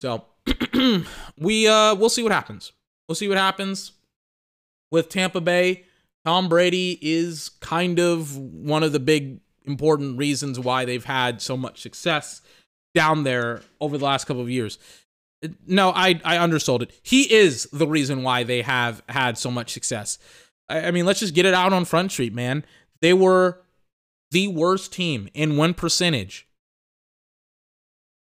[0.00, 0.24] So
[1.38, 2.72] we uh we'll see what happens.
[3.08, 3.92] We'll see what happens
[4.92, 5.84] with Tampa Bay.
[6.24, 11.56] Tom Brady is kind of one of the big important reasons why they've had so
[11.56, 12.42] much success
[12.94, 14.78] down there over the last couple of years.
[15.66, 16.92] No, I I undersold it.
[17.02, 20.18] He is the reason why they have had so much success.
[20.68, 22.64] I, I mean, let's just get it out on Front Street, man.
[23.00, 23.63] They were
[24.34, 26.48] the worst team in win percentage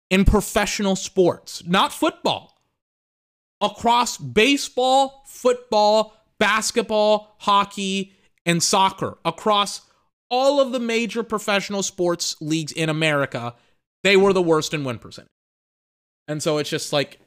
[0.09, 2.61] in professional sports, not football.
[3.61, 8.11] Across baseball, football, basketball, hockey,
[8.45, 9.81] and soccer, across
[10.29, 13.55] all of the major professional sports leagues in America,
[14.03, 15.29] they were the worst in win percentage.
[16.27, 17.19] And so it's just like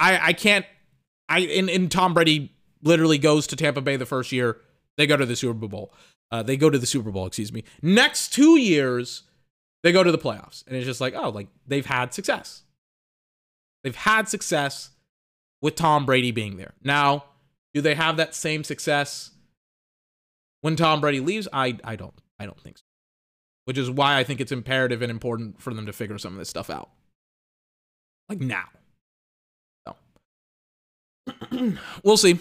[0.00, 0.66] I I can't
[1.28, 2.52] I in, in Tom Brady
[2.82, 4.56] literally goes to Tampa Bay the first year,
[4.96, 5.92] they go to the Super Bowl.
[6.30, 7.64] Uh, they go to the Super Bowl, excuse me.
[7.80, 9.22] Next two years,
[9.82, 10.66] they go to the playoffs.
[10.66, 12.62] And it's just like, oh, like they've had success.
[13.82, 14.90] They've had success
[15.62, 16.74] with Tom Brady being there.
[16.82, 17.24] Now,
[17.74, 19.30] do they have that same success
[20.60, 21.48] when Tom Brady leaves?
[21.52, 22.84] I I don't I don't think so.
[23.64, 26.38] Which is why I think it's imperative and important for them to figure some of
[26.38, 26.90] this stuff out.
[28.28, 28.64] Like now.
[29.86, 29.96] So
[32.02, 32.38] we'll see.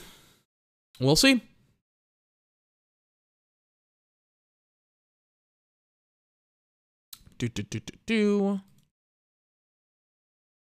[1.00, 1.42] We'll see.
[7.38, 8.62] Do, do, do, do, do.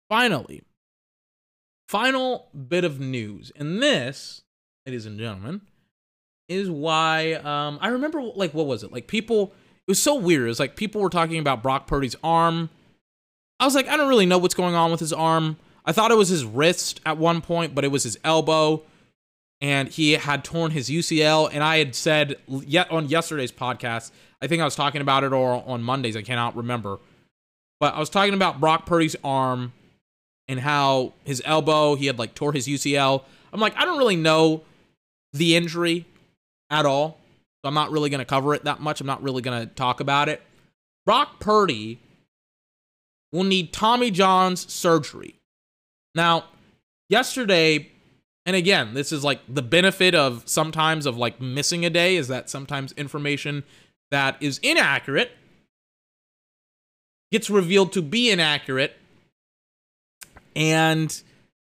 [0.08, 0.62] Finally,
[1.88, 3.50] final bit of news.
[3.56, 4.42] And this,
[4.86, 5.62] ladies and gentlemen,
[6.48, 8.92] is why um, I remember, like, what was it?
[8.92, 9.52] Like, people,
[9.86, 10.44] it was so weird.
[10.44, 12.70] It was like people were talking about Brock Purdy's arm.
[13.58, 15.56] I was like, I don't really know what's going on with his arm.
[15.84, 18.84] I thought it was his wrist at one point, but it was his elbow.
[19.62, 21.48] And he had torn his UCL.
[21.52, 24.10] And I had said yet on yesterday's podcast,
[24.42, 26.98] I think I was talking about it or on Mondays, I cannot remember.
[27.80, 29.72] But I was talking about Brock Purdy's arm
[30.48, 33.22] and how his elbow, he had like tore his UCL.
[33.52, 34.62] I'm like, I don't really know
[35.32, 36.06] the injury
[36.68, 37.18] at all.
[37.62, 39.00] So I'm not really going to cover it that much.
[39.00, 40.42] I'm not really going to talk about it.
[41.06, 42.00] Brock Purdy
[43.30, 45.36] will need Tommy John's surgery.
[46.16, 46.46] Now,
[47.08, 47.91] yesterday,
[48.44, 52.28] and again, this is like the benefit of sometimes of like missing a day is
[52.28, 53.64] that sometimes information
[54.10, 55.30] that is inaccurate
[57.30, 58.96] gets revealed to be inaccurate.
[60.54, 61.22] And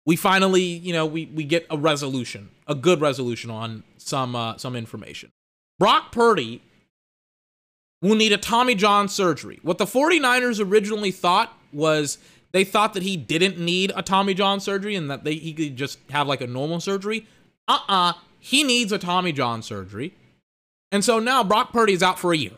[0.05, 4.57] we finally you know we we get a resolution a good resolution on some uh,
[4.57, 5.31] some information.
[5.79, 6.61] Brock purdy
[8.01, 9.59] will need a tommy john surgery.
[9.61, 12.17] What the 49ers originally thought was
[12.53, 15.75] they thought that he didn't need a tommy john surgery and that they he could
[15.75, 17.27] just have like a normal surgery
[17.67, 20.13] uh-uh he needs a tommy john surgery
[20.93, 22.51] and so now Brock Purdy is out for a year.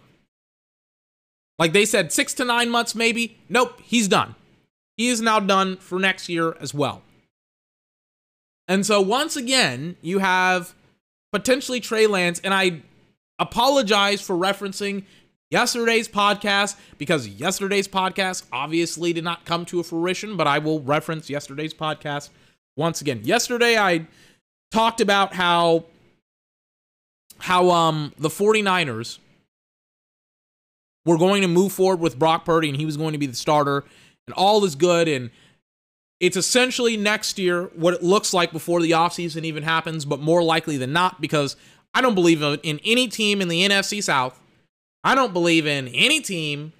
[1.57, 3.37] Like they said, six to nine months, maybe.
[3.47, 4.35] Nope, he's done.
[4.97, 7.01] He is now done for next year as well.
[8.67, 10.75] And so once again, you have
[11.31, 12.81] potentially Trey Lance, and I
[13.39, 15.05] apologize for referencing
[15.55, 20.81] yesterday's podcast because yesterday's podcast obviously did not come to a fruition, but I will
[20.81, 22.29] reference yesterday's podcast
[22.75, 23.21] once again.
[23.23, 24.05] Yesterday, I
[24.71, 25.85] talked about how
[27.37, 29.19] how um the 49ers
[31.05, 33.35] were going to move forward with Brock Purdy and he was going to be the
[33.35, 33.85] starter
[34.27, 35.31] and all is good and
[36.19, 40.43] it's essentially next year what it looks like before the offseason even happens, but more
[40.43, 41.55] likely than not because
[41.93, 44.41] I don't believe in any team in the NFC South.
[45.05, 46.73] I don't believe in any team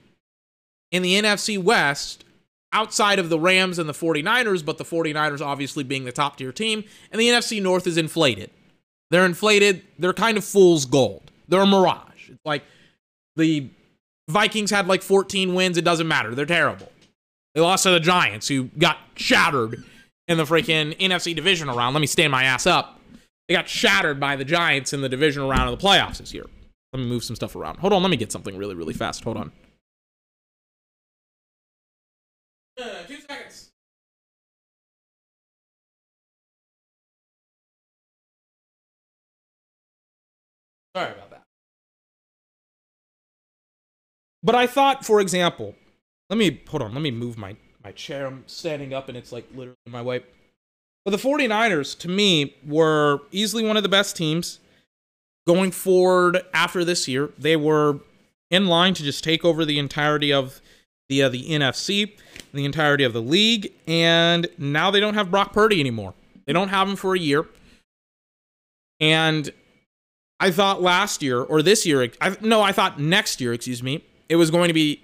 [0.92, 2.26] in the NFC West
[2.74, 6.52] outside of the Rams and the 49ers, but the 49ers obviously being the top tier
[6.52, 8.50] team, and the NFC North is inflated.
[9.12, 9.84] They're inflated.
[10.00, 11.32] They're kind of fool's gold.
[11.48, 12.30] They're a mirage.
[12.30, 12.64] It's like
[13.36, 13.70] the
[14.28, 15.78] Vikings had like 14 wins.
[15.78, 16.34] It doesn't matter.
[16.34, 16.92] They're terrible.
[17.54, 19.84] They lost to the Giants, who got shattered
[20.28, 21.94] in the freaking NFC division round.
[21.94, 23.00] Let me stand my ass up.
[23.48, 26.46] They got shattered by the Giants in the divisional round of the playoffs this year.
[26.96, 27.80] Let me move some stuff around.
[27.80, 29.22] Hold on, let me get something really, really fast.
[29.26, 29.52] Hold on.
[32.82, 33.72] Uh, two seconds.
[40.96, 41.44] Sorry about that.
[44.42, 45.76] But I thought, for example,
[46.30, 48.26] let me hold on, let me move my, my chair.
[48.26, 50.24] I'm standing up and it's like literally my way.
[51.04, 54.60] But the 49ers, to me, were easily one of the best teams
[55.48, 57.30] going forward after this year.
[57.38, 58.00] They were
[58.50, 60.62] in line to just take over the entirety of
[61.10, 62.14] the uh, the NFC,
[62.54, 66.14] the entirety of the league, and now they don't have Brock Purdy anymore.
[66.46, 67.46] They don't have him for a year.
[69.00, 69.52] And
[70.40, 74.04] I thought last year or this year, I, no, I thought next year, excuse me,
[74.30, 75.02] it was going to be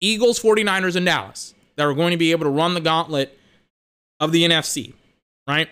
[0.00, 3.38] Eagles, 49ers, and Dallas that were going to be able to run the gauntlet
[4.20, 4.92] of the NFC,
[5.46, 5.68] right?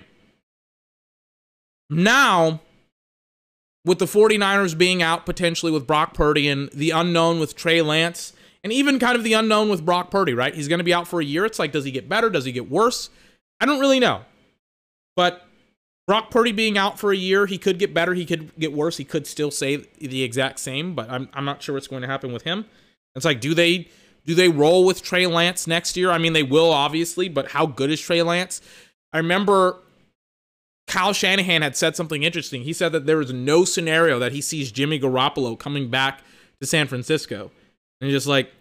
[1.91, 2.61] Now,
[3.87, 8.33] with the 49ers being out potentially with Brock Purdy and the unknown with Trey Lance,
[8.65, 10.53] and even kind of the unknown with Brock Purdy, right?
[10.53, 11.45] He's going to be out for a year.
[11.45, 12.29] It's like, does he get better?
[12.29, 13.11] Does he get worse?
[13.61, 14.23] I don't really know.
[15.15, 15.47] But
[16.09, 18.13] Brock Purdy being out for a year, he could get better.
[18.13, 18.97] He could get worse.
[18.97, 22.09] He could still say the exact same, but I'm, I'm not sure what's going to
[22.09, 22.67] happen with him.
[23.15, 23.89] It's like, do they
[24.27, 26.11] do they roll with Trey Lance next year?
[26.11, 28.61] I mean, they will obviously, but how good is Trey Lance?
[29.13, 29.79] I remember
[30.87, 32.63] Kyle Shanahan had said something interesting.
[32.63, 36.23] He said that there is no scenario that he sees Jimmy Garoppolo coming back
[36.61, 37.51] to San Francisco.
[38.01, 38.53] And just like,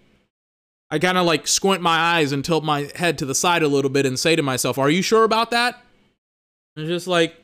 [0.90, 3.68] I kind of like squint my eyes and tilt my head to the side a
[3.68, 5.82] little bit and say to myself, Are you sure about that?
[6.76, 7.36] And just like,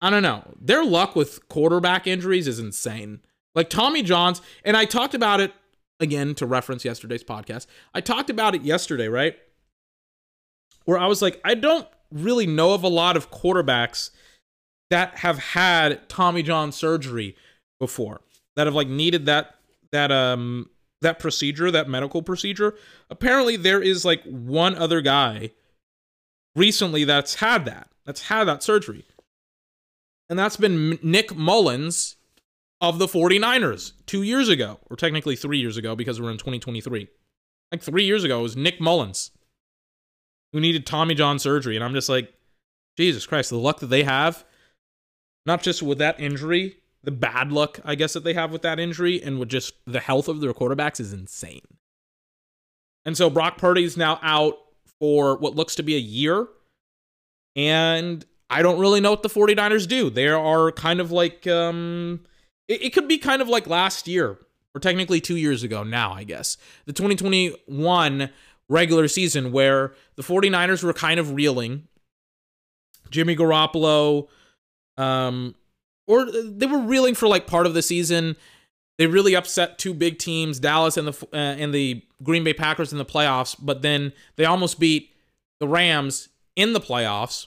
[0.00, 0.44] I don't know.
[0.60, 3.20] Their luck with quarterback injuries is insane.
[3.54, 5.52] Like Tommy John's, and I talked about it
[5.98, 7.66] again to reference yesterday's podcast.
[7.94, 9.36] I talked about it yesterday, right?
[10.84, 14.10] Where I was like, I don't really know of a lot of quarterbacks
[14.90, 17.36] that have had Tommy John surgery
[17.78, 18.20] before
[18.56, 19.56] that have like needed that
[19.92, 22.74] that um that procedure, that medical procedure.
[23.08, 25.52] Apparently there is like one other guy
[26.56, 27.88] recently that's had that.
[28.04, 29.04] That's had that surgery.
[30.28, 32.16] And that's been Nick Mullens
[32.80, 37.08] of the 49ers 2 years ago, or technically 3 years ago because we're in 2023.
[37.70, 39.30] Like 3 years ago it was Nick Mullens
[40.52, 41.76] who needed Tommy John surgery.
[41.76, 42.32] And I'm just like,
[42.96, 44.44] Jesus Christ, the luck that they have,
[45.46, 48.80] not just with that injury, the bad luck, I guess, that they have with that
[48.80, 51.62] injury and with just the health of their quarterbacks is insane.
[53.04, 54.58] And so Brock Purdy's now out
[54.98, 56.48] for what looks to be a year.
[57.56, 60.10] And I don't really know what the 49ers do.
[60.10, 62.20] They are kind of like, um,
[62.66, 64.38] it, it could be kind of like last year,
[64.74, 66.56] or technically two years ago now, I guess.
[66.86, 68.30] The 2021
[68.68, 71.88] regular season where the 49ers were kind of reeling.
[73.10, 74.28] Jimmy Garoppolo,
[74.96, 75.54] um,
[76.06, 78.36] or they were reeling for like part of the season.
[78.98, 82.92] They really upset two big teams, Dallas and the uh, and the Green Bay Packers
[82.92, 85.14] in the playoffs, but then they almost beat
[85.60, 87.46] the Rams in the playoffs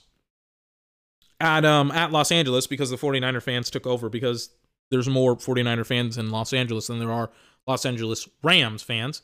[1.40, 4.50] at um at Los Angeles because the 49er fans took over because
[4.90, 7.30] there's more 49er fans in Los Angeles than there are
[7.66, 9.22] Los Angeles Rams fans.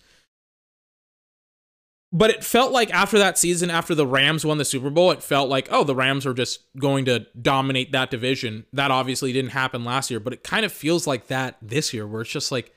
[2.11, 5.22] But it felt like after that season, after the Rams won the Super Bowl, it
[5.22, 8.64] felt like, oh, the Rams are just going to dominate that division.
[8.72, 12.06] That obviously didn't happen last year, but it kind of feels like that this year,
[12.06, 12.72] where it's just like,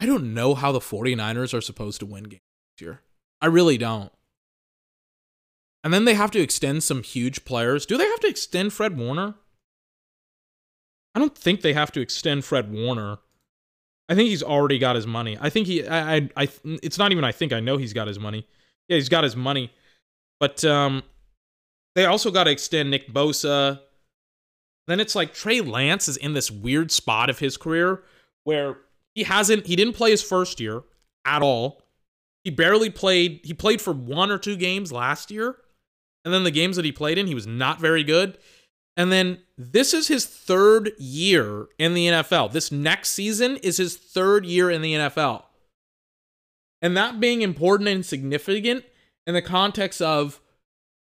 [0.00, 2.42] I don't know how the 49ers are supposed to win games
[2.76, 3.02] this year.
[3.40, 4.12] I really don't.
[5.84, 7.86] And then they have to extend some huge players.
[7.86, 9.34] Do they have to extend Fred Warner?
[11.14, 13.18] I don't think they have to extend Fred Warner.
[14.08, 15.36] I think he's already got his money.
[15.40, 17.24] I think he, I, I, I, it's not even.
[17.24, 18.46] I think I know he's got his money.
[18.88, 19.72] Yeah, he's got his money.
[20.38, 21.02] But um,
[21.94, 23.80] they also got to extend Nick Bosa.
[24.86, 28.02] Then it's like Trey Lance is in this weird spot of his career
[28.44, 28.78] where
[29.14, 29.66] he hasn't.
[29.66, 30.82] He didn't play his first year
[31.24, 31.82] at all.
[32.44, 33.40] He barely played.
[33.42, 35.56] He played for one or two games last year,
[36.24, 38.38] and then the games that he played in, he was not very good.
[38.96, 42.52] And then this is his third year in the NFL.
[42.52, 45.44] This next season is his third year in the NFL.
[46.80, 48.84] And that being important and significant
[49.26, 50.40] in the context of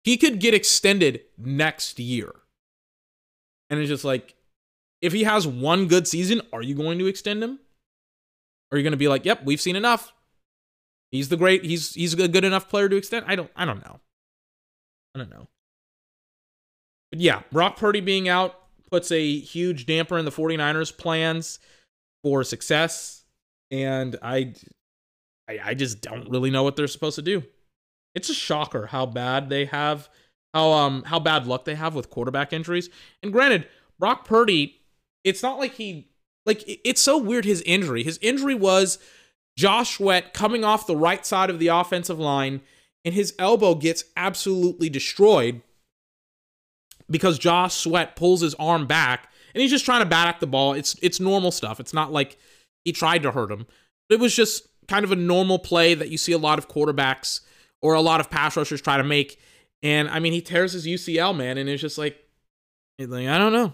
[0.04, 2.32] he could get extended next year.
[3.70, 4.36] And it's just like,
[5.02, 7.60] if he has one good season, are you going to extend him?
[8.72, 10.14] Are you going to be like, yep, we've seen enough.
[11.12, 13.26] He's the great, he's he's a good enough player to extend.
[13.28, 14.00] I don't I don't know.
[15.14, 15.48] I don't know.
[17.18, 18.60] Yeah, Brock Purdy being out
[18.92, 21.60] puts a huge damper in the 49ers plans
[22.24, 23.24] for success.
[23.72, 24.54] And I,
[25.50, 27.44] I, I just don't really know what they're supposed to do.
[28.14, 30.10] It's a shocker how bad they have,
[30.54, 32.90] how um how bad luck they have with quarterback injuries.
[33.22, 33.68] And granted,
[34.00, 34.82] Brock Purdy,
[35.24, 36.10] it's not like he
[36.46, 38.04] Like it's so weird his injury.
[38.04, 39.00] His injury was
[39.58, 42.62] Josh Sweat coming off the right side of the offensive line,
[43.04, 45.62] and his elbow gets absolutely destroyed
[47.10, 50.48] because Josh Sweat pulls his arm back and he's just trying to bat at the
[50.48, 50.74] ball.
[50.74, 51.80] It's it's normal stuff.
[51.80, 52.38] It's not like
[52.84, 53.66] he tried to hurt him.
[54.10, 57.42] It was just kind of a normal play that you see a lot of quarterbacks
[57.82, 59.40] or a lot of pass rushers try to make.
[59.82, 62.18] And I mean, he tears his UCL, man, and it's just like,
[63.00, 63.74] like I don't know.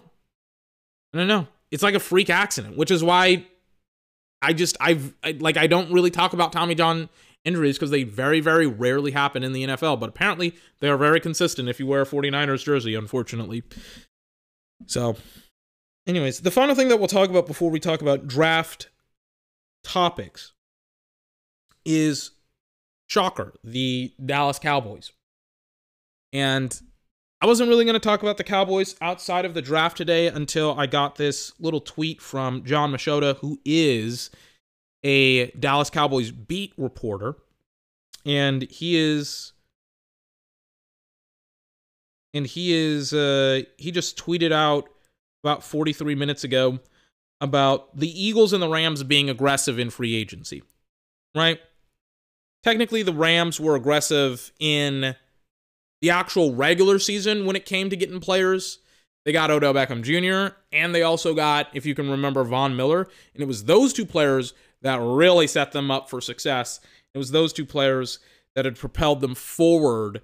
[1.14, 1.48] I don't know.
[1.72, 3.46] It's like a freak accident, which is why
[4.42, 7.10] I just I've I, like I don't really talk about Tommy John
[7.46, 11.20] injuries because they very very rarely happen in the NFL, but apparently they are very
[11.20, 13.64] consistent if you wear a 49ers jersey, unfortunately.
[14.88, 15.16] So,
[16.08, 18.89] anyways, the final thing that we'll talk about before we talk about draft
[19.84, 20.54] topics
[21.86, 22.32] is
[23.08, 25.12] shocker, the Dallas Cowboys.
[26.34, 26.80] And
[27.42, 30.80] I wasn't really going to talk about the Cowboys outside of the draft today until
[30.80, 34.30] I got this little tweet from Jon Machota, who is
[35.04, 37.36] a Dallas Cowboys beat reporter.
[38.26, 39.54] And he is.
[42.34, 43.14] And he is.
[43.14, 44.89] Uh, he just tweeted out
[45.43, 46.80] about 43 minutes ago
[47.39, 50.64] about the Eagles and the Rams being aggressive in free agency.
[51.36, 51.60] Right?
[52.64, 55.16] Technically, the Rams were aggressive in
[56.02, 58.80] the actual regular season when it came to getting players.
[59.26, 60.56] They got Odell Beckham Jr.
[60.72, 63.08] and they also got, if you can remember, Von Miller.
[63.34, 66.80] And it was those two players that really set them up for success.
[67.14, 68.20] It was those two players
[68.56, 70.22] that had propelled them forward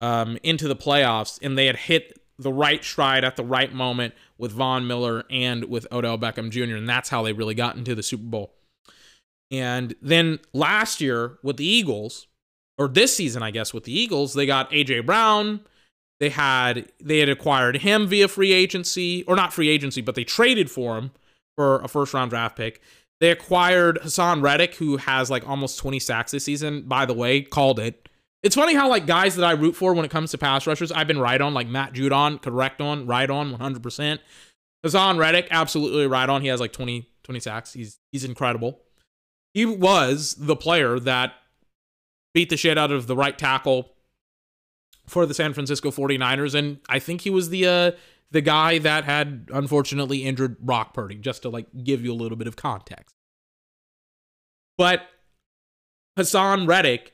[0.00, 4.14] um, into the playoffs, and they had hit the right stride at the right moment
[4.38, 6.76] with Von Miller and with Odell Beckham Jr.
[6.76, 8.54] And that's how they really got into the Super Bowl.
[9.50, 12.28] And then last year with the Eagles,
[12.76, 15.60] or this season, I guess, with the Eagles, they got AJ Brown.
[16.20, 20.24] They had they had acquired him via free agency, or not free agency, but they
[20.24, 21.10] traded for him
[21.56, 22.80] for a first round draft pick.
[23.20, 26.82] They acquired Haason Reddick, who has like almost 20 sacks this season.
[26.82, 28.08] By the way, called it.
[28.42, 30.92] It's funny how like guys that I root for when it comes to pass rushers,
[30.92, 34.18] I've been right on, like Matt Judon, correct on, right on, 100%.
[34.86, 36.42] Haason Reddick, absolutely right on.
[36.42, 37.72] He has like 20, 20 sacks.
[37.72, 38.80] He's he's incredible.
[39.54, 41.32] He was the player that
[42.32, 43.90] beat the shit out of the right tackle
[45.08, 47.90] for the San Francisco 49ers and I think he was the uh
[48.30, 52.36] the guy that had unfortunately injured Brock Purdy just to like give you a little
[52.36, 53.14] bit of context.
[54.76, 55.02] But
[56.18, 57.12] Haason Reddick,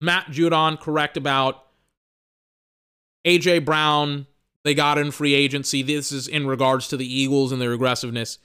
[0.00, 1.64] Matt Judon correct about
[3.26, 4.26] AJ Brown,
[4.64, 5.82] they got in free agency.
[5.82, 8.38] This is in regards to the Eagles and their aggressiveness.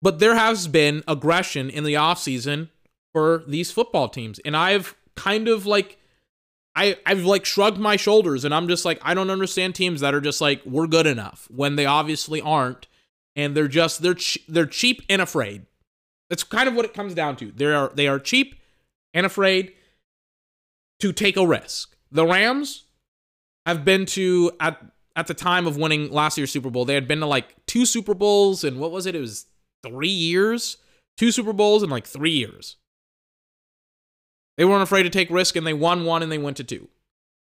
[0.00, 2.68] But there has been aggression in the offseason
[3.12, 4.38] for these football teams.
[4.44, 5.98] And I've kind of like
[6.76, 10.14] I I've like shrugged my shoulders and I'm just like I don't understand teams that
[10.14, 12.86] are just like we're good enough when they obviously aren't
[13.36, 15.66] and they're just they're ch- they're cheap and afraid.
[16.30, 17.52] That's kind of what it comes down to.
[17.52, 18.56] They are they are cheap
[19.12, 19.72] and afraid
[21.00, 21.96] to take a risk.
[22.10, 22.84] The Rams
[23.66, 24.82] have been to at
[25.16, 27.86] at the time of winning last year's Super Bowl, they had been to like two
[27.86, 29.14] Super Bowls and what was it?
[29.14, 29.46] It was
[29.84, 30.78] 3 years,
[31.16, 32.76] two Super Bowls in like 3 years.
[34.56, 36.88] They weren't afraid to take risk and they won one and they went to two.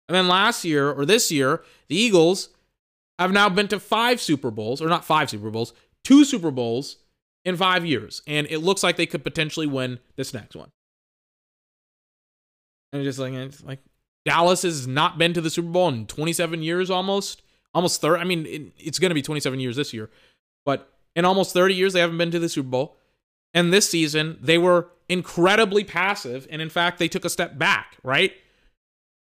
[0.08, 2.50] And then last year or this year, the Eagles
[3.18, 5.72] have now been to five Super Bowls, or not five Super Bowls,
[6.04, 6.96] two Super Bowls
[7.44, 8.22] in five years.
[8.26, 10.70] And it looks like they could potentially win this next one.
[12.92, 13.78] And just like, it's like
[14.24, 17.42] Dallas has not been to the Super Bowl in 27 years almost.
[17.74, 18.20] Almost 30.
[18.20, 20.10] I mean, it, it's going to be 27 years this year.
[20.66, 22.96] But in almost 30 years, they haven't been to the Super Bowl.
[23.54, 26.46] And this season, they were incredibly passive.
[26.50, 28.32] And in fact, they took a step back, right?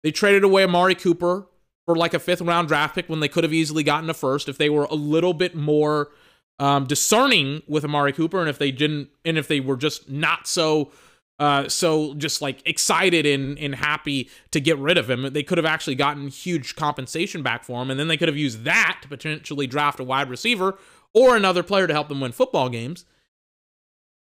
[0.02, 1.46] They traded away Amari Cooper
[1.86, 4.48] for like a fifth round draft pick when they could have easily gotten a first
[4.48, 6.10] if they were a little bit more
[6.58, 10.46] um, discerning with Amari Cooper and if they didn't, and if they were just not
[10.46, 10.90] so.
[11.38, 15.32] Uh, so just like excited and, and happy to get rid of him.
[15.32, 18.36] They could have actually gotten huge compensation back for him, and then they could have
[18.36, 20.78] used that to potentially draft a wide receiver
[21.12, 23.06] or another player to help them win football games.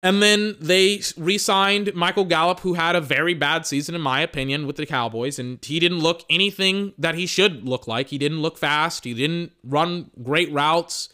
[0.07, 4.21] And then they re signed Michael Gallup, who had a very bad season, in my
[4.21, 5.37] opinion, with the Cowboys.
[5.37, 8.07] And he didn't look anything that he should look like.
[8.07, 9.03] He didn't look fast.
[9.03, 11.09] He didn't run great routes.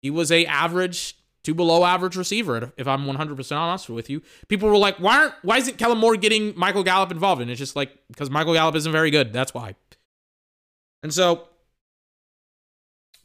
[0.00, 4.22] He was a average to below average receiver, if I'm 100% honest with you.
[4.48, 7.42] People were like, why, aren't, why isn't Kellen Moore getting Michael Gallup involved?
[7.42, 9.30] And it's just like, because Michael Gallup isn't very good.
[9.30, 9.74] That's why.
[11.02, 11.48] And so,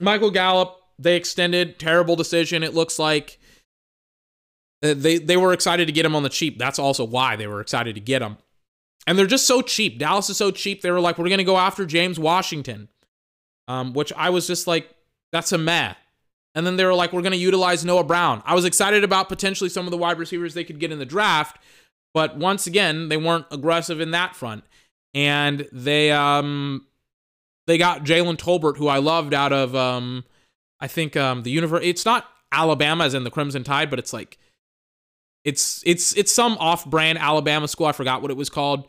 [0.02, 1.80] Michael Gallup, they extended.
[1.80, 3.40] Terrible decision, it looks like.
[4.84, 6.60] Uh, They they were excited to get him on the cheap.
[6.60, 8.38] That's also why they were excited to get him.
[9.08, 10.00] And they're just so cheap.
[10.00, 10.82] Dallas is so cheap.
[10.82, 12.90] They were like, we're gonna go after James Washington,
[13.68, 14.94] um, which I was just like,
[15.32, 15.94] that's a meh.
[16.56, 18.44] And then they were like, we're to utilize Noah Brown.
[18.46, 21.06] I was excited about potentially some of the wide receivers they could get in the
[21.06, 21.58] draft,
[22.14, 24.64] but once again, they weren't aggressive in that front.
[25.16, 26.86] And they um
[27.68, 30.24] they got Jalen Tolbert, who I loved out of um
[30.80, 31.82] I think um the universe.
[31.84, 34.38] It's not Alabama as in the Crimson Tide, but it's like
[35.44, 37.88] it's it's it's some off-brand Alabama school.
[37.88, 38.88] I forgot what it was called.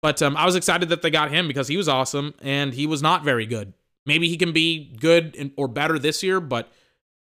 [0.00, 2.86] But um, I was excited that they got him because he was awesome and he
[2.88, 3.72] was not very good.
[4.04, 6.72] Maybe he can be good in, or better this year, but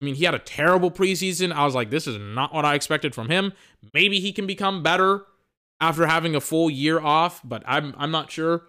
[0.01, 1.53] I mean, he had a terrible preseason.
[1.53, 3.53] I was like, this is not what I expected from him.
[3.93, 5.24] Maybe he can become better
[5.80, 8.64] after having a full year off, but I'm I'm not sure.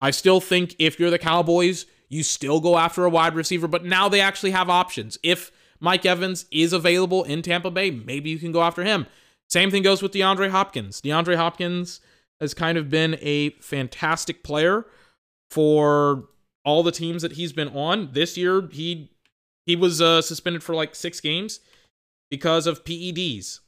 [0.00, 3.84] I still think if you're the Cowboys, you still go after a wide receiver, but
[3.84, 5.18] now they actually have options.
[5.22, 9.06] If Mike Evans is available in Tampa Bay, maybe you can go after him.
[9.52, 11.02] Same thing goes with DeAndre Hopkins.
[11.02, 12.00] DeAndre Hopkins
[12.40, 14.86] has kind of been a fantastic player
[15.50, 16.24] for
[16.64, 18.12] all the teams that he's been on.
[18.12, 19.10] This year, he
[19.66, 21.60] he was uh, suspended for like six games
[22.30, 23.60] because of PEDs,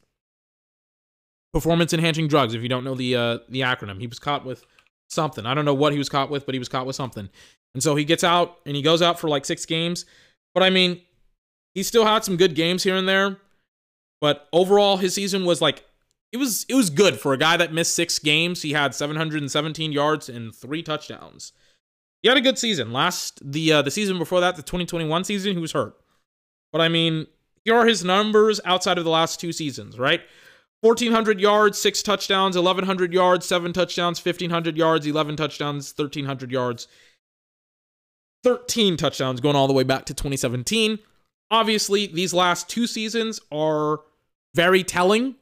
[1.52, 2.54] performance enhancing drugs.
[2.54, 4.64] If you don't know the uh, the acronym, he was caught with
[5.10, 5.44] something.
[5.44, 7.28] I don't know what he was caught with, but he was caught with something.
[7.74, 10.06] And so he gets out and he goes out for like six games.
[10.54, 11.02] But I mean,
[11.74, 13.36] he still had some good games here and there.
[14.24, 15.84] But overall, his season was like
[16.32, 18.62] it was it was good for a guy that missed six games.
[18.62, 21.52] He had 717 yards and three touchdowns.
[22.22, 22.90] He had a good season.
[22.90, 25.94] Last the uh, the season before that, the 2021 season, he was hurt.
[26.72, 27.26] But I mean,
[27.66, 30.22] here are his numbers outside of the last two seasons, right?
[30.80, 36.88] 1400 yards, six touchdowns, 1100 yards, seven touchdowns, 1500 yards, 11 touchdowns, 1300 yards,
[38.42, 40.98] 13 touchdowns going all the way back to 2017.
[41.50, 44.00] Obviously, these last two seasons are
[44.54, 45.36] very telling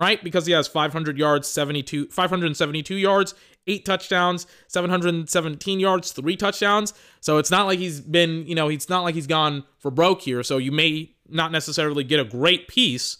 [0.00, 0.22] right?
[0.22, 3.34] Because he has 500 yards, 72, 572 yards,
[3.66, 6.92] eight touchdowns, 717 yards, three touchdowns.
[7.20, 10.22] So it's not like he's been, you know, it's not like he's gone for broke
[10.22, 10.42] here.
[10.42, 13.18] So you may not necessarily get a great piece,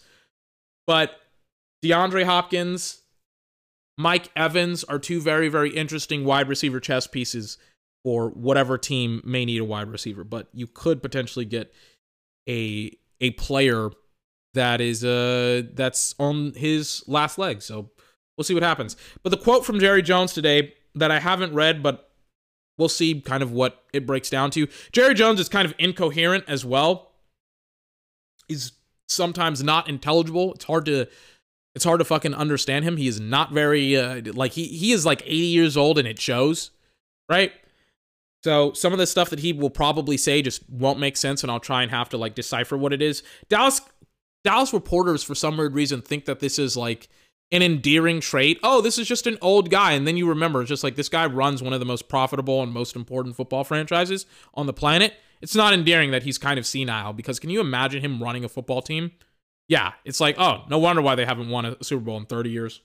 [0.85, 1.19] but
[1.83, 3.01] DeAndre Hopkins,
[3.97, 7.57] Mike Evans are two very, very interesting wide receiver chess pieces
[8.03, 10.23] for whatever team may need a wide receiver.
[10.23, 11.73] But you could potentially get
[12.47, 13.89] a a player
[14.55, 17.61] that is uh that's on his last leg.
[17.61, 17.91] So
[18.37, 18.97] we'll see what happens.
[19.23, 22.09] But the quote from Jerry Jones today that I haven't read, but
[22.77, 24.67] we'll see kind of what it breaks down to.
[24.91, 27.11] Jerry Jones is kind of incoherent as well.
[28.47, 28.73] He's
[29.07, 30.53] sometimes not intelligible.
[30.53, 31.07] It's hard to
[31.75, 32.97] it's hard to fucking understand him.
[32.97, 36.19] He is not very uh, like he he is like 80 years old and it
[36.19, 36.71] shows,
[37.29, 37.51] right?
[38.45, 41.51] So some of the stuff that he will probably say just won't make sense, and
[41.51, 43.23] I'll try and have to like decipher what it is.
[43.49, 43.81] Dallas
[44.45, 47.09] Dallas reporters, for some weird reason, think that this is like
[47.51, 48.59] an endearing trait.
[48.63, 49.93] Oh, this is just an old guy.
[49.93, 52.63] And then you remember, it's just like this guy runs one of the most profitable
[52.63, 55.15] and most important football franchises on the planet.
[55.41, 58.49] It's not endearing that he's kind of senile because can you imagine him running a
[58.49, 59.11] football team?
[59.67, 62.51] Yeah, it's like, oh, no wonder why they haven't won a Super Bowl in 30
[62.51, 62.81] years.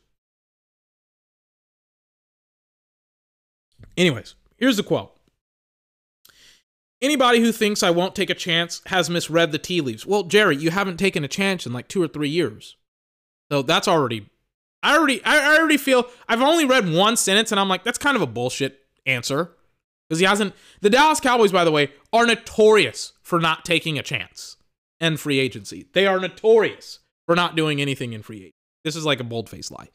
[3.97, 5.15] Anyways, here's the quote
[7.03, 10.07] Anybody who thinks I won't take a chance has misread the tea leaves.
[10.07, 12.77] Well, Jerry, you haven't taken a chance in like two or three years.
[13.51, 14.29] So that's already
[14.83, 18.17] I already I already feel I've only read one sentence and I'm like, that's kind
[18.17, 19.53] of a bullshit answer.
[20.09, 24.03] Because he hasn't the Dallas Cowboys, by the way, are notorious for not taking a
[24.03, 24.57] chance
[25.01, 25.87] in free agency.
[25.93, 28.55] They are notorious for not doing anything in free agency.
[28.85, 29.89] This is like a bold faced lie.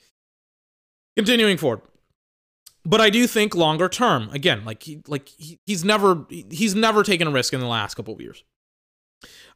[1.15, 1.81] Continuing forward
[2.85, 4.29] but I do think longer term.
[4.31, 7.95] Again, like he like he, he's never he's never taken a risk in the last
[7.95, 8.43] couple of years.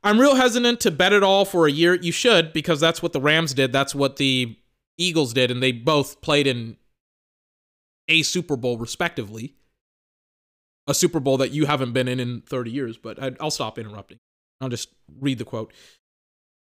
[0.04, 1.94] I'm real hesitant to bet it all for a year.
[1.94, 3.72] You should because that's what the Rams did.
[3.72, 4.58] That's what the
[4.98, 6.78] Eagles did, and they both played in
[8.08, 9.56] a Super Bowl respectively.
[10.88, 12.98] A Super Bowl that you haven't been in in 30 years.
[12.98, 14.18] But I, I'll stop interrupting.
[14.60, 14.90] I'll just
[15.20, 15.72] read the quote.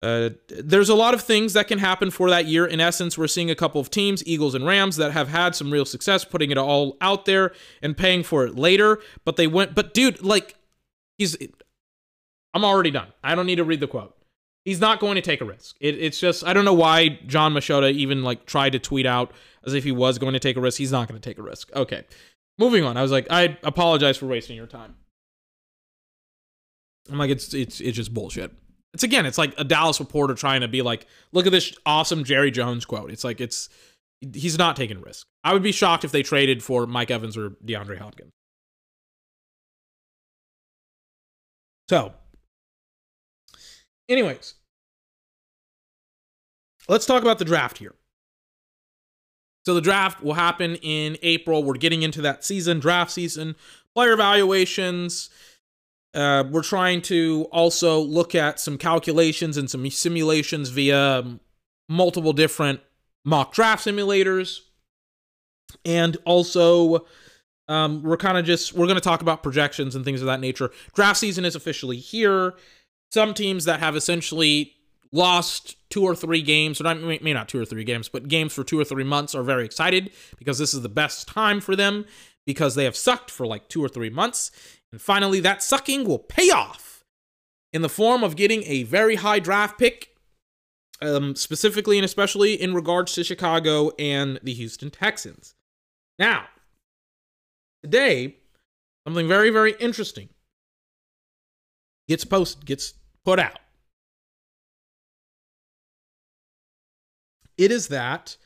[0.03, 2.65] Uh, there's a lot of things that can happen for that year.
[2.65, 5.69] In essence, we're seeing a couple of teams, Eagles and Rams, that have had some
[5.69, 7.51] real success putting it all out there
[7.83, 8.99] and paying for it later.
[9.25, 10.55] But they went, but dude, like,
[11.19, 11.37] he's,
[12.53, 13.09] I'm already done.
[13.23, 14.17] I don't need to read the quote.
[14.65, 15.75] He's not going to take a risk.
[15.79, 19.31] It, it's just, I don't know why Jon Machota even like tried to tweet out
[19.65, 20.77] as if he was going to take a risk.
[20.79, 21.71] He's not going to take a risk.
[21.75, 22.05] Okay.
[22.57, 22.97] Moving on.
[22.97, 24.95] I was like, I apologize for wasting your time.
[27.11, 28.51] I'm like, it's, it's, it's just bullshit.
[28.93, 32.23] It's again, it's like a Dallas reporter trying to be like, look at this awesome
[32.23, 33.11] Jerry Jones quote.
[33.11, 33.69] It's like it's
[34.33, 35.27] he's not taking risk.
[35.43, 38.31] I would be shocked if they traded for Mike Evans or DeAndre Hopkins.
[41.89, 42.13] So,
[44.07, 44.53] anyways,
[46.87, 47.95] let's talk about the draft here.
[49.65, 51.63] So the draft will happen in April.
[51.63, 53.55] We're getting into that season, draft season,
[53.93, 55.29] player evaluations
[56.13, 61.39] Uh, we're trying to also look at some calculations and some simulations via um,
[61.87, 62.81] multiple different
[63.23, 64.59] mock draft simulators.
[65.85, 67.05] And also,
[67.69, 70.41] um, we're kind of just we're going to talk about projections and things of that
[70.41, 70.71] nature.
[70.93, 72.55] Draft season is officially here.
[73.11, 74.73] Some teams that have essentially
[75.13, 78.53] lost two or three games, or not, maybe not two or three games, but games
[78.53, 81.75] for two or three months are very excited because this is the best time for
[81.75, 82.05] them
[82.45, 84.51] because they have sucked for like two or three months.
[84.91, 87.03] And finally, that sucking will pay off
[87.73, 90.09] in the form of getting a very high draft pick,
[91.01, 95.55] um, specifically and especially in regards to Chicago and the Houston Texans.
[96.19, 96.47] Now,
[97.81, 98.35] today,
[99.07, 100.29] something very, very interesting
[102.07, 102.93] gets posted, gets
[103.23, 103.59] put out.
[107.57, 108.37] It is that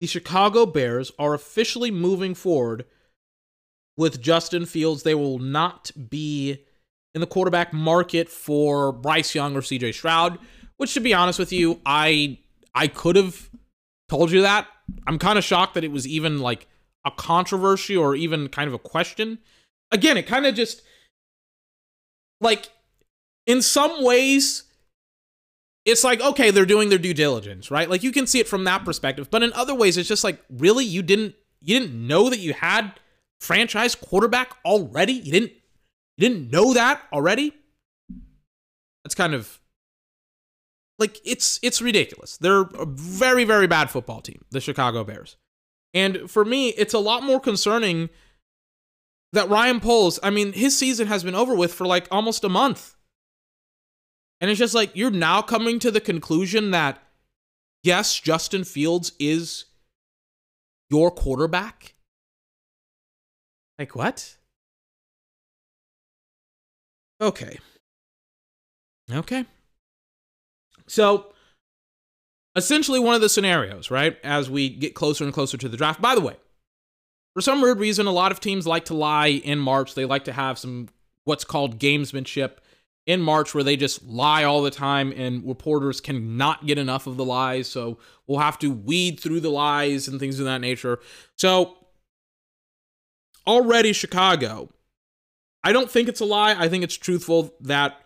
[0.00, 2.84] the Chicago Bears are officially moving forward
[3.98, 5.02] with Justin Fields.
[5.02, 6.64] They will not be
[7.14, 10.38] in the quarterback market for Bryce Young or CJ Stroud,
[10.78, 12.38] which to be honest with you, I
[12.74, 13.50] I could have
[14.08, 14.66] told you that.
[15.06, 16.66] I'm kind of shocked that it was even like
[17.04, 19.38] a controversy or even kind of a question.
[19.90, 20.80] Again, it kind of just
[22.40, 22.70] like
[23.46, 24.62] in some ways
[25.84, 27.90] it's like okay, they're doing their due diligence, right?
[27.90, 30.40] Like you can see it from that perspective, but in other ways it's just like
[30.48, 32.92] really you didn't you didn't know that you had
[33.40, 35.12] franchise quarterback already?
[35.12, 35.52] You didn't
[36.16, 37.52] you didn't know that already?
[39.04, 39.60] That's kind of
[40.98, 42.36] like it's it's ridiculous.
[42.36, 45.36] They're a very very bad football team, the Chicago Bears.
[45.94, 48.10] And for me, it's a lot more concerning
[49.32, 52.48] that Ryan Poles, I mean, his season has been over with for like almost a
[52.48, 52.94] month.
[54.40, 57.02] And it's just like you're now coming to the conclusion that
[57.82, 59.66] yes, Justin Fields is
[60.90, 61.94] your quarterback.
[63.78, 64.36] Like what?
[67.20, 67.58] Okay.
[69.10, 69.44] Okay.
[70.86, 71.32] So,
[72.56, 76.00] essentially, one of the scenarios, right, as we get closer and closer to the draft.
[76.00, 76.36] By the way,
[77.34, 79.94] for some weird reason, a lot of teams like to lie in March.
[79.94, 80.88] They like to have some
[81.24, 82.52] what's called gamesmanship
[83.06, 87.16] in March where they just lie all the time and reporters cannot get enough of
[87.16, 87.68] the lies.
[87.68, 90.98] So we'll have to weed through the lies and things of that nature.
[91.36, 91.76] So
[93.48, 94.68] already Chicago,
[95.64, 96.54] I don't think it's a lie.
[96.56, 98.00] I think it's truthful that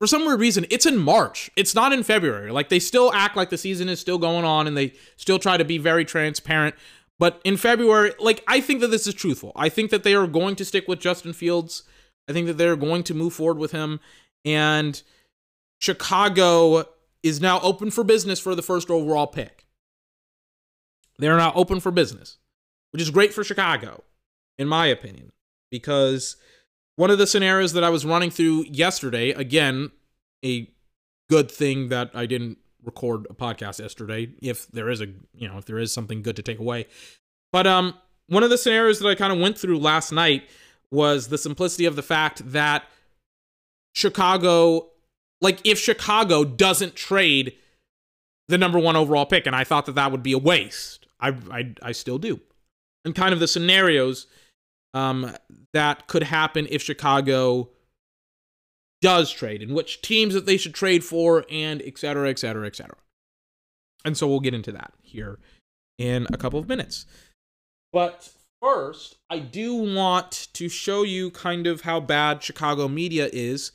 [0.00, 1.50] for some weird reason, it's in March.
[1.56, 2.50] It's not in February.
[2.50, 5.56] Like they still act like the season is still going on and they still try
[5.56, 6.74] to be very transparent.
[7.18, 9.52] But in February, like I think that this is truthful.
[9.54, 11.82] I think that they are going to stick with Justin Fields.
[12.28, 14.00] I think that they're going to move forward with him.
[14.44, 15.00] And
[15.78, 16.86] Chicago
[17.22, 19.66] is now open for business for the first overall pick.
[21.18, 22.38] They're now open for business,
[22.92, 24.02] which is great for Chicago,
[24.60, 25.32] in my opinion,
[25.70, 26.36] because
[26.96, 29.90] one of the scenarios that I was running through yesterday, again,
[30.44, 30.70] a
[31.30, 35.56] good thing that I didn't record a podcast yesterday, if there is a, you know,
[35.56, 36.86] if there is something good to take away.
[37.52, 37.94] But um
[38.28, 40.48] one of the scenarios that I kind of went through last night
[40.90, 42.84] was the simplicity of the fact that
[43.94, 44.90] Chicago,
[45.40, 47.54] like if Chicago doesn't trade
[48.48, 51.06] the number one overall pick, and I thought that that would be a waste.
[51.18, 52.40] I I, I still do,
[53.06, 54.26] and kind of the scenarios
[54.94, 55.34] um,
[55.72, 57.70] that could happen if Chicago
[59.02, 62.66] does trade, and which teams that they should trade for, and et cetera, et cetera,
[62.66, 62.96] et cetera.
[64.04, 65.38] And so we'll get into that here
[65.98, 67.06] in a couple of minutes.
[67.92, 68.30] But
[68.62, 73.72] first, I do want to show you kind of how bad Chicago media is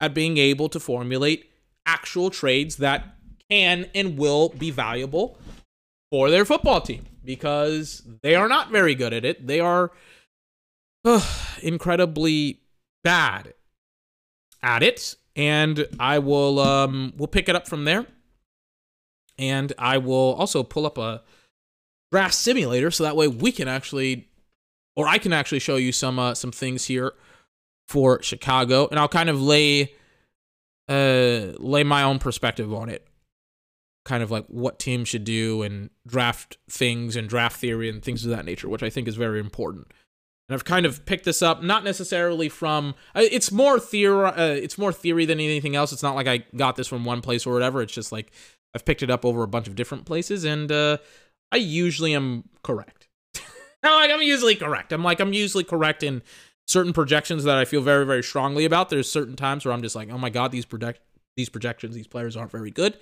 [0.00, 1.50] at being able to formulate
[1.86, 3.16] actual trades that
[3.50, 5.38] can and will be valuable
[6.10, 9.46] for their football team because they are not very good at it.
[9.46, 9.92] They are
[11.62, 12.60] incredibly
[13.04, 13.54] bad
[14.62, 18.06] at it, and I will um we'll pick it up from there.
[19.38, 21.22] And I will also pull up a
[22.10, 24.28] draft simulator so that way we can actually
[24.96, 27.12] or I can actually show you some uh, some things here
[27.86, 28.88] for Chicago.
[28.88, 29.92] And I'll kind of lay
[30.88, 33.06] uh lay my own perspective on it.
[34.04, 38.24] Kind of like what teams should do and draft things and draft theory and things
[38.24, 39.88] of that nature which I think is very important
[40.48, 44.78] and I've kind of picked this up not necessarily from it's more theory uh, it's
[44.78, 47.52] more theory than anything else it's not like I got this from one place or
[47.52, 48.32] whatever it's just like
[48.74, 50.98] I've picked it up over a bunch of different places and uh
[51.52, 53.08] I usually am correct.
[53.82, 54.92] like I'm usually correct.
[54.92, 56.22] I'm like I'm usually correct in
[56.66, 58.90] certain projections that I feel very very strongly about.
[58.90, 61.00] There's certain times where I'm just like, oh my god, these project
[61.36, 62.96] these projections, these players aren't very good,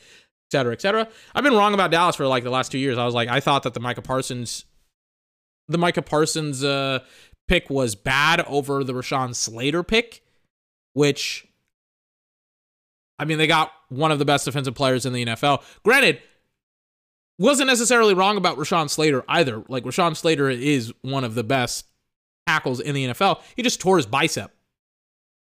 [0.48, 0.72] etc.
[0.72, 1.08] etc.
[1.34, 2.98] I've been wrong about Dallas for like the last two years.
[2.98, 4.64] I was like, I thought that the Micah Parsons,
[5.68, 7.00] the Micah Parsons uh,
[7.48, 10.22] pick was bad over the Rashawn Slater pick.
[10.92, 11.46] which
[13.18, 15.62] I mean, they got one of the best defensive players in the NFL.
[15.84, 16.20] Granted,
[17.38, 19.62] wasn't necessarily wrong about Rashawn Slater either.
[19.68, 21.86] Like Rashawn Slater is one of the best
[22.46, 23.40] tackles in the NFL.
[23.56, 24.52] He just tore his bicep.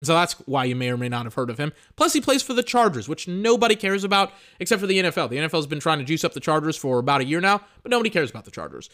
[0.04, 1.72] So that's why you may or may not have heard of him.
[1.96, 5.30] Plus, he plays for the Chargers, which nobody cares about except for the NFL.
[5.30, 7.62] The NFL has been trying to juice up the Chargers for about a year now,
[7.82, 8.90] but nobody cares about the Chargers.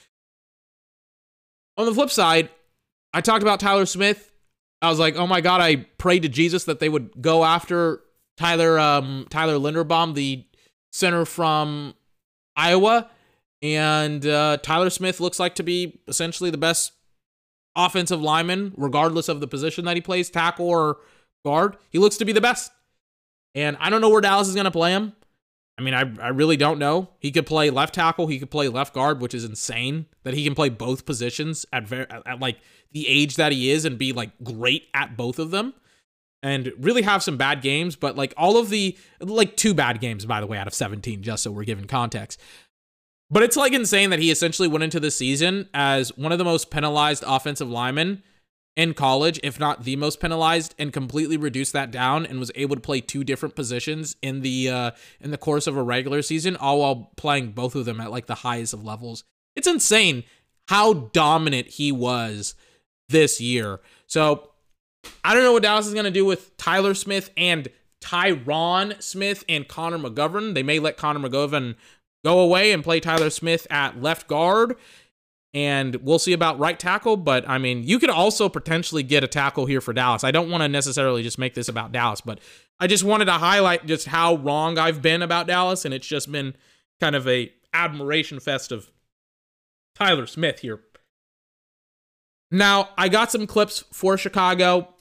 [1.77, 2.49] On the flip side,
[3.13, 4.31] I talked about Tyler Smith.
[4.81, 8.01] I was like, oh my God, I prayed to Jesus that they would go after
[8.37, 10.45] Tyler um, Tyler Linderbaum, the
[10.91, 11.93] center from
[12.55, 13.09] Iowa,
[13.61, 16.93] and uh, Tyler Smith looks like to be essentially the best
[17.75, 20.97] offensive lineman, regardless of the position that he plays, tackle or
[21.45, 21.77] guard.
[21.89, 22.71] He looks to be the best,
[23.53, 25.13] and I don't know where Dallas is going to play him.
[25.77, 27.09] I mean, I, I really don't know.
[27.19, 28.27] He could play left tackle.
[28.27, 31.87] He could play left guard, which is insane that he can play both positions at,
[31.87, 32.59] very at, at like
[32.91, 35.73] the age that he is and be like great at both of them
[36.43, 40.25] and really have some bad games, but like all of the like two bad games
[40.25, 42.39] by the way out of 17 just so we're given context.
[43.29, 46.43] But it's like insane that he essentially went into the season as one of the
[46.43, 48.23] most penalized offensive linemen
[48.81, 52.75] in college, if not the most penalized, and completely reduced that down and was able
[52.75, 56.55] to play two different positions in the uh in the course of a regular season,
[56.55, 59.23] all while playing both of them at like the highest of levels.
[59.55, 60.23] It's insane
[60.67, 62.55] how dominant he was
[63.09, 63.81] this year.
[64.07, 64.49] So
[65.23, 67.67] I don't know what Dallas is going to do with Tyler Smith and
[68.01, 70.55] Tyron Smith and Connor McGovern.
[70.55, 71.75] They may let Connor McGovern
[72.25, 74.75] go away and play Tyler Smith at left guard.
[75.53, 77.17] And we'll see about right tackle.
[77.17, 80.23] But I mean, you could also potentially get a tackle here for Dallas.
[80.23, 82.39] I don't want to necessarily just make this about Dallas, but
[82.79, 85.83] I just wanted to highlight just how wrong I've been about Dallas.
[85.83, 86.55] And it's just been
[86.99, 88.91] kind of a admiration fest of
[89.95, 90.81] Tyler Smith here
[92.51, 94.93] now, I got some clips for Chicago,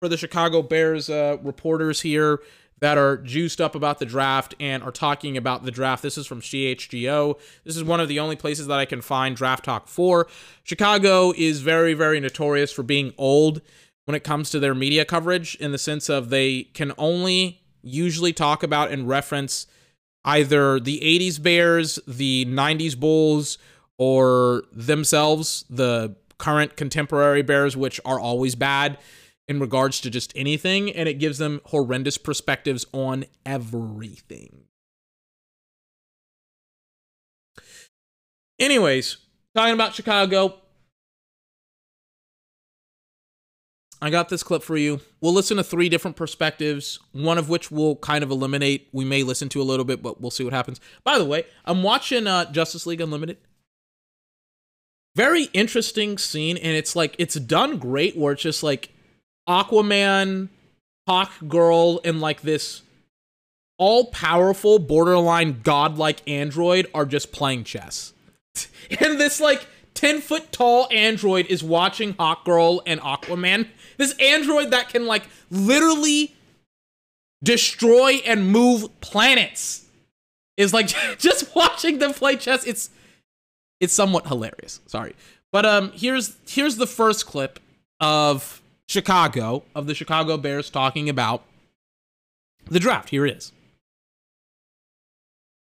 [0.00, 2.40] for the Chicago Bears uh, reporters here
[2.84, 6.02] that are juiced up about the draft and are talking about the draft.
[6.02, 7.40] This is from CHGO.
[7.64, 10.26] This is one of the only places that I can find draft talk for.
[10.64, 13.62] Chicago is very, very notorious for being old
[14.04, 18.34] when it comes to their media coverage, in the sense of they can only usually
[18.34, 19.66] talk about and reference
[20.26, 23.56] either the 80s Bears, the 90s Bulls,
[23.96, 28.98] or themselves, the current contemporary bears, which are always bad
[29.48, 34.64] in regards to just anything, and it gives them horrendous perspectives on everything.
[38.58, 39.18] Anyways,
[39.54, 40.60] talking about Chicago,
[44.00, 45.00] I got this clip for you.
[45.20, 48.88] We'll listen to three different perspectives, one of which we'll kind of eliminate.
[48.92, 50.80] We may listen to a little bit, but we'll see what happens.
[51.02, 53.38] By the way, I'm watching uh, Justice League Unlimited
[55.14, 58.90] very interesting scene and it's like it's done great where it's just like
[59.48, 60.48] aquaman
[61.06, 62.82] hawk girl and like this
[63.76, 68.12] all powerful borderline godlike android are just playing chess.
[69.00, 73.68] And this like 10 foot tall android is watching hawk girl and aquaman.
[73.96, 76.34] This android that can like literally
[77.42, 79.86] destroy and move planets
[80.56, 80.88] is like
[81.18, 82.64] just watching them play chess.
[82.64, 82.90] It's
[83.80, 84.80] it's somewhat hilarious.
[84.86, 85.14] Sorry,
[85.52, 87.60] but um, here's here's the first clip
[88.00, 91.44] of Chicago of the Chicago Bears talking about
[92.66, 93.10] the draft.
[93.10, 93.52] Here it is.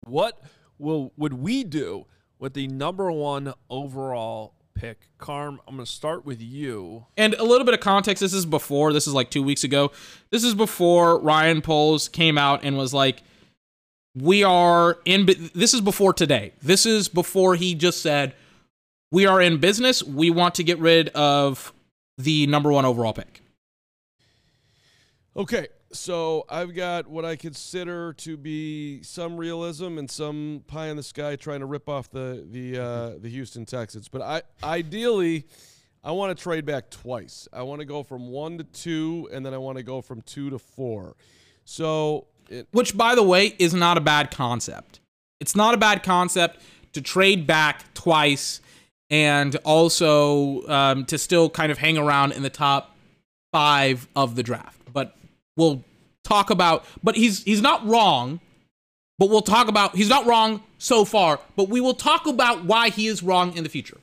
[0.04, 0.42] What
[0.78, 2.06] will would we do
[2.38, 5.08] with the number one overall pick?
[5.18, 7.06] Carm, I'm going to start with you.
[7.16, 8.20] And a little bit of context.
[8.20, 8.92] This is before.
[8.92, 9.92] This is like two weeks ago.
[10.30, 13.22] This is before Ryan Poles came out and was like,
[14.14, 18.34] we are in this is before today this is before he just said
[19.12, 21.72] we are in business we want to get rid of
[22.22, 23.42] the number one overall pick.
[25.36, 30.96] Okay so i've got what i consider to be some realism and some pie in
[30.96, 34.08] the sky trying to rip off the the uh, the houston texans.
[34.08, 35.46] But i ideally
[36.04, 37.48] i want to trade back twice.
[37.52, 40.22] I want to go from one to two and then i want to go from
[40.22, 41.16] two to four.
[41.64, 45.00] So it, Which, by the way, is not a bad concept.
[45.40, 46.60] It's not a bad concept
[46.92, 48.60] to trade back twice
[49.10, 52.96] and also um, to still kind of hang around in the top
[53.52, 54.80] five of the draft.
[54.92, 55.16] But
[55.56, 55.84] we'll
[56.24, 56.84] talk about.
[57.02, 58.40] But he's he's not wrong.
[59.18, 59.96] But we'll talk about.
[59.96, 61.40] He's not wrong so far.
[61.56, 63.98] But we will talk about why he is wrong in the future.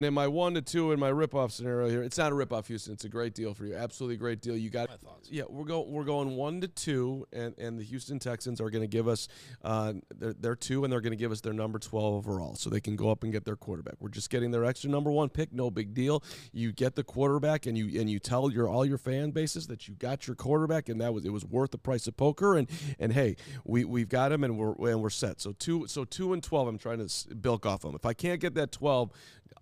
[0.00, 2.92] In my one to two in my ripoff scenario here, it's not a ripoff, Houston.
[2.92, 3.74] It's a great deal for you.
[3.74, 4.56] Absolutely great deal.
[4.56, 5.42] You got thoughts yeah.
[5.48, 8.88] We're going we're going one to two, and and the Houston Texans are going to
[8.88, 9.26] give us
[9.64, 12.70] uh their, their two, and they're going to give us their number twelve overall, so
[12.70, 13.94] they can go up and get their quarterback.
[13.98, 15.52] We're just getting their extra number one pick.
[15.52, 16.22] No big deal.
[16.52, 19.88] You get the quarterback, and you and you tell your all your fan bases that
[19.88, 22.56] you got your quarterback, and that was it was worth the price of poker.
[22.56, 22.70] And
[23.00, 23.34] and hey,
[23.64, 25.40] we we've got him, and we're and we're set.
[25.40, 26.68] So two so two and twelve.
[26.68, 27.96] I'm trying to bilk off them.
[27.96, 29.10] If I can't get that twelve.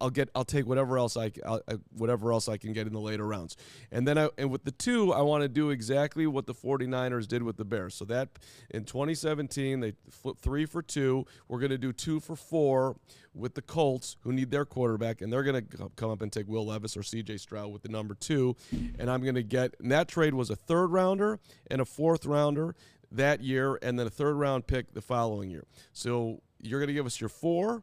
[0.01, 2.93] I'll get I'll take whatever else I, I'll, uh, whatever else I can get in
[2.93, 3.57] the later rounds.
[3.91, 7.27] And then I and with the 2, I want to do exactly what the 49ers
[7.27, 7.95] did with the Bears.
[7.95, 8.29] So that
[8.71, 11.25] in 2017 they flipped 3 for 2.
[11.49, 12.97] We're going to do 2 for 4
[13.35, 16.49] with the Colts who need their quarterback and they're going to come up and take
[16.49, 18.57] Will Levis or CJ Stroud with the number 2
[18.99, 21.39] and I'm going to get and that trade was a third rounder
[21.71, 22.75] and a fourth rounder
[23.13, 25.65] that year and then a third round pick the following year.
[25.93, 27.83] So you're going to give us your 4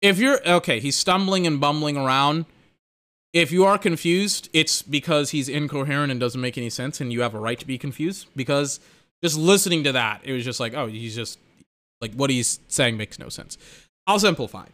[0.00, 2.46] If you're okay, he's stumbling and bumbling around.
[3.32, 7.22] If you are confused, it's because he's incoherent and doesn't make any sense, and you
[7.22, 8.26] have a right to be confused.
[8.34, 8.80] Because
[9.22, 11.38] just listening to that, it was just like, oh, he's just
[12.00, 13.58] like what he's saying makes no sense.
[14.06, 14.66] I'll simplify.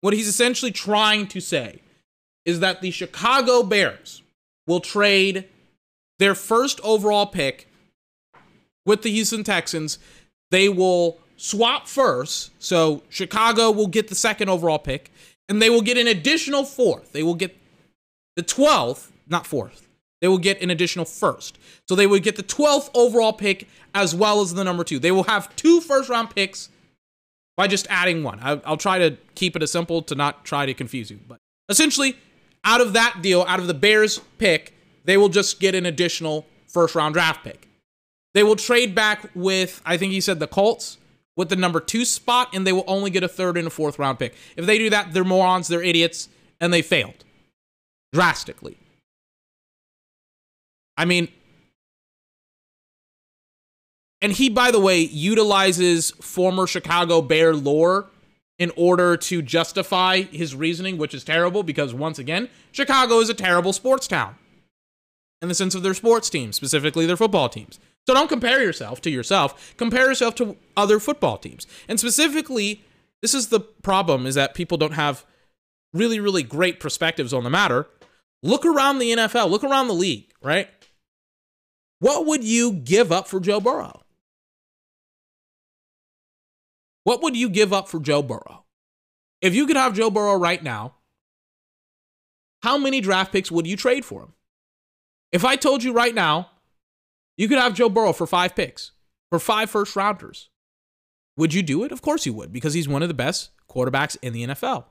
[0.00, 1.78] What he's essentially trying to say
[2.44, 4.22] is that the Chicago Bears
[4.66, 5.48] will trade
[6.18, 7.68] their first overall pick
[8.84, 9.98] with the Houston Texans.
[10.50, 12.52] They will swap first.
[12.62, 15.10] So Chicago will get the second overall pick,
[15.48, 17.12] and they will get an additional fourth.
[17.12, 17.56] They will get
[18.36, 19.88] the 12th, not fourth.
[20.20, 21.58] They will get an additional first.
[21.88, 25.00] So they would get the 12th overall pick as well as the number two.
[25.00, 26.68] They will have two first round picks
[27.56, 28.38] by just adding one.
[28.40, 31.18] I, I'll try to keep it as simple to not try to confuse you.
[31.26, 31.38] But
[31.68, 32.16] essentially,
[32.62, 34.74] out of that deal, out of the Bears pick,
[35.04, 37.66] they will just get an additional first round draft pick.
[38.32, 40.98] They will trade back with, I think he said the Colts,
[41.36, 43.98] with the number two spot, and they will only get a third and a fourth
[43.98, 44.34] round pick.
[44.56, 46.28] If they do that, they're morons, they're idiots,
[46.60, 47.24] and they failed
[48.12, 48.76] drastically.
[50.96, 51.28] I mean,
[54.20, 58.10] and he, by the way, utilizes former Chicago Bear lore
[58.58, 63.34] in order to justify his reasoning, which is terrible because, once again, Chicago is a
[63.34, 64.36] terrible sports town
[65.40, 67.80] in the sense of their sports teams, specifically their football teams.
[68.06, 69.74] So don't compare yourself to yourself.
[69.76, 71.66] Compare yourself to other football teams.
[71.88, 72.84] And specifically,
[73.20, 75.24] this is the problem is that people don't have
[75.92, 77.86] really, really great perspectives on the matter.
[78.42, 80.68] Look around the NFL, look around the league, right?
[82.00, 84.02] What would you give up for Joe Burrow?
[87.04, 88.64] What would you give up for Joe Burrow?
[89.40, 90.94] If you could have Joe Burrow right now,
[92.62, 94.32] how many draft picks would you trade for him?
[95.32, 96.50] If I told you right now,
[97.36, 98.92] you could have Joe Burrow for five picks,
[99.30, 100.50] for five first rounders,
[101.36, 101.92] would you do it?
[101.92, 104.84] Of course you would, because he's one of the best quarterbacks in the NFL.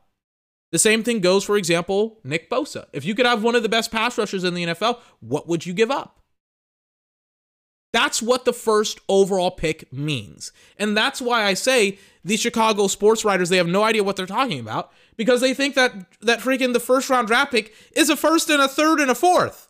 [0.72, 2.86] The same thing goes, for example, Nick Bosa.
[2.94, 5.66] If you could have one of the best pass rushers in the NFL, what would
[5.66, 6.22] you give up?
[7.94, 10.54] That's what the first overall pick means.
[10.78, 14.26] And that's why I say these Chicago sports writers, they have no idea what they're
[14.26, 18.16] talking about because they think that that freaking the first round draft pick is a
[18.16, 19.68] first and a third and a fourth.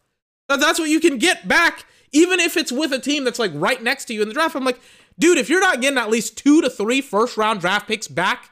[0.47, 3.81] That's what you can get back even if it's with a team that's like right
[3.81, 4.55] next to you in the draft.
[4.55, 4.79] I'm like,
[5.17, 8.51] dude, if you're not getting at least 2 to three first round draft picks back,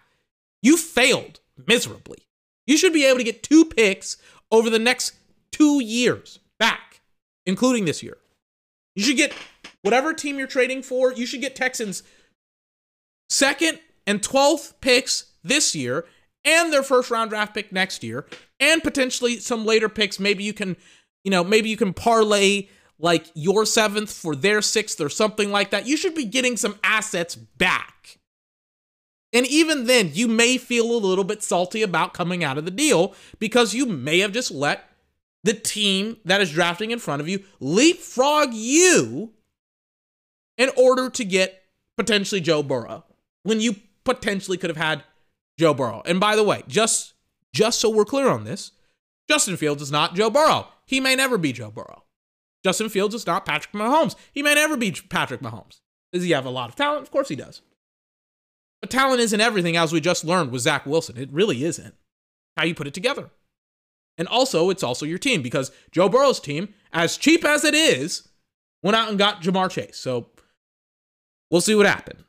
[0.61, 2.27] you failed miserably.
[2.67, 4.17] You should be able to get two picks
[4.51, 5.13] over the next
[5.51, 7.01] 2 years back,
[7.45, 8.17] including this year.
[8.95, 9.33] You should get
[9.81, 12.03] whatever team you're trading for, you should get Texans
[13.29, 16.05] second and 12th picks this year
[16.43, 18.25] and their first round draft pick next year
[18.59, 20.75] and potentially some later picks maybe you can
[21.23, 22.67] you know maybe you can parlay
[22.99, 26.77] like your seventh for their sixth or something like that you should be getting some
[26.83, 28.19] assets back
[29.31, 32.71] and even then you may feel a little bit salty about coming out of the
[32.71, 34.89] deal because you may have just let
[35.43, 39.33] the team that is drafting in front of you leapfrog you
[40.57, 41.63] in order to get
[41.97, 43.05] potentially Joe Burrow
[43.43, 45.03] when you potentially could have had
[45.57, 46.01] Joe Burrow.
[46.05, 47.13] And by the way, just
[47.53, 48.71] just so we're clear on this,
[49.27, 50.67] Justin Fields is not Joe Burrow.
[50.85, 52.03] He may never be Joe Burrow.
[52.63, 54.15] Justin Fields is not Patrick Mahomes.
[54.33, 55.79] He may never be Patrick Mahomes.
[56.11, 57.03] Does he have a lot of talent?
[57.03, 57.61] Of course he does.
[58.81, 61.17] But talent isn't everything, as we just learned with Zach Wilson.
[61.17, 61.95] It really isn't.
[62.57, 63.29] How you put it together.
[64.17, 68.27] And also, it's also your team because Joe Burrow's team, as cheap as it is,
[68.83, 69.97] went out and got Ja'Marr Chase.
[69.97, 70.27] So
[71.49, 72.23] we'll see what happens.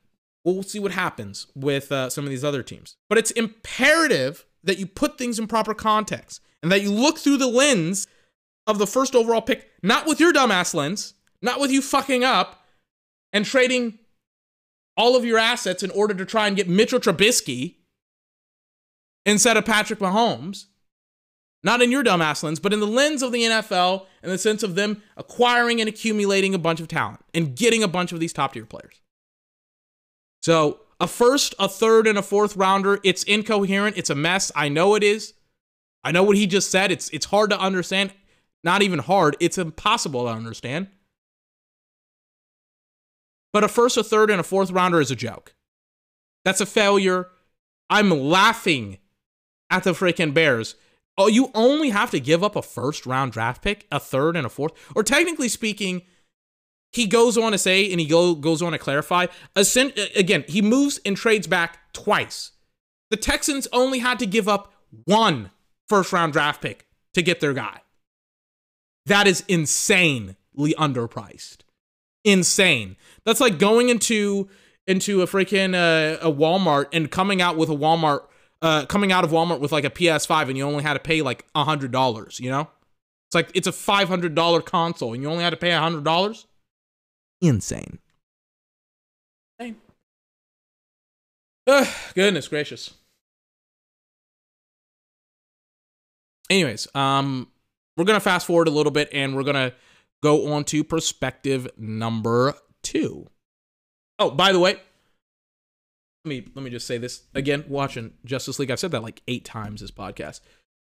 [0.45, 2.97] We'll see what happens with uh, some of these other teams.
[3.09, 7.37] But it's imperative that you put things in proper context and that you look through
[7.39, 8.07] the lens
[8.71, 12.65] of the first overall pick, not with your dumbass lens, not with you fucking up
[13.33, 13.99] and trading
[14.97, 17.77] all of your assets in order to try and get Mitchell Trubisky
[19.25, 20.67] instead of Patrick Mahomes.
[21.63, 24.63] Not in your dumbass lens, but in the lens of the NFL, in the sense
[24.63, 28.33] of them acquiring and accumulating a bunch of talent and getting a bunch of these
[28.33, 29.03] top tier players.
[30.43, 33.99] So, a first, a third, and a fourth rounder, it's incoherent.
[33.99, 34.51] It's a mess.
[34.55, 35.35] I know it is.
[36.03, 36.91] I know what he just said.
[36.91, 38.13] It's it's hard to understand.
[38.63, 40.89] Not even hard, it's impossible to understand.
[43.53, 45.55] But a first, a third, and a fourth rounder is a joke.
[46.45, 47.29] That's a failure.
[47.89, 48.99] I'm laughing
[49.71, 50.77] at the freaking Bears.
[51.19, 54.47] Oh, you only have to give up a first round draft pick, a third, and
[54.47, 54.73] a fourth.
[54.95, 56.03] Or technically speaking,
[56.93, 59.27] he goes on to say, and he go, goes on to clarify.
[59.57, 62.53] Again, he moves and trades back twice.
[63.11, 64.73] The Texans only had to give up
[65.05, 65.51] one
[65.89, 67.83] first round draft pick to get their guy.
[69.07, 71.59] That is insanely underpriced.
[72.25, 72.97] Insane.
[73.25, 74.49] That's like going into
[74.87, 78.27] into a freaking uh, a Walmart and coming out with a Walmart
[78.63, 81.23] uh, coming out of Walmart with like a PS5 and you only had to pay
[81.23, 82.41] like a hundred dollars.
[82.41, 82.69] You know,
[83.29, 85.79] it's like it's a five hundred dollar console and you only had to pay a
[85.79, 86.47] hundred dollars.
[87.41, 87.99] Insane.
[89.59, 89.77] Insane.
[91.67, 92.95] Ugh, goodness gracious.
[96.51, 97.49] Anyways, um,
[97.97, 99.73] we're gonna fast forward a little bit and we're gonna
[100.23, 103.27] go on to perspective number two.
[104.19, 104.77] Oh, by the way,
[106.25, 107.65] let me let me just say this again.
[107.69, 110.41] Watching Justice League, I've said that like eight times this podcast.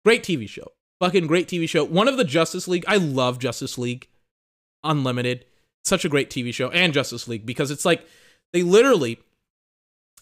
[0.04, 1.84] Great TV show, fucking great TV show.
[1.84, 2.84] One of the Justice League.
[2.88, 4.08] I love Justice League
[4.84, 5.44] Unlimited.
[5.84, 8.06] Such a great TV show and Justice League because it's like
[8.52, 9.18] they literally,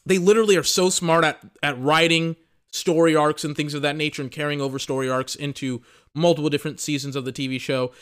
[0.05, 2.37] they literally are so smart at at writing
[2.77, 5.83] story arcs and things of that nature and carrying over story arcs into
[6.15, 7.93] multiple different seasons of the TV show.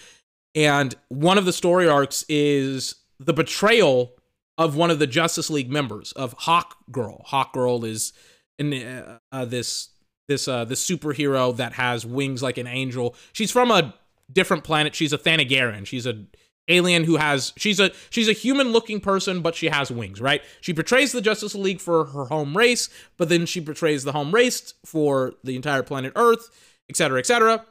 [0.55, 4.13] And one of the story arcs is the betrayal
[4.57, 7.23] of one of the Justice League members of Hawk Girl.
[7.27, 8.13] Hawk Girl is
[8.59, 9.91] in uh, uh, this
[10.29, 13.17] this uh this superhero that has wings like an angel.
[13.33, 13.95] She's from a
[14.33, 14.95] different planet.
[14.95, 15.87] She's a Thanagarian.
[15.87, 16.25] She's a
[16.69, 20.43] alien who has she's a she's a human looking person but she has wings right?
[20.61, 24.33] She betrays the justice league for her home race but then she betrays the home
[24.33, 26.51] race for the entire planet earth
[26.89, 27.65] etc etc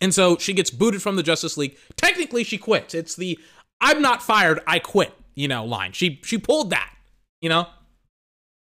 [0.00, 1.76] and so she gets booted from the justice league.
[1.96, 2.94] Technically she quits.
[2.94, 3.38] It's the
[3.80, 5.92] i'm not fired i quit you know line.
[5.92, 6.92] She she pulled that
[7.40, 7.66] you know?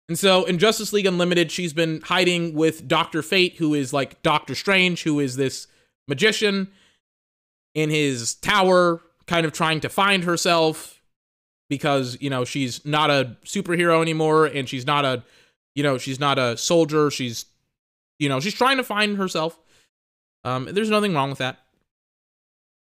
[0.08, 4.22] And so in justice league unlimited she's been hiding with dr fate who is like
[4.22, 5.66] doctor strange who is this
[6.08, 6.68] magician
[7.74, 11.00] in his tower, kind of trying to find herself
[11.68, 15.22] because, you know, she's not a superhero anymore and she's not a,
[15.74, 17.10] you know, she's not a soldier.
[17.10, 17.46] She's,
[18.18, 19.58] you know, she's trying to find herself.
[20.44, 21.58] Um, there's nothing wrong with that.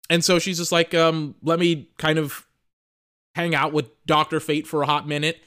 [0.09, 2.45] And so she's just like, um, let me kind of
[3.35, 4.39] hang out with Dr.
[4.39, 5.39] Fate for a hot minute.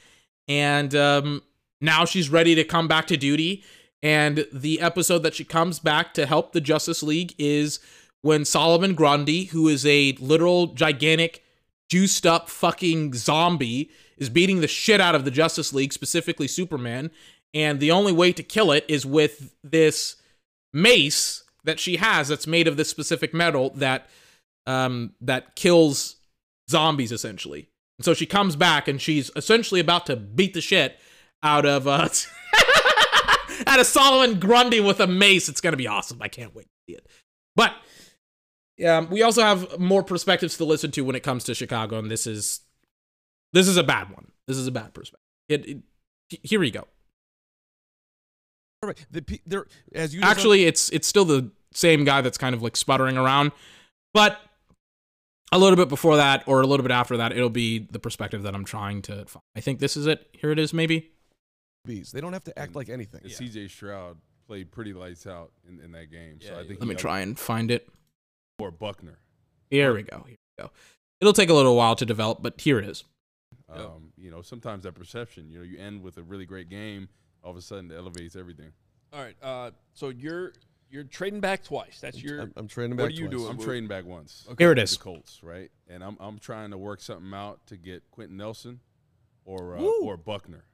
[0.47, 1.43] And um,
[1.81, 3.63] now she's ready to come back to duty.
[4.01, 7.79] And the episode that she comes back to help the Justice League is
[8.25, 11.43] when Solomon Grundy, who is a literal gigantic
[11.91, 17.11] juiced up fucking zombie, is beating the shit out of the Justice League, specifically Superman,
[17.53, 20.15] and the only way to kill it is with this
[20.73, 24.09] mace that she has that's made of this specific metal that
[24.65, 26.15] um that kills
[26.67, 27.69] zombies essentially.
[27.99, 30.99] And so she comes back and she's essentially about to beat the shit
[31.43, 32.09] out of uh
[33.67, 35.47] out of Solomon Grundy with a mace.
[35.47, 36.23] It's gonna be awesome.
[36.23, 37.05] I can't wait to see it.
[37.55, 37.75] But
[38.77, 42.11] yeah, we also have more perspectives to listen to when it comes to Chicago, and
[42.11, 42.61] this is
[43.53, 44.31] this is a bad one.
[44.47, 45.21] This is a bad perspective.
[45.47, 45.77] It, it
[46.43, 46.87] here we go.
[49.09, 52.75] The, there, as you actually, it's it's still the same guy that's kind of like
[52.75, 53.51] sputtering around,
[54.13, 54.39] but
[55.51, 58.43] a little bit before that or a little bit after that, it'll be the perspective
[58.43, 59.25] that I'm trying to.
[59.25, 59.41] Find.
[59.55, 60.27] I think this is it.
[60.33, 61.11] Here it is, maybe.
[61.85, 62.11] Bees.
[62.11, 63.21] They don't have to act like anything.
[63.23, 63.37] Yeah.
[63.37, 66.79] CJ Stroud played pretty lights out in, in that game, so yeah, I think.
[66.79, 67.87] Let me try and find it
[68.59, 69.19] or Buckner.
[69.69, 70.23] Here we go.
[70.27, 70.71] Here we go.
[71.19, 73.03] It'll take a little while to develop, but here it is.
[73.67, 77.09] Um, you know, sometimes that perception, you know, you end with a really great game,
[77.43, 78.71] all of a sudden it elevates everything.
[79.11, 79.35] All right.
[79.41, 80.53] Uh, so you're
[80.89, 81.99] you're trading back twice.
[81.99, 82.41] That's your.
[82.41, 83.05] I'm, I'm trading back.
[83.05, 83.39] What are you twice.
[83.39, 83.51] doing?
[83.51, 84.45] I'm trading back once.
[84.51, 84.63] Okay.
[84.63, 84.97] Here it is.
[84.97, 85.71] The Colts, right?
[85.87, 88.79] And I'm I'm trying to work something out to get Quenton Nelson
[89.45, 90.65] or uh, or Buckner.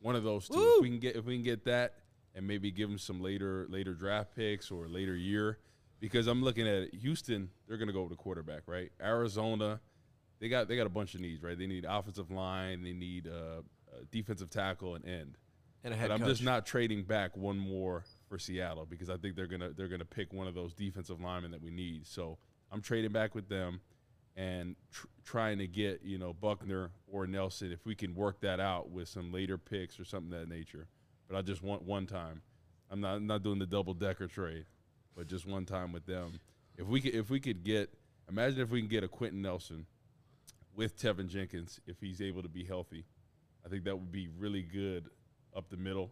[0.00, 0.56] One of those two.
[0.56, 0.76] Woo.
[0.76, 1.94] If we can get if we can get that
[2.34, 5.58] and maybe give him some later later draft picks or later year
[6.02, 6.94] because I'm looking at it.
[6.96, 8.90] Houston, they're going to go with the quarterback, right?
[9.00, 9.80] Arizona,
[10.40, 11.56] they got they got a bunch of needs, right?
[11.56, 13.62] They need offensive line, they need uh,
[13.96, 15.38] a defensive tackle, and end.
[15.84, 16.28] And a head but I'm coach.
[16.28, 20.04] just not trading back one more for Seattle because I think they're gonna they're gonna
[20.04, 22.06] pick one of those defensive linemen that we need.
[22.06, 22.38] So
[22.72, 23.80] I'm trading back with them
[24.36, 28.58] and tr- trying to get you know Buckner or Nelson if we can work that
[28.58, 30.88] out with some later picks or something of that nature.
[31.28, 32.42] But I just want one time.
[32.90, 34.66] I'm not I'm not doing the double decker trade,
[35.16, 36.40] but just one time with them.
[36.76, 37.92] If we could if we could get
[38.28, 39.86] imagine if we can get a Quenton Nelson
[40.74, 43.04] with Teven Jenkins if he's able to be healthy.
[43.64, 45.08] I think that would be really good
[45.56, 46.10] up the middle.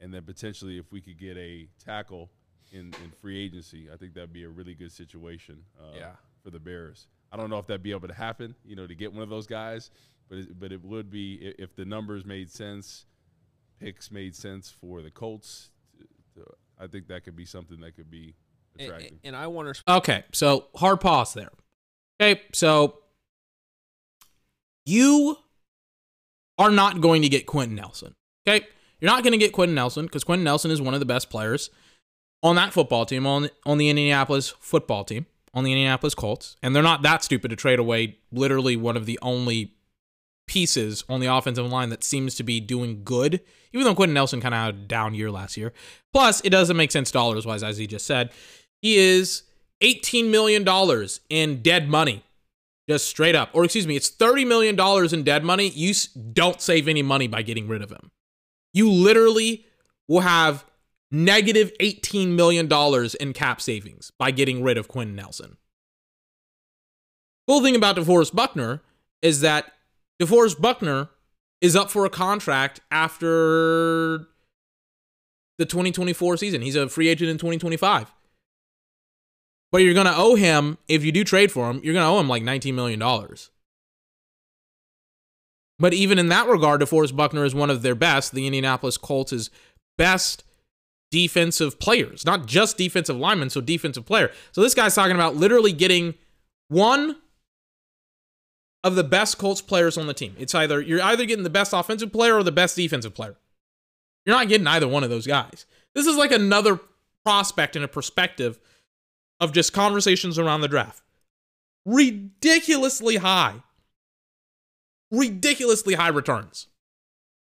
[0.00, 2.30] And then potentially if we could get a tackle
[2.72, 6.10] in, in free agency, I think that'd be a really good situation uh, Yeah.
[6.42, 7.06] for the Bears.
[7.32, 9.28] I don't know if that'd be able to happen, you know, to get one of
[9.28, 9.90] those guys,
[10.28, 13.06] but it, but it would be if the numbers made sense,
[13.78, 15.70] picks made sense for the Colts.
[16.34, 16.46] To, to,
[16.80, 18.34] I think that could be something that could be
[18.78, 19.18] attractive.
[19.24, 19.74] and I wonder.
[19.86, 21.50] Okay, so hard pause there.
[22.20, 22.98] Okay, so
[24.86, 25.36] you
[26.58, 28.14] are not going to get Quenton Nelson.
[28.48, 28.66] Okay,
[29.00, 31.30] you're not going to get Quenton Nelson because Quenton Nelson is one of the best
[31.30, 31.70] players
[32.42, 36.74] on that football team on on the Indianapolis football team on the Indianapolis Colts, and
[36.74, 39.74] they're not that stupid to trade away literally one of the only
[40.50, 43.40] pieces on the offensive line that seems to be doing good,
[43.72, 45.72] even though Quenton Nelson kind of had a down year last year.
[46.12, 48.32] Plus, it doesn't make sense dollars wise, as he just said.
[48.82, 49.44] He is
[49.80, 50.66] $18 million
[51.28, 52.24] in dead money,
[52.88, 53.50] just straight up.
[53.52, 55.68] Or, excuse me, it's $30 million in dead money.
[55.68, 55.94] You
[56.32, 58.10] don't save any money by getting rid of him.
[58.74, 59.66] You literally
[60.08, 60.64] will have
[61.12, 62.68] negative $18 million
[63.20, 65.58] in cap savings by getting rid of Quenton Nelson.
[67.46, 68.82] Cool thing about DeForest Buckner
[69.22, 69.72] is that
[70.20, 71.08] DeForest Buckner
[71.60, 74.26] is up for a contract after
[75.58, 76.62] the 2024 season.
[76.62, 78.12] He's a free agent in 2025.
[79.72, 82.10] But you're going to owe him, if you do trade for him, you're going to
[82.10, 83.00] owe him like $19 million.
[85.78, 89.48] But even in that regard, DeForest Buckner is one of their best, the Indianapolis Colts'
[89.96, 90.44] best
[91.10, 94.30] defensive players, not just defensive linemen, so defensive player.
[94.52, 96.14] So this guy's talking about literally getting
[96.68, 97.16] one
[98.82, 100.34] of the best Colts players on the team.
[100.38, 103.36] It's either you're either getting the best offensive player or the best defensive player.
[104.24, 105.66] You're not getting either one of those guys.
[105.94, 106.80] This is like another
[107.24, 108.58] prospect and a perspective
[109.40, 111.02] of just conversations around the draft.
[111.84, 113.62] Ridiculously high.
[115.10, 116.66] Ridiculously high returns.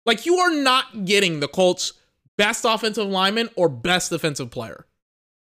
[0.05, 1.93] Like you are not getting the Colts'
[2.37, 4.85] best offensive lineman or best defensive player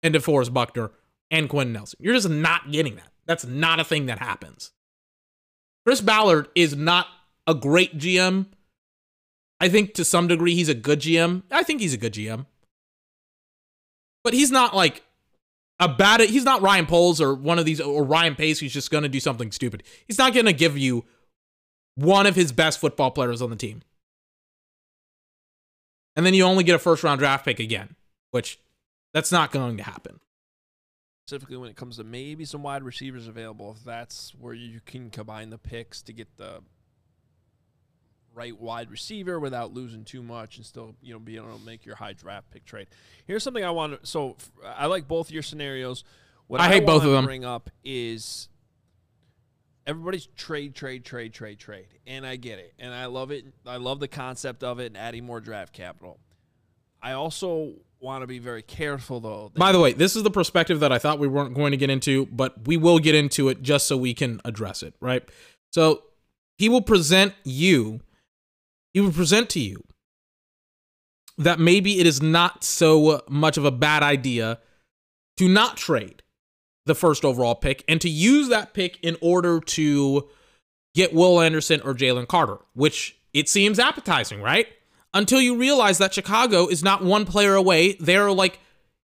[0.01, 0.91] and DeForest Buckner
[1.31, 1.99] and Quenton Nelson.
[2.01, 3.11] You're just not getting that.
[3.25, 4.71] That's not a thing that happens.
[5.85, 7.07] Chris Ballard is not
[7.47, 8.47] a great GM.
[9.59, 11.43] I think to some degree he's a good GM.
[11.51, 12.45] I think he's a good GM.
[14.23, 15.03] But he's not like
[15.79, 18.91] a bad he's not Ryan Poles or one of these or Ryan Pace who's just
[18.91, 19.83] going to do something stupid.
[20.07, 21.05] He's not going to give you
[21.95, 23.81] one of his best football players on the team.
[26.15, 27.95] And then you only get a first round draft pick again,
[28.31, 28.59] which
[29.13, 30.19] that's not going to happen.
[31.25, 35.09] Specifically when it comes to maybe some wide receivers available, if that's where you can
[35.09, 36.59] combine the picks to get the
[38.35, 41.85] right wide receiver without losing too much and still, you know, being able to make
[41.85, 42.87] your high draft pick trade.
[43.25, 44.07] Here's something I want to.
[44.07, 44.35] So
[44.65, 46.03] I like both your scenarios.
[46.47, 47.23] What I hate both of them.
[47.23, 48.49] Bring up is
[49.87, 53.45] everybody's trade, trade, trade, trade, trade, and I get it, and I love it.
[53.65, 56.19] I love the concept of it and adding more draft capital.
[57.01, 59.51] I also want to be very careful though.
[59.55, 61.89] By the way, this is the perspective that I thought we weren't going to get
[61.89, 65.27] into, but we will get into it just so we can address it, right?
[65.71, 66.03] So
[66.57, 68.01] he will present you,
[68.93, 69.83] he will present to you
[71.37, 74.59] that maybe it is not so much of a bad idea
[75.37, 76.21] to not trade
[76.85, 80.27] the first overall pick and to use that pick in order to
[80.93, 84.67] get Will Anderson or Jalen Carter, which it seems appetizing, right?
[85.13, 87.93] Until you realize that Chicago is not one player away.
[87.93, 88.59] They're like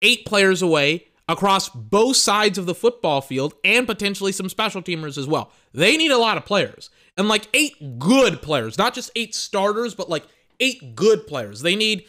[0.01, 5.17] eight players away across both sides of the football field and potentially some special teamers
[5.17, 5.51] as well.
[5.73, 9.93] They need a lot of players and like eight good players, not just eight starters,
[9.93, 10.23] but like
[10.59, 11.61] eight good players.
[11.61, 12.05] They need,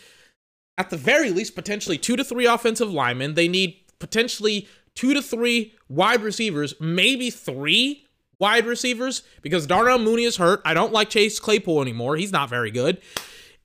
[0.79, 3.35] at the very least, potentially two to three offensive linemen.
[3.35, 8.07] They need potentially two to three wide receivers, maybe three
[8.39, 10.63] wide receivers because Darnell Mooney is hurt.
[10.65, 12.17] I don't like Chase Claypool anymore.
[12.17, 13.03] He's not very good.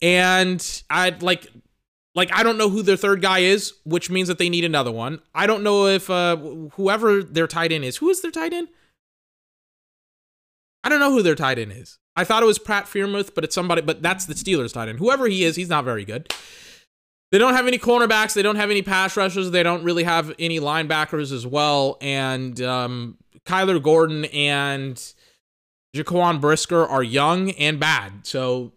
[0.06, 1.48] And I'd like
[2.14, 4.91] like I don't know who their third guy is, which means that they need another
[4.91, 5.19] one.
[5.34, 6.38] I don't know if uh
[6.73, 7.98] whoever their tight end is.
[7.98, 8.68] Who is their tight end?
[10.84, 11.98] I don't know who their tight end is.
[12.15, 14.99] I thought it was Pat Freiermuth, but it's somebody but that's the Steelers tight end.
[14.99, 16.32] Whoever he is, he's not very good.
[17.32, 18.36] They don't have any cornerbacks.
[18.36, 19.49] They don't have any pass rushers.
[19.49, 21.98] They don't really have any linebackers as well.
[21.99, 23.18] And um,
[23.48, 25.02] Kyler Gordon and
[25.95, 28.27] Jaquan Brisker are young and bad.
[28.27, 28.72] So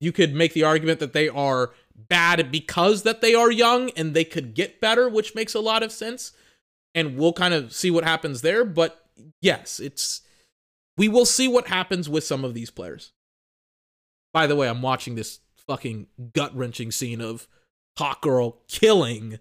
[0.00, 4.14] you could make the argument that they are bad because that they are young and
[4.14, 6.32] they could get better, which makes a lot of sense.
[6.94, 8.64] And we'll kind of see what happens there.
[8.64, 9.06] But
[9.40, 10.22] yes, it's
[10.96, 13.12] we will see what happens with some of these players.
[14.32, 17.48] By the way, I'm watching this fucking gut wrenching scene of
[17.98, 19.38] Hawkgirl killing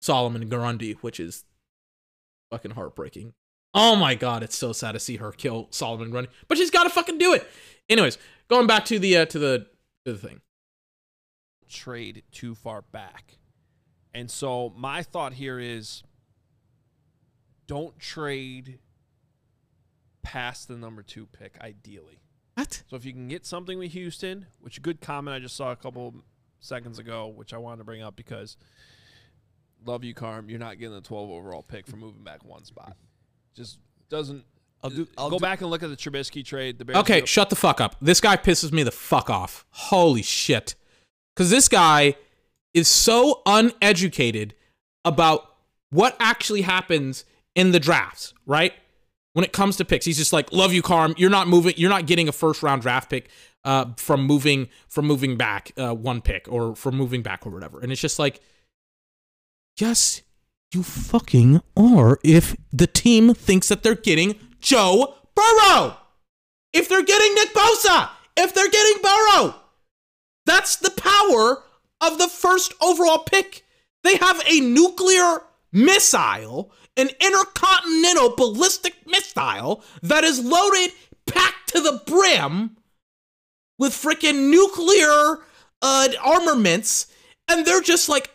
[0.00, 1.44] Solomon Grundy, which is
[2.50, 3.34] fucking heartbreaking.
[3.72, 6.84] Oh my god, it's so sad to see her kill Solomon Grundy, but she's got
[6.84, 7.46] to fucking do it.
[7.88, 9.66] Anyways, going back to the uh, to the
[10.04, 10.40] to the thing.
[11.68, 13.38] trade too far back.
[14.12, 16.04] And so my thought here is
[17.66, 18.78] don't trade
[20.22, 22.20] past the number two pick, ideally.
[22.54, 22.84] What?
[22.88, 25.72] So if you can get something with Houston, which a good comment I just saw
[25.72, 26.14] a couple
[26.60, 28.56] seconds ago, which I wanted to bring up because
[29.84, 30.48] love you, Carm.
[30.48, 32.96] You're not getting the 12 overall pick for moving back one spot.
[33.54, 34.44] Just doesn't.
[34.84, 35.08] I'll do.
[35.18, 36.78] I'll go do- back and look at the Trubisky trade.
[36.78, 37.96] The Bears Okay, gave- shut the fuck up.
[38.00, 39.64] This guy pisses me the fuck off.
[39.70, 40.76] Holy shit.
[41.34, 42.14] Because this guy
[42.74, 44.54] is so uneducated
[45.04, 45.50] about
[45.90, 47.24] what actually happens
[47.56, 48.72] in the drafts, right?
[49.32, 51.14] When it comes to picks, he's just like, "Love you, Carm.
[51.16, 51.74] You're not moving.
[51.76, 53.28] You're not getting a first round draft pick
[53.64, 57.80] uh, from moving from moving back uh, one pick or from moving back or whatever."
[57.80, 58.40] And it's just like,
[59.78, 60.22] yes,
[60.72, 62.18] you fucking are.
[62.22, 65.98] If the team thinks that they're getting Joe Burrow
[66.72, 69.54] if they're getting Nick Bosa, if they're getting Burrow.
[70.46, 71.62] That's the power
[72.00, 73.64] of the first overall pick.
[74.02, 75.42] They have a nuclear
[75.72, 80.92] missile, an intercontinental ballistic missile that is loaded,
[81.26, 82.76] packed to the brim
[83.78, 85.42] with freaking nuclear
[85.80, 87.06] uh, armaments,
[87.48, 88.30] and they're just like,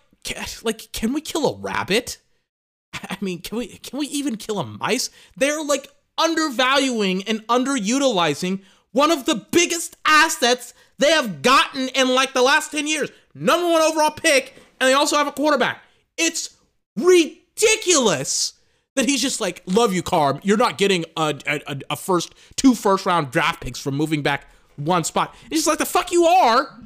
[0.64, 2.20] like, can we kill a rabbit?
[2.94, 5.10] I mean, can we can we even kill a mice?
[5.38, 5.88] They're like
[6.20, 12.72] undervaluing and underutilizing one of the biggest assets they have gotten in like the last
[12.72, 13.10] 10 years.
[13.34, 15.82] Number one overall pick, and they also have a quarterback.
[16.18, 16.58] It's
[16.98, 18.54] ridiculous
[18.96, 20.40] that he's just like, love you, Carm.
[20.44, 24.48] You're not getting a, a, a first, two first round draft picks from moving back
[24.76, 25.34] one spot.
[25.46, 26.80] It's just like, the fuck you are.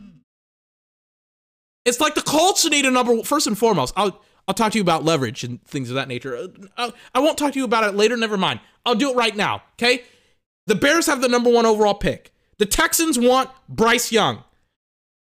[1.86, 3.94] It's like the Colts need a number first and foremost.
[3.98, 6.50] I'll I'll talk to you about leverage and things of that nature.
[6.78, 8.18] Uh, I won't talk to you about it later.
[8.18, 8.60] Never mind.
[8.86, 9.64] I'll do it right now.
[9.76, 10.04] Okay.
[10.68, 12.34] The Bears have the number one overall pick.
[12.58, 14.44] The Texans want Bryce Young.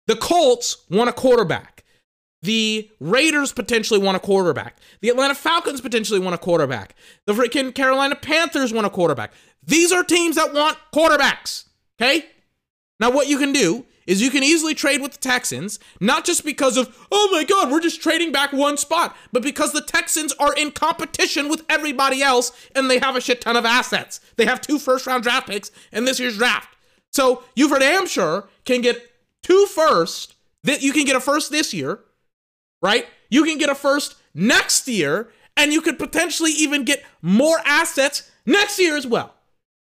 [0.06, 1.84] The Colts want a quarterback.
[2.42, 4.78] The Raiders potentially want a quarterback.
[5.00, 6.96] The Atlanta Falcons potentially want a quarterback.
[7.26, 9.32] The freaking Carolina Panthers want a quarterback.
[9.64, 11.66] These are teams that want quarterbacks.
[12.00, 12.26] Okay?
[12.98, 16.44] Now, what you can do is you can easily trade with the Texans, not just
[16.44, 20.32] because of, oh my God, we're just trading back one spot, but because the Texans
[20.34, 24.20] are in competition with everybody else and they have a shit ton of assets.
[24.36, 26.76] They have two first round draft picks in this year's draft.
[27.12, 29.10] So you for damn sure can get
[29.42, 30.34] two first,
[30.64, 32.00] that you can get a first this year,
[32.80, 33.06] right?
[33.28, 38.30] You can get a first next year, and you could potentially even get more assets
[38.46, 39.34] next year as well.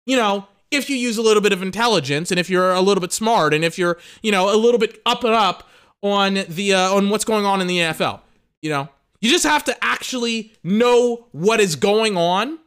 [0.06, 3.02] You know, if you use a little bit of intelligence and if you're a little
[3.02, 5.70] bit smart and if you're, you know, a little bit up and up
[6.02, 8.22] on the uh, on what's going on in the NFL.
[8.62, 8.90] You know,
[9.20, 12.60] you just have to actually know what is going on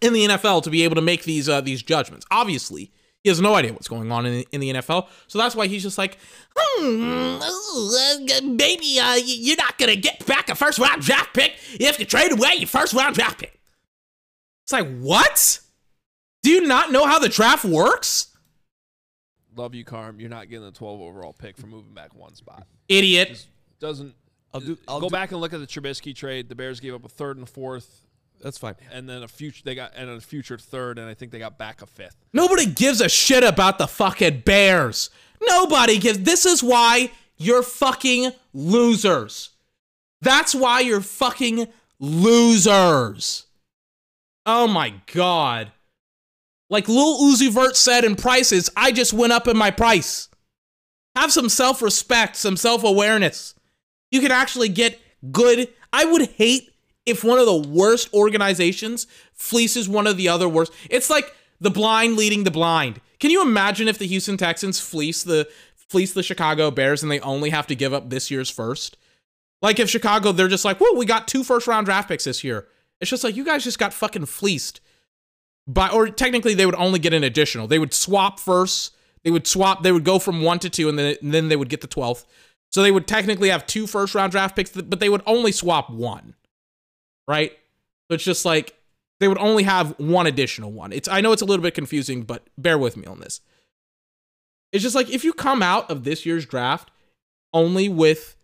[0.00, 2.26] in the NFL to be able to make these uh, these judgments.
[2.30, 2.92] Obviously,
[3.22, 5.82] he has no idea what's going on in, in the NFL, so that's why he's
[5.82, 6.18] just like,
[6.56, 7.38] hmm,
[8.56, 12.32] maybe uh, you're not gonna get back a first round draft pick if you trade
[12.32, 13.60] away your first round draft pick.
[14.64, 15.60] It's like what?
[16.42, 18.28] Do you not know how the draft works,
[19.56, 20.20] love you, Carm.
[20.20, 22.66] You're not getting the 12 overall pick for moving back one spot.
[22.88, 23.28] idiot?
[23.30, 23.48] Just
[23.80, 24.14] doesn't.
[24.54, 24.78] I'll do.
[24.86, 26.48] I'll go do- back and look at the Trubisky trade.
[26.48, 28.06] The Bears gave up a third and a fourth,
[28.40, 28.76] That's fine.
[28.92, 29.62] and then a future.
[29.64, 32.16] They got and a future third, and I think they got back a fifth.
[32.32, 35.10] Nobody gives a shit about the fucking Bears.
[35.42, 36.20] Nobody gives.
[36.20, 39.50] This is why you're fucking losers.
[40.22, 41.66] That's why you're fucking
[42.00, 43.46] losers.
[44.46, 45.72] Oh my god.
[46.70, 50.28] Like Lil Uzi Vert said in prices, I just went up in my price.
[51.16, 53.54] Have some self respect, some self awareness.
[54.10, 55.00] You can actually get
[55.32, 55.68] good.
[55.92, 56.70] I would hate
[57.06, 60.72] if one of the worst organizations fleeces one of the other worst.
[60.90, 63.00] It's like the blind leading the blind.
[63.18, 67.20] Can you imagine if the Houston Texans fleece the fleece the Chicago Bears and they
[67.20, 68.96] only have to give up this year's first?
[69.60, 72.44] Like if Chicago, they're just like, whoa, we got two first round draft picks this
[72.44, 72.68] year.
[73.00, 74.80] It's just like you guys just got fucking fleeced.
[75.68, 77.66] By or technically they would only get an additional.
[77.66, 78.96] They would swap first.
[79.22, 79.82] They would swap.
[79.82, 81.86] They would go from one to two, and then and then they would get the
[81.86, 82.24] twelfth.
[82.72, 85.90] So they would technically have two first round draft picks, but they would only swap
[85.90, 86.34] one.
[87.26, 87.52] Right.
[88.08, 88.74] So it's just like
[89.20, 90.92] they would only have one additional one.
[90.92, 93.40] It's I know it's a little bit confusing, but bear with me on this.
[94.72, 96.90] It's just like if you come out of this year's draft
[97.52, 98.36] only with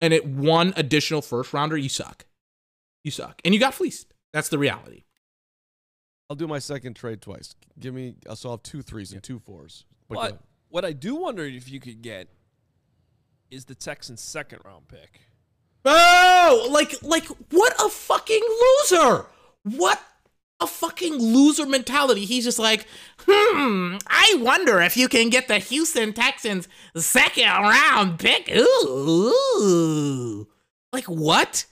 [0.00, 2.26] and it one additional first rounder, you suck.
[3.04, 3.40] You suck.
[3.44, 4.12] And you got fleeced.
[4.32, 5.04] That's the reality.
[6.32, 7.54] I'll do my second trade twice.
[7.78, 8.14] Give me.
[8.26, 9.84] I'll solve two threes and two fours.
[10.08, 10.38] But go But
[10.70, 12.28] what I do wonder if you could get
[13.50, 15.20] is the Texans' second round pick.
[15.84, 19.26] Oh, like like what a fucking loser.
[19.64, 20.00] What
[20.58, 22.24] a fucking loser mentality.
[22.24, 22.86] He's just like,
[23.26, 30.48] "Hmm, I wonder if you can get the Houston Texans second round pick." Ooh.
[30.94, 31.66] Like what?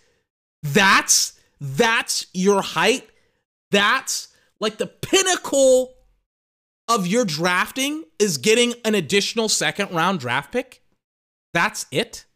[0.63, 3.09] That's that's your height.
[3.71, 4.29] That's
[4.61, 5.95] like the pinnacle
[6.87, 10.83] of your drafting is getting an additional second round draft pick.
[11.55, 12.27] That's it.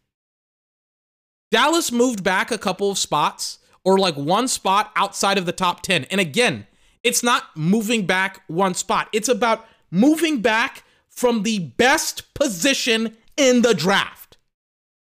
[1.51, 5.83] Dallas moved back a couple of spots or like one spot outside of the top
[5.83, 6.05] 10.
[6.05, 6.67] And again,
[7.03, 9.09] it's not moving back one spot.
[9.13, 14.24] It's about moving back from the best position in the draft.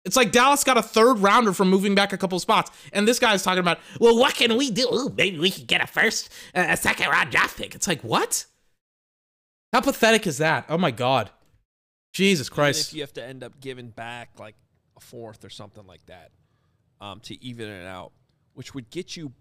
[0.10, 2.72] It's like Dallas got a third rounder from moving back a couple spots.
[2.94, 4.92] And this guy's talking about, well, what can we do?
[4.92, 7.76] Ooh, maybe we can get a first, uh, a second round draft pick.
[7.76, 8.48] It's like, what?
[9.72, 10.66] How pathetic is that?
[10.68, 11.30] Oh my God.
[12.12, 12.90] Jesus Even Christ.
[12.90, 14.56] if you have to end up giving back like
[14.98, 16.32] a fourth or something like that
[17.00, 18.12] um, to even it out,
[18.56, 19.32] which would get you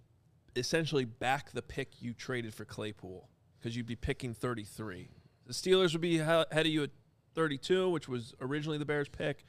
[0.54, 3.26] essentially back the pick you traded for Claypool
[3.58, 5.08] because you'd be picking 33.
[5.46, 6.90] The Steelers would be ahead of you at
[7.34, 9.46] 32, which was originally the Bears' pick.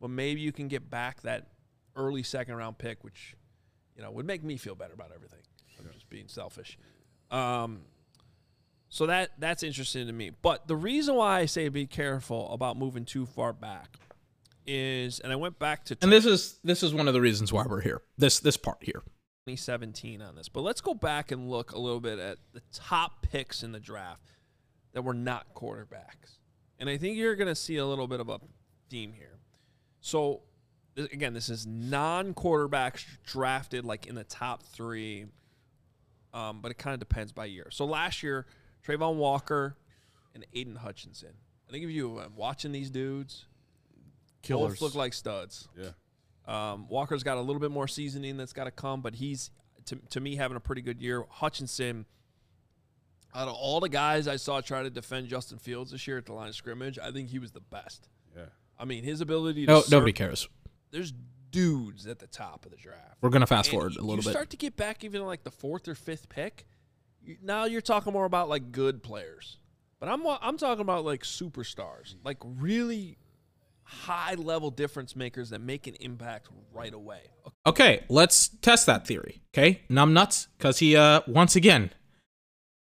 [0.00, 1.48] But maybe you can get back that
[1.96, 3.36] early second round pick, which
[3.96, 5.40] you know would make me feel better about everything.
[5.78, 6.78] I'm just being selfish.
[7.30, 7.82] Um,
[8.88, 10.30] so that that's interesting to me.
[10.30, 13.96] But the reason why I say be careful about moving too far back
[14.66, 17.52] is, and I went back to And this is this is one of the reasons
[17.52, 18.02] why we're here.
[18.18, 19.02] This this part here.
[19.46, 20.48] 2017 on this.
[20.48, 23.80] But let's go back and look a little bit at the top picks in the
[23.80, 24.20] draft
[24.92, 26.38] that were not quarterbacks.
[26.78, 28.38] And I think you're going to see a little bit of a
[28.90, 29.39] theme here.
[30.00, 30.42] So,
[30.96, 35.26] again, this is non quarterbacks drafted like in the top three,
[36.32, 37.68] um, but it kind of depends by year.
[37.70, 38.46] So, last year,
[38.86, 39.76] Travon Walker
[40.34, 41.34] and Aidan Hutchinson.
[41.68, 43.46] I think if you were watching these dudes,
[44.42, 44.72] Killers.
[44.72, 45.68] both look like studs.
[45.76, 45.90] Yeah.
[46.46, 49.50] Um, Walker's got a little bit more seasoning that's got to come, but he's
[49.86, 51.24] to, to me having a pretty good year.
[51.28, 52.06] Hutchinson,
[53.34, 56.26] out of all the guys I saw try to defend Justin Fields this year at
[56.26, 58.08] the line of scrimmage, I think he was the best.
[58.36, 58.46] Yeah.
[58.80, 60.48] I mean, his ability to No, nobody cares.
[60.90, 61.12] There's
[61.50, 63.18] dudes at the top of the draft.
[63.20, 64.30] We're gonna fast And forward a you little bit.
[64.30, 66.66] start to get back even like the fourth or fifth pick.
[67.42, 69.58] Now you're talking more about like good players,
[69.98, 73.18] but I'm I'm talking about like superstars, like really
[73.82, 77.20] high level difference makers that make an impact right away.
[77.66, 79.42] Okay, let's test that theory.
[79.52, 81.90] Okay, numbnuts, because he uh once again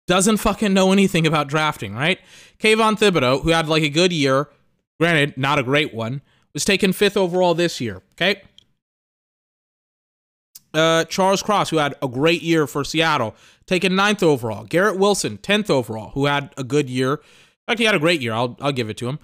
[0.06, 2.20] doesn't fucking know anything about drafting, right?
[2.60, 4.48] Kayvon Thibodeaux, who had like a good year,
[4.98, 8.02] granted not a great one, was taken fifth overall this year.
[8.14, 8.42] Okay.
[10.72, 13.34] Uh, Charles Cross, who had a great year for Seattle,
[13.66, 14.64] taken ninth overall.
[14.64, 17.14] Garrett Wilson, tenth overall, who had a good year.
[17.14, 17.20] In
[17.66, 18.32] fact, he had a great year.
[18.32, 19.18] I'll I'll give it to him.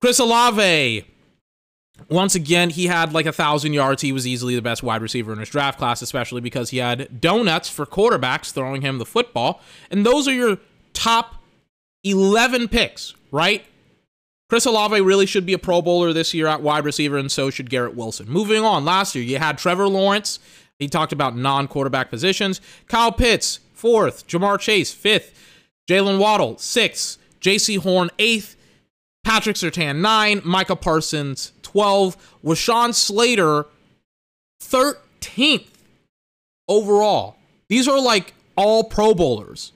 [0.00, 1.04] Chris Olave,
[2.08, 4.02] once again, he had like a thousand yards.
[4.02, 7.20] He was easily the best wide receiver in his draft class, especially because he had
[7.20, 9.60] donuts for quarterbacks throwing him the football.
[9.90, 10.58] And those are your
[10.92, 11.42] top
[12.04, 13.64] 11 picks, right?
[14.48, 17.50] Chris Olave really should be a Pro Bowler this year at wide receiver, and so
[17.50, 18.28] should Garrett Wilson.
[18.28, 20.38] Moving on, last year you had Trevor Lawrence.
[20.78, 22.60] He talked about non quarterback positions.
[22.86, 24.26] Kyle Pitts, fourth.
[24.26, 25.34] Ja'Marr Chase, fifth.
[25.88, 27.18] Jaylen Waddle, sixth.
[27.40, 28.56] Jaycee Horn, eighth.
[29.24, 30.40] Patrick Surtain, nine.
[30.44, 32.16] Micah Parsons, 12.
[32.42, 33.66] Rashawn Slater,
[34.62, 35.66] 13th
[36.68, 37.36] overall.
[37.68, 39.72] These are like all Pro Bowlers.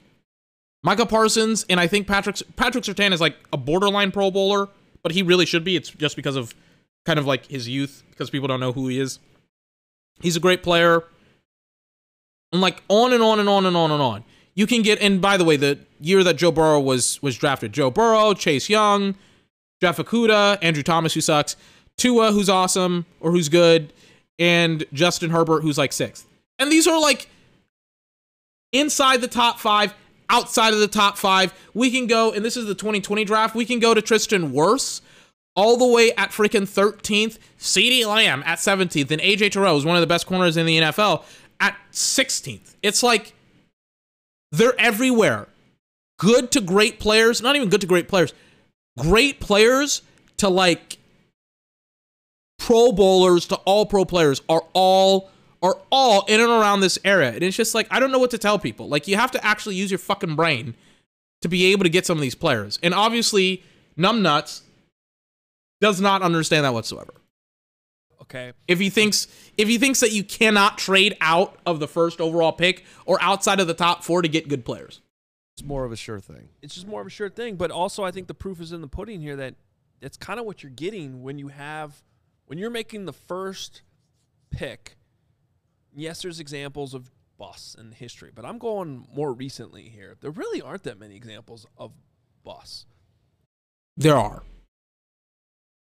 [0.82, 4.68] Micah Parsons and I think Patrick Patrick Surtain is like a borderline Pro Bowler,
[5.02, 5.76] but he really should be.
[5.76, 6.54] It's just because of
[7.04, 9.18] kind of like his youth, because people don't know who he is.
[10.20, 11.04] He's a great player.
[12.52, 14.24] And like on and on and on and on and on.
[14.54, 17.72] You can get and by the way, the year that Joe Burrow was was drafted,
[17.72, 19.14] Joe Burrow, Chase Young,
[19.80, 21.56] Jeff Okudah, Andrew Thomas, who sucks,
[21.96, 23.92] Tua, who's awesome or who's good,
[24.38, 26.26] and Justin Herbert, who's like sixth.
[26.58, 27.28] And these are like
[28.72, 29.94] inside the top five,
[30.32, 31.54] outside of the top five.
[31.74, 35.00] We can go, and this is the 2020 draft, we can go to Tristan Wirfs
[35.54, 39.96] all the way at freaking 13th, CeeDee Lamb at 17th, and AJ Terrell is one
[39.96, 41.22] of the best corners in the NFL
[41.60, 42.74] at 16th.
[42.82, 43.34] It's like
[44.50, 45.48] they're everywhere.
[46.18, 48.32] Good to great players, not even good to great players,
[48.98, 50.02] great players
[50.38, 50.98] to like
[52.58, 55.31] pro bowlers to all pro players are all
[55.62, 57.32] are all in and around this area.
[57.32, 58.88] And it's just like I don't know what to tell people.
[58.88, 60.74] Like you have to actually use your fucking brain
[61.42, 62.78] to be able to get some of these players.
[62.82, 63.62] And obviously,
[63.98, 64.62] numbnuts
[65.80, 67.14] does not understand that whatsoever.
[68.22, 68.52] Okay.
[68.68, 69.26] If he thinks
[69.58, 73.60] if he thinks that you cannot trade out of the first overall pick or outside
[73.60, 75.00] of the top 4 to get good players.
[75.56, 76.48] It's more of a sure thing.
[76.62, 77.56] It's just more of a sure thing.
[77.56, 79.56] But also, I think the proof is in the pudding here that
[80.00, 82.02] that's kind of what you're getting when you have
[82.46, 83.82] when you're making the first
[84.50, 84.96] pick,
[85.94, 90.16] yes, there's examples of busts in history, but I'm going more recently here.
[90.20, 91.92] There really aren't that many examples of
[92.44, 92.86] busts.
[93.96, 94.42] There are.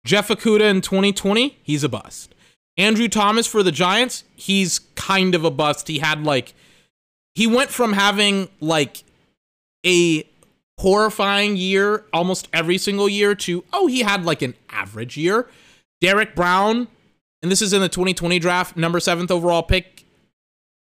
[0.04, 2.34] Jeff Okudah in 2020, he's a bust.
[2.76, 5.88] Andrew Thomas for the Giants, he's kind of a bust.
[5.88, 6.54] He had like,
[7.34, 9.02] he went from having like
[9.84, 10.28] a
[10.78, 15.48] horrifying year almost every single year to, oh, he had like an average year.
[16.00, 16.88] Derrick Brown,
[17.42, 19.95] and this is in the 2020 draft, number seventh overall pick.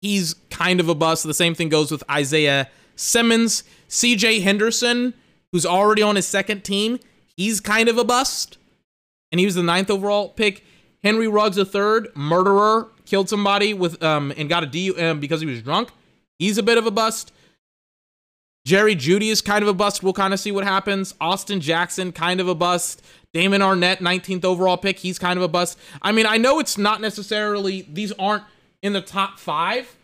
[0.04, 1.24] He's kind of a bust.
[1.24, 3.64] The same thing goes with Isaiah Simmons.
[3.88, 5.14] CJ Henderson,
[5.50, 6.98] who's already on his second team,
[7.38, 8.58] he's kind of a bust.
[9.32, 10.62] And he was the ninth overall pick.
[11.02, 15.46] Henry Ruggs III, murderer, killed somebody with um and got a D um, because he
[15.46, 15.88] was drunk.
[16.38, 17.32] He's a bit of a bust.
[18.66, 20.02] Jerry Jeudy is kind of a bust.
[20.02, 21.14] We'll kind of see what happens.
[21.18, 23.02] Austin Jackson, kind of a bust.
[23.32, 24.98] Damon Arnette, 19th overall pick.
[24.98, 25.78] He's kind of a bust.
[26.02, 28.44] I mean, I know it's not necessarily, these aren't
[28.84, 29.96] in the top five,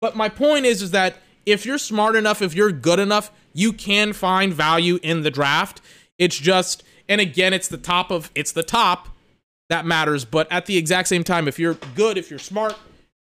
[0.00, 3.72] but my point is, is that if you're smart enough, if you're good enough, you
[3.72, 5.80] can find value in the draft.
[6.18, 9.08] It's just, and again, it's the top of, it's the top
[9.68, 10.24] that matters.
[10.24, 12.76] But at the exact same time, if you're good, if you're smart,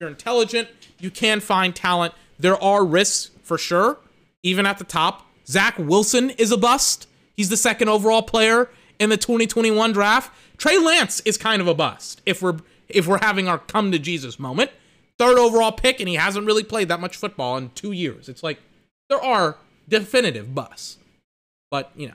[0.01, 0.69] you're intelligent,
[0.99, 2.15] you can find talent.
[2.39, 3.99] There are risks for sure
[4.43, 5.27] even at the top.
[5.47, 7.09] Zach Wilson is a bust.
[7.37, 10.33] He's the second overall player in the 2021 draft.
[10.57, 12.59] Trey Lance is kind of a bust if we're
[12.89, 14.71] if we're having our come to Jesus moment.
[15.23, 18.29] Third overall pick, and he hasn't really played that much football in two years.
[18.29, 18.59] It's like
[19.09, 19.57] there are
[19.89, 20.99] definitive busts,
[21.71, 22.15] but you know,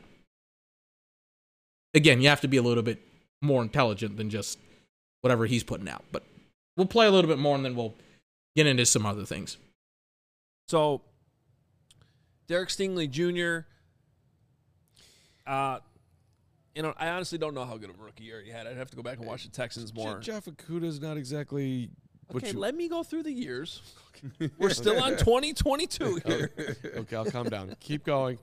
[1.94, 3.00] again, you have to be a little bit
[3.42, 4.60] more intelligent than just
[5.22, 6.04] whatever he's putting out.
[6.12, 6.24] But
[6.76, 7.96] we'll play a little bit more, and then we'll
[8.58, 9.56] get into some other things.
[10.68, 11.02] So
[12.48, 13.68] Derek Stingley Jr.
[15.50, 15.80] Uh,
[16.76, 18.68] you know, I honestly don't know how good of a rookie year he had.
[18.68, 20.20] I'd have to go back and watch the Texans more.
[20.20, 21.90] Jeff Okudah's not exactly.
[22.30, 23.82] What Okay, you, let me go through the years.
[24.58, 26.52] We're still on 2022 here.
[26.98, 27.76] okay, I'll calm down.
[27.80, 28.40] Keep going.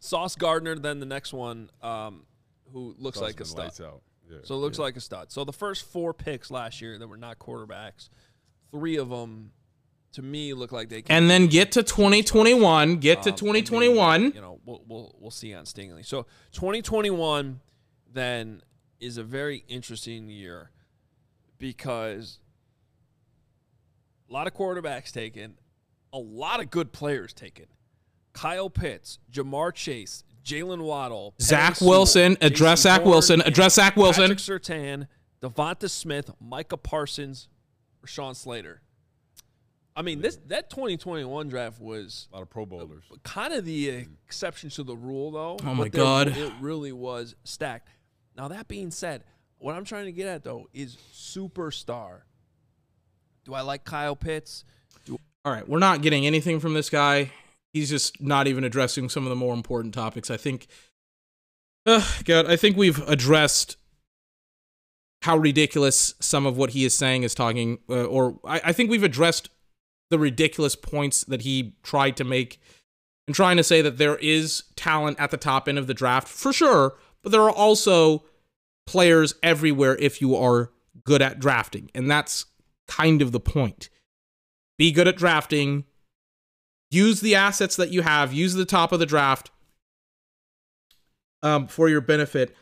[0.00, 2.24] Sauce Gardner, then the next one, um,
[2.72, 3.72] who looks like a stud.
[3.80, 4.02] out.
[4.28, 4.84] Yeah, So it looks yeah.
[4.84, 5.30] like a stud.
[5.30, 8.08] So the first four picks last year that were not quarterbacks,
[8.70, 9.52] three of them,
[10.12, 11.02] to me, look like they.
[11.02, 11.16] Can.
[11.16, 12.96] And then get to 2021.
[12.96, 14.22] Get to Um, and maybe, 2021.
[14.32, 16.04] You know, we'll we'll we'll see on Stingley.
[16.04, 16.22] So
[16.52, 17.60] 2021
[18.12, 18.62] then
[18.98, 20.70] is a very interesting year
[21.58, 22.38] because
[24.28, 25.58] a lot of quarterbacks taken,
[26.12, 27.66] a lot of good players taken.
[28.32, 33.40] Kyle Pitts, Ja'Marr Chase, Jaylen Waddle, Zach Penei Sewell, Wilson, address Jason Zach Horn, Wilson,
[33.42, 34.22] address Zach Wilson.
[34.22, 35.08] Patrick Surtain,
[35.42, 37.48] Devonta Smith, Micah Parsons,
[38.04, 38.82] Rashawn Slater.
[39.96, 43.04] I mean, this that 2021 draft was a lot of Pro Bowlers.
[43.22, 43.88] kind of the
[44.26, 45.56] exception to the rule, though.
[45.64, 46.28] Oh my but God.
[46.36, 47.88] it really was stacked.
[48.36, 49.24] Now that being said,
[49.58, 52.20] what I'm trying to get at though is superstar.
[53.46, 54.64] Do I like Kyle Pitts?
[55.08, 57.30] All right, we're not getting anything from this guy.
[57.72, 60.32] He's just not even addressing some of the more important topics.
[60.32, 60.66] I think,
[61.86, 63.76] uh, God, I think we've addressed
[65.22, 68.90] how ridiculous some of what he is saying is talking, uh, or I, I think
[68.90, 69.48] we've addressed
[70.10, 72.60] the ridiculous points that he tried to make
[73.28, 76.26] and trying to say that there is talent at the top end of the draft
[76.26, 78.24] for sure, but there are also
[78.88, 80.72] players everywhere if you are
[81.04, 81.88] good at drafting.
[81.94, 82.46] And that's
[82.88, 83.88] kind of the point.
[84.78, 85.84] Be good at drafting,
[86.90, 89.50] use the assets that you have, use the top of the draft
[91.42, 92.54] um, for your benefit,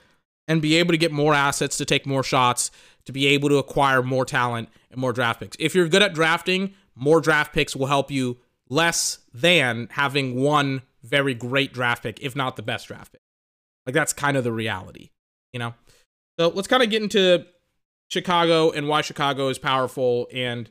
[0.47, 2.71] and be able to get more assets to take more shots,
[3.05, 5.57] to be able to acquire more talent and more draft picks.
[5.59, 8.39] If you're good at drafting, more draft picks will help you
[8.69, 13.21] less than having one very great draft pick, if not the best draft pick.
[13.87, 15.11] Like that's kind of the reality,
[15.53, 15.75] you know?
[16.39, 17.47] So let's kind of get into
[18.11, 20.71] Chicago and why Chicago is powerful and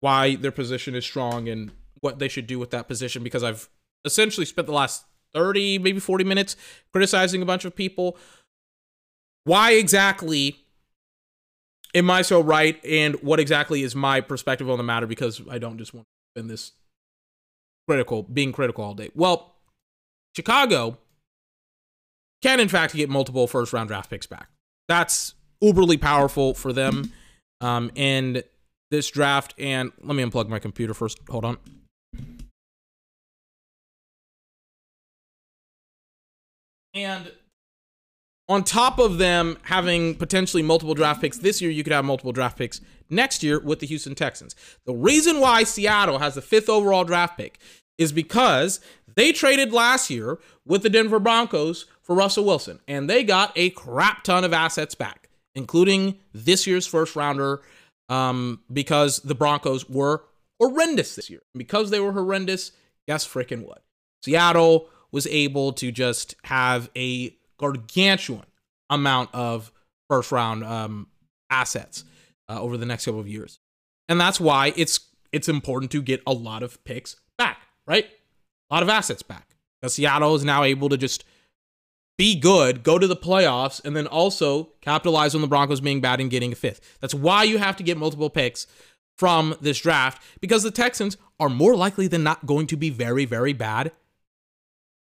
[0.00, 1.70] why their position is strong and
[2.00, 3.68] what they should do with that position because I've
[4.04, 6.56] essentially spent the last 30, maybe 40 minutes
[6.92, 8.16] criticizing a bunch of people.
[9.44, 10.64] Why exactly
[11.94, 15.58] am I so right and what exactly is my perspective on the matter because I
[15.58, 16.72] don't just want to spend this
[17.88, 19.10] critical being critical all day.
[19.14, 19.54] Well,
[20.34, 20.98] Chicago
[22.42, 24.48] can in fact get multiple first round draft picks back.
[24.88, 27.12] That's uberly powerful for them.
[27.60, 28.42] Um, and
[28.90, 31.18] this draft, and let me unplug my computer first.
[31.28, 31.58] Hold on.
[36.94, 37.32] And
[38.48, 42.32] on top of them having potentially multiple draft picks this year, you could have multiple
[42.32, 42.80] draft picks
[43.10, 44.54] next year with the Houston Texans.
[44.86, 47.58] The reason why Seattle has the fifth overall draft pick
[47.98, 48.80] is because
[49.14, 53.70] they traded last year with the Denver Broncos for Russell Wilson, and they got a
[53.70, 55.25] crap ton of assets back.
[55.56, 57.62] Including this year's first rounder,
[58.08, 60.22] um, because the Broncos were
[60.60, 61.42] horrendous this year.
[61.56, 62.70] Because they were horrendous,
[63.08, 63.82] guess freaking what?
[64.22, 68.46] Seattle was able to just have a gargantuan
[68.90, 69.72] amount of
[70.08, 71.08] first round um,
[71.50, 72.04] assets
[72.48, 73.58] uh, over the next couple of years,
[74.08, 75.00] and that's why it's
[75.32, 78.06] it's important to get a lot of picks back, right?
[78.70, 79.56] A lot of assets back.
[79.80, 81.24] Because Seattle is now able to just
[82.18, 86.20] be good, go to the playoffs, and then also capitalize on the Broncos being bad
[86.20, 86.96] and getting a fifth.
[87.00, 88.66] That's why you have to get multiple picks
[89.18, 93.24] from this draft because the Texans are more likely than not going to be very,
[93.24, 93.92] very bad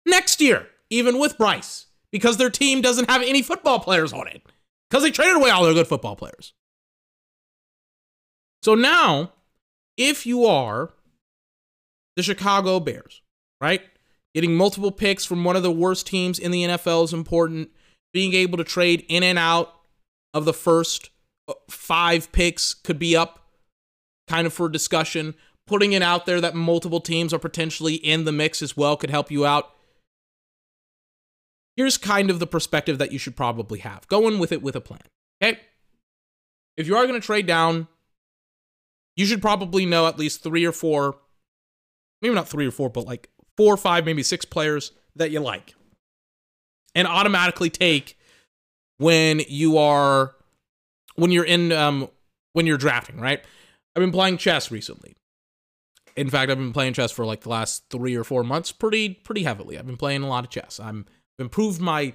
[0.05, 4.41] next year, even with Bryce, because their team doesn't have any football players on it
[4.89, 6.53] because they traded away all their good football players.
[8.61, 9.33] So now,
[9.97, 10.91] if you are
[12.15, 13.21] the Chicago Bears,
[13.61, 13.81] right?
[14.35, 17.69] Getting multiple picks from one of the worst teams in the NFL is important.
[18.13, 19.73] Being able to trade in and out
[20.33, 21.09] of the first
[21.47, 23.47] uh, five picks could be up
[24.27, 25.35] kind of for discussion.
[25.65, 29.09] Putting it out there that multiple teams are potentially in the mix as well could
[29.09, 29.71] help you out.
[31.75, 34.07] Here's kind of the perspective that you should probably have.
[34.07, 35.01] Going with it with a plan.
[35.41, 35.59] Okay?
[36.75, 37.87] If you are going to trade down,
[39.15, 41.17] you should probably know at least three or four,
[42.21, 43.29] maybe not three or four, but like
[43.59, 45.75] four or five, maybe six players that you like.
[46.95, 48.17] And automatically take
[48.97, 50.33] when you are
[51.15, 52.07] when you're in um
[52.53, 53.43] when you're drafting, right?
[53.95, 55.17] I've been playing chess recently.
[56.15, 59.09] In fact, I've been playing chess for like the last three or four months, pretty
[59.09, 59.77] pretty heavily.
[59.77, 60.79] I've been playing a lot of chess.
[60.79, 61.05] I'm
[61.37, 62.13] improved my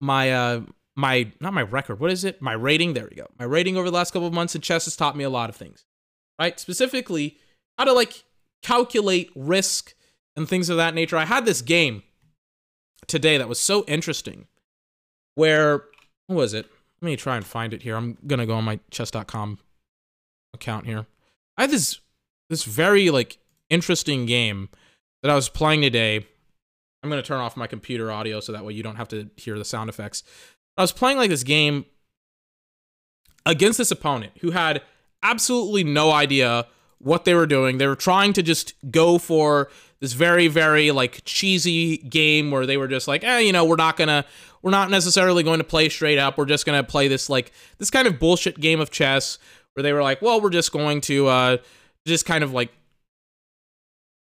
[0.00, 0.60] my uh
[0.96, 2.00] my not my record.
[2.00, 2.42] What is it?
[2.42, 2.94] My rating.
[2.94, 3.28] There we go.
[3.38, 5.50] My rating over the last couple of months in chess has taught me a lot
[5.50, 5.84] of things,
[6.36, 6.58] right?
[6.58, 7.38] Specifically,
[7.78, 8.24] how to like
[8.64, 9.94] calculate risk
[10.36, 11.16] and things of that nature.
[11.16, 12.02] I had this game
[13.06, 14.46] today that was so interesting
[15.34, 15.84] where
[16.26, 16.66] what was it?
[17.00, 17.96] Let me try and find it here.
[17.96, 19.58] I'm gonna go on my chess.com
[20.54, 21.06] account here.
[21.56, 22.00] I had this
[22.50, 23.38] this very like
[23.70, 24.68] interesting game
[25.22, 26.26] that I was playing today.
[27.02, 29.58] I'm gonna turn off my computer audio so that way you don't have to hear
[29.58, 30.22] the sound effects.
[30.76, 31.84] I was playing like this game
[33.46, 34.82] against this opponent who had
[35.22, 36.66] absolutely no idea
[36.98, 37.78] what they were doing.
[37.78, 39.68] They were trying to just go for
[40.04, 43.76] this very very like cheesy game where they were just like, "Eh, you know, we're
[43.76, 44.22] not to
[44.60, 46.36] we're not necessarily going to play straight up.
[46.36, 49.38] We're just to play this like this kind of bullshit game of chess
[49.72, 51.56] where they were like, "Well, we're just going to uh
[52.06, 52.70] just kind of like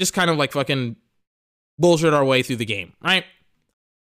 [0.01, 0.95] just kind of like fucking
[1.77, 3.25] bullshit our way through the game, right?"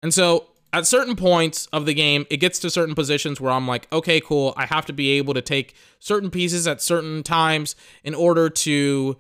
[0.03, 3.69] And so at certain points of the game, it gets to certain positions where I'm
[3.69, 4.55] like, okay, cool.
[4.57, 9.19] I have to be able to take certain pieces at certain times in order to,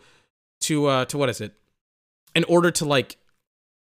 [0.60, 1.52] to, uh, to what is it?
[2.34, 3.16] In order to like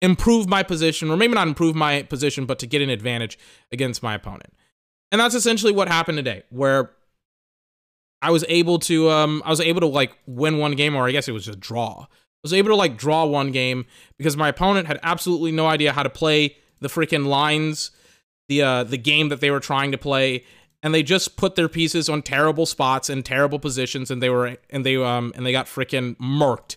[0.00, 3.38] improve my position, or maybe not improve my position, but to get an advantage
[3.70, 4.52] against my opponent.
[5.12, 6.90] And that's essentially what happened today, where
[8.20, 11.12] I was able to, um, I was able to like win one game, or I
[11.12, 12.06] guess it was just draw.
[12.08, 13.86] I was able to like draw one game
[14.18, 17.92] because my opponent had absolutely no idea how to play the freaking lines,
[18.48, 20.44] the uh, the game that they were trying to play,
[20.82, 24.56] and they just put their pieces on terrible spots and terrible positions, and they were
[24.70, 26.76] and they um and they got freaking murked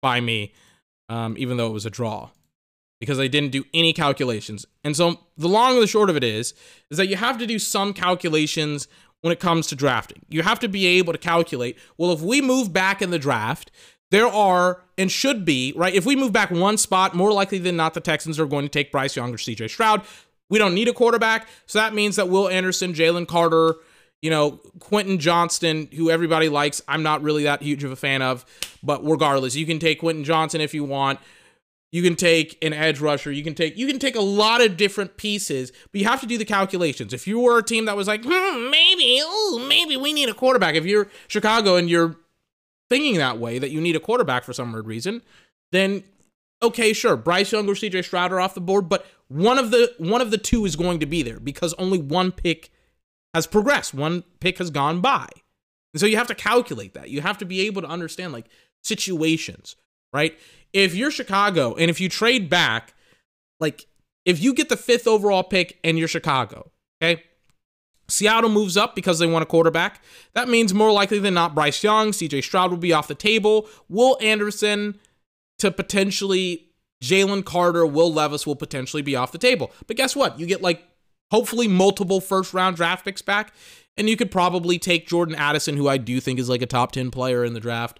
[0.00, 0.54] by me,
[1.08, 2.30] um, even though it was a draw,
[3.00, 4.66] because they didn't do any calculations.
[4.82, 6.54] And so the long and the short of it is,
[6.90, 8.88] is that you have to do some calculations
[9.20, 10.22] when it comes to drafting.
[10.28, 11.78] You have to be able to calculate.
[11.96, 13.70] Well, if we move back in the draft,
[14.10, 15.94] there are and should be, right?
[15.94, 18.68] If we move back one spot, more likely than not, the Texans are going to
[18.68, 20.02] take Bryce Young or CJ Stroud.
[20.50, 21.48] We don't need a quarterback.
[21.66, 23.76] So that means that Will Anderson, Jalen Carter,
[24.24, 28.22] you know, Quentin Johnston, who everybody likes, I'm not really that huge of a fan
[28.22, 28.46] of.
[28.82, 31.20] But regardless, you can take Quentin Johnston if you want.
[31.92, 33.30] You can take an edge rusher.
[33.30, 36.26] You can take you can take a lot of different pieces, but you have to
[36.26, 37.12] do the calculations.
[37.12, 40.34] If you were a team that was like, hmm, maybe, oh, maybe we need a
[40.34, 40.74] quarterback.
[40.74, 42.16] If you're Chicago and you're
[42.88, 45.20] thinking that way that you need a quarterback for some weird reason,
[45.70, 46.02] then
[46.62, 49.92] okay, sure, Bryce Young or CJ Stroud are off the board, but one of the
[49.98, 52.70] one of the two is going to be there because only one pick
[53.34, 55.28] has progressed, one pick has gone by.
[55.92, 57.10] And so you have to calculate that.
[57.10, 58.46] You have to be able to understand like
[58.82, 59.76] situations,
[60.12, 60.38] right?
[60.72, 62.94] If you're Chicago and if you trade back,
[63.60, 63.86] like
[64.24, 66.70] if you get the fifth overall pick and you're Chicago,
[67.02, 67.22] okay?
[68.08, 70.02] Seattle moves up because they want a quarterback.
[70.34, 73.68] That means more likely than not, Bryce Young, CJ Stroud will be off the table.
[73.88, 74.98] Will Anderson
[75.58, 76.68] to potentially
[77.02, 79.70] Jalen Carter, Will Levis will potentially be off the table.
[79.86, 80.38] But guess what?
[80.38, 80.82] You get like
[81.34, 83.52] hopefully multiple first round draft picks back.
[83.96, 86.92] And you could probably take Jordan Addison, who I do think is like a top
[86.92, 87.98] 10 player in the draft.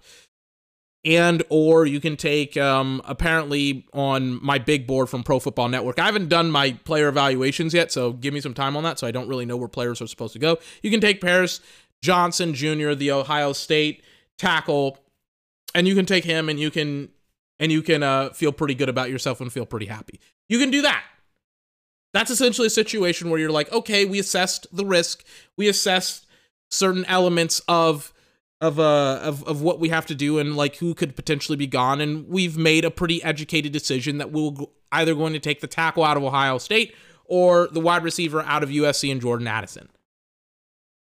[1.03, 5.99] and or you can take um, apparently on my big board from Pro Football Network.
[5.99, 8.99] I haven't done my player evaluations yet, so give me some time on that.
[8.99, 10.57] So I don't really know where players are supposed to go.
[10.81, 11.59] You can take Paris
[12.01, 14.03] Johnson Jr., the Ohio State
[14.37, 14.97] tackle,
[15.75, 17.09] and you can take him, and you can
[17.59, 20.19] and you can uh, feel pretty good about yourself and feel pretty happy.
[20.49, 21.03] You can do that.
[22.15, 25.25] That's essentially a situation where you're like, okay, we assessed the risk,
[25.57, 26.25] we assessed
[26.71, 28.13] certain elements of
[28.61, 31.67] of uh of, of what we have to do and like who could potentially be
[31.67, 35.67] gone and we've made a pretty educated decision that we'll either going to take the
[35.67, 39.89] tackle out of Ohio State or the wide receiver out of USC and Jordan Addison.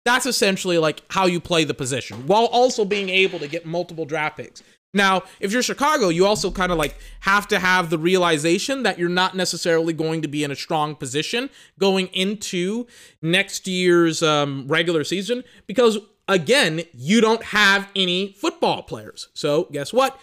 [0.06, 4.06] That's essentially like how you play the position while also being able to get multiple
[4.06, 4.62] draft picks.
[4.94, 8.98] Now, if you're Chicago, you also kind of like have to have the realization that
[8.98, 12.88] you're not necessarily going to be in a strong position going into
[13.22, 19.30] next year's um, regular season because, again, you don't have any football players.
[19.34, 20.20] So, guess what?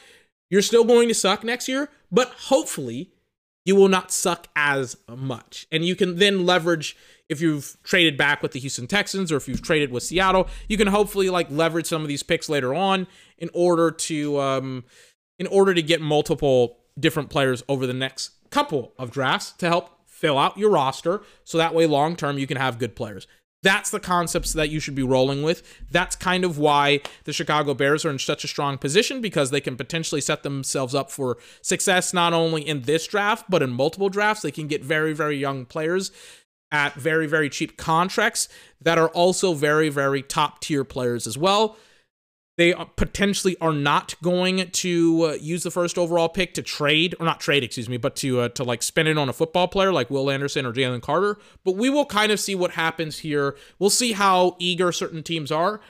[0.50, 3.12] You're still going to suck next year, but hopefully
[3.64, 5.66] you will not suck as much.
[5.70, 6.96] And you can then leverage
[7.28, 10.76] if you've traded back with the Houston Texans or if you've traded with Seattle, you
[10.76, 14.84] can hopefully like leverage some of these picks later on in order to um
[15.38, 19.90] in order to get multiple different players over the next couple of drafts to help
[20.06, 23.26] fill out your roster so that way long term you can have good players.
[23.62, 25.62] That's the concepts that you should be rolling with.
[25.90, 29.60] That's kind of why the Chicago Bears are in such a strong position because they
[29.60, 34.08] can potentially set themselves up for success not only in this draft, but in multiple
[34.08, 34.42] drafts.
[34.42, 36.12] They can get very, very young players
[36.70, 38.48] at very, very cheap contracts
[38.80, 41.76] that are also very, very top tier players as well.
[42.56, 47.26] They potentially are not going to uh, use the first overall pick to trade, or
[47.26, 49.92] not trade, excuse me, but to uh, to like spend it on a football player
[49.92, 51.38] like Will Anderson or Jalen Carter.
[51.64, 53.56] But we will kind of see what happens here.
[53.78, 55.80] We'll see how eager certain teams are.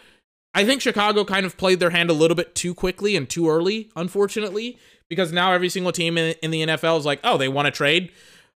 [0.54, 3.48] I think Chicago kind of played their hand a little bit too quickly and too
[3.48, 4.78] early, unfortunately,
[5.08, 7.70] because now every single team in, in the NFL is like, oh, they want to
[7.72, 8.10] trade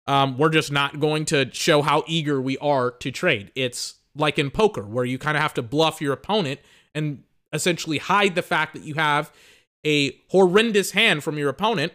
[0.09, 3.51] um, we're just not going to show how eager we are to trade.
[3.53, 6.59] It's like in poker, where you kind of have to bluff your opponent
[6.95, 7.23] and
[7.53, 9.31] essentially hide the fact that you have
[9.85, 11.93] a horrendous hand from your opponent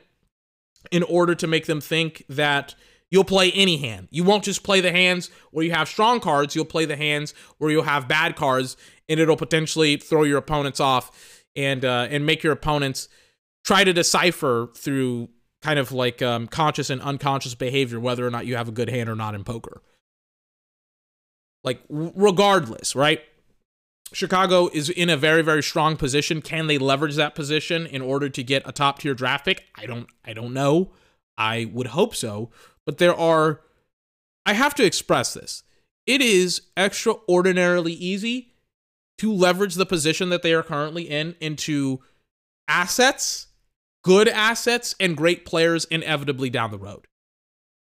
[0.91, 2.75] in order to make them think that
[3.11, 4.09] you'll play any hand.
[4.11, 7.35] You won't just play the hands where you have strong cards, you'll play the hands
[7.59, 8.77] where you'll have bad cards,
[9.09, 13.09] and it'll potentially throw your opponents off and uh, and make your opponents
[13.65, 15.29] try to decipher through
[15.63, 18.91] kind of like um, conscious and unconscious behavior, whether or not you have a good
[18.91, 19.81] hand or not in poker.
[21.63, 23.23] Like, regardless, right?
[24.13, 26.41] Chicago is in a very, very strong position.
[26.41, 29.65] Can they leverage that position in order to get a top tier draft pick?
[29.75, 30.93] I don't, I don't know.
[31.37, 32.51] I would hope so,
[32.87, 33.61] but there are.
[34.47, 35.63] I have to express this.
[36.07, 38.53] It is extraordinarily easy
[39.19, 42.01] to leverage the position that they are currently in into
[42.69, 43.49] assets
[44.05, 47.09] good assets and great players inevitably down the road.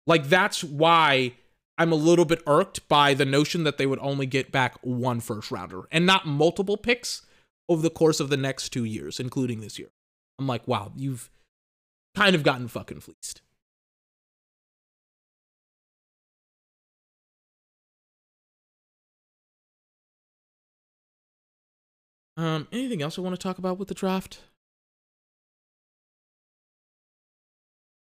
[0.06, 1.34] Like that's why
[1.82, 5.18] I'm a little bit irked by the notion that they would only get back one
[5.18, 7.26] first rounder and not multiple picks
[7.68, 9.88] over the course of the next two years, including this year.
[10.38, 11.28] I'm like, wow, you've
[12.14, 13.40] kind of gotten fucking fleeced.
[22.36, 24.38] Um, anything else I want to talk about with the draft?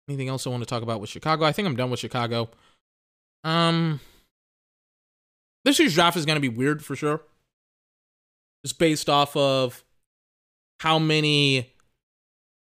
[0.08, 1.44] Anything else I want to talk about with Chicago?
[1.44, 2.50] I think I'm done with Chicago.
[3.48, 4.02] Um,
[5.64, 7.22] this year's draft is going to be weird for sure.
[8.66, 9.86] Just based off of
[10.82, 11.74] how many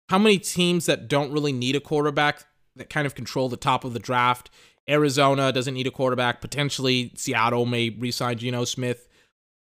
[0.10, 2.44] how many teams that don't really need a quarterback
[2.76, 4.52] that kind of control the top of the draft.
[4.88, 6.40] Arizona doesn't need a quarterback.
[6.40, 9.08] Potentially, Seattle may re-sign Geno Smith.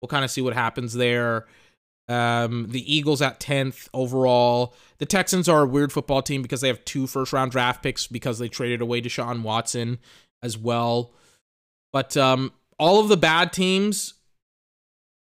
[0.01, 1.47] We'll kind of see what happens there.
[2.09, 4.75] Um, the Eagles at 10th overall.
[4.99, 8.07] The Texans are a weird football team because they have two first round draft picks
[8.07, 9.99] because they traded away Deshaun Watson
[10.43, 11.13] as well.
[11.93, 14.15] But um, all of the bad teams,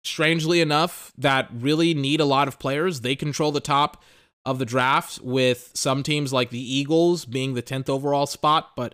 [0.04, 4.04] strangely enough, that really need a lot of players, they control the top
[4.46, 8.72] of the draft with some teams like the Eagles being the 10th overall spot.
[8.76, 8.94] But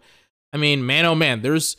[0.54, 1.76] I mean, man, oh man, there's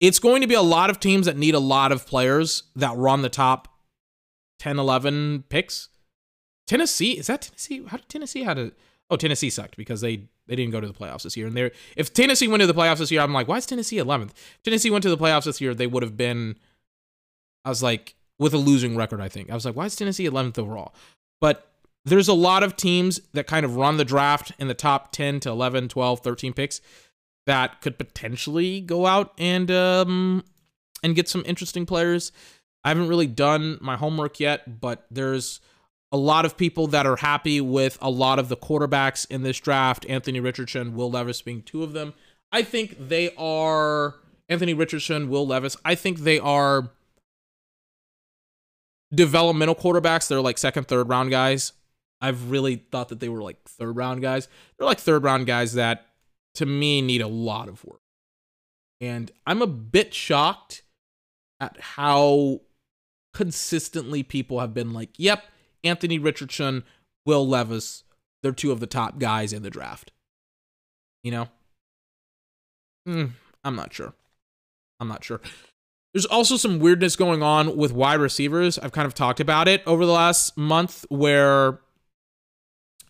[0.00, 2.96] it's going to be a lot of teams that need a lot of players that
[2.96, 3.68] run the top
[4.58, 5.88] 10, 11 picks.
[6.66, 7.84] Tennessee is that Tennessee?
[7.86, 8.72] How did Tennessee had a?
[9.10, 11.46] Oh, Tennessee sucked because they they didn't go to the playoffs this year.
[11.46, 13.96] And they're if Tennessee went to the playoffs this year, I'm like, why is Tennessee
[13.96, 14.30] 11th?
[14.30, 16.56] If Tennessee went to the playoffs this year, they would have been.
[17.64, 19.50] I was like, with a losing record, I think.
[19.50, 20.94] I was like, why is Tennessee 11th overall?
[21.40, 21.70] But
[22.04, 25.40] there's a lot of teams that kind of run the draft in the top 10
[25.40, 26.80] to 11, 12, 13 picks
[27.46, 30.42] that could potentially go out and um
[31.02, 32.32] and get some interesting players.
[32.82, 35.60] I haven't really done my homework yet, but there's
[36.14, 39.58] a lot of people that are happy with a lot of the quarterbacks in this
[39.58, 42.14] draft, Anthony Richardson, Will Levis being two of them.
[42.52, 44.14] I think they are
[44.48, 45.76] Anthony Richardson, Will Levis.
[45.84, 46.92] I think they are
[49.12, 50.28] developmental quarterbacks.
[50.28, 51.72] They're like second, third round guys.
[52.20, 54.46] I've really thought that they were like third round guys.
[54.78, 56.06] They're like third round guys that
[56.54, 58.02] to me need a lot of work.
[59.00, 60.84] And I'm a bit shocked
[61.58, 62.60] at how
[63.32, 65.42] consistently people have been like, yep,
[65.84, 66.84] Anthony Richardson,
[67.26, 68.04] Will Levis,
[68.42, 70.12] they're two of the top guys in the draft.
[71.22, 71.48] You know?
[73.06, 73.24] Hmm,
[73.62, 74.14] I'm not sure.
[75.00, 75.40] I'm not sure.
[76.12, 78.78] There's also some weirdness going on with wide receivers.
[78.78, 81.80] I've kind of talked about it over the last month where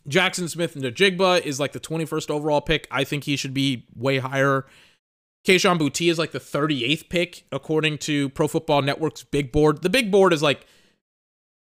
[0.09, 2.89] Jaxon Smith-Njigba is like the 21st overall pick.
[2.91, 4.67] I think he should be way higher.
[5.47, 9.83] Kayshon Boutte is like the 38th pick according to Pro Football Network's big board.
[9.83, 10.67] The big board is like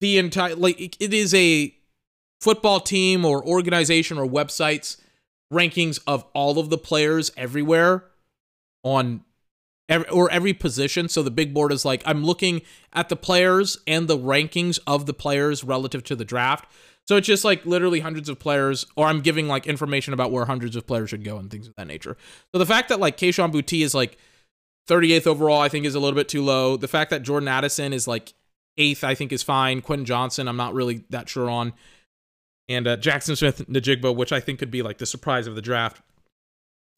[0.01, 1.75] the entire like it is a
[2.41, 4.97] football team or organization or websites
[5.53, 8.05] rankings of all of the players everywhere
[8.83, 9.23] on
[9.89, 11.09] every, or every position.
[11.09, 12.63] So the big board is like I'm looking
[12.93, 16.71] at the players and the rankings of the players relative to the draft.
[17.07, 20.45] So it's just like literally hundreds of players, or I'm giving like information about where
[20.45, 22.19] hundreds of players should go and things of that nature.
[22.53, 24.19] So the fact that like Kayshon Boutte is like
[24.89, 26.77] 38th overall, I think is a little bit too low.
[26.77, 28.35] The fact that Jordan Addison is like
[28.79, 29.83] eighth, I think is fine.
[29.83, 31.73] Quentin Johnston, I'm not really that sure on.
[32.69, 36.03] And uh, Jaxon Smith-Njigba, which I think could be like the surprise of the draft,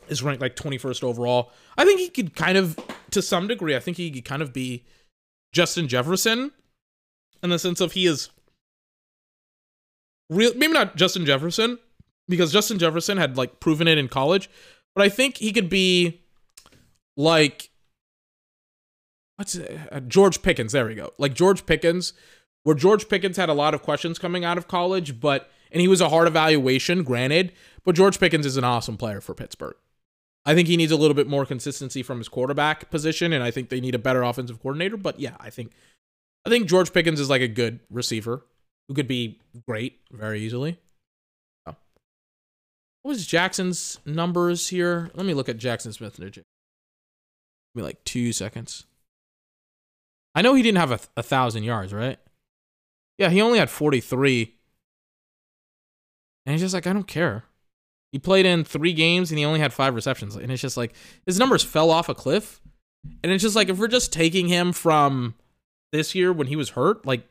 [0.08, 1.52] is ranked like 21st overall.
[1.78, 2.78] I think he could kind of,
[3.10, 4.84] to some degree, I think he could kind of be
[5.52, 6.52] Justin Jefferson
[7.42, 8.30] in the sense of he is
[10.28, 11.78] real maybe not Justin Jefferson
[12.28, 14.48] because Justin Jefferson had like proven it in college,
[14.94, 16.20] but I think he could be
[17.16, 17.69] like
[19.40, 19.80] what's it?
[19.90, 20.72] Uh, George Pickens.
[20.72, 21.14] There we go.
[21.16, 22.12] Like George Pickens,
[22.62, 25.88] where George Pickens had a lot of questions coming out of college, but and he
[25.88, 27.52] was a hard evaluation, granted,
[27.82, 29.76] but George Pickens is an awesome player for Pittsburgh.
[30.44, 33.50] I think he needs a little bit more consistency from his quarterback position, and I
[33.50, 34.98] think they need a better offensive coordinator.
[34.98, 35.72] But yeah, I think
[36.44, 38.44] I think George Pickens is like a good receiver
[38.88, 40.78] who could be great very easily.
[41.66, 41.76] Oh.
[43.02, 45.10] What was Jaxon's numbers here?
[45.14, 46.18] Let me look at Jaxon Smith.
[46.18, 46.44] Give
[47.74, 48.84] me like two seconds.
[50.34, 52.18] I know he didn't have a, a thousand yards, right?
[53.18, 54.54] Yeah, he only had 43.
[56.46, 57.44] And he's just like, I don't care.
[58.12, 60.36] He played in three games and he only had five receptions.
[60.36, 60.94] And it's just like,
[61.26, 62.60] his numbers fell off a cliff.
[63.22, 65.34] And it's just like, if we're just taking him from
[65.92, 67.26] this year when he was hurt, like,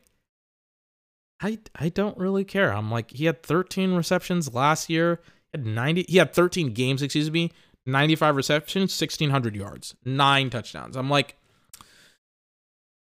[1.42, 2.72] I I don't really care.
[2.72, 5.20] I'm like he had 13 receptions last year.
[5.52, 7.50] Had 90 he had 13 games, excuse me.
[7.86, 10.96] 95 receptions, 1600 yards, 9 touchdowns.
[10.96, 11.36] I'm like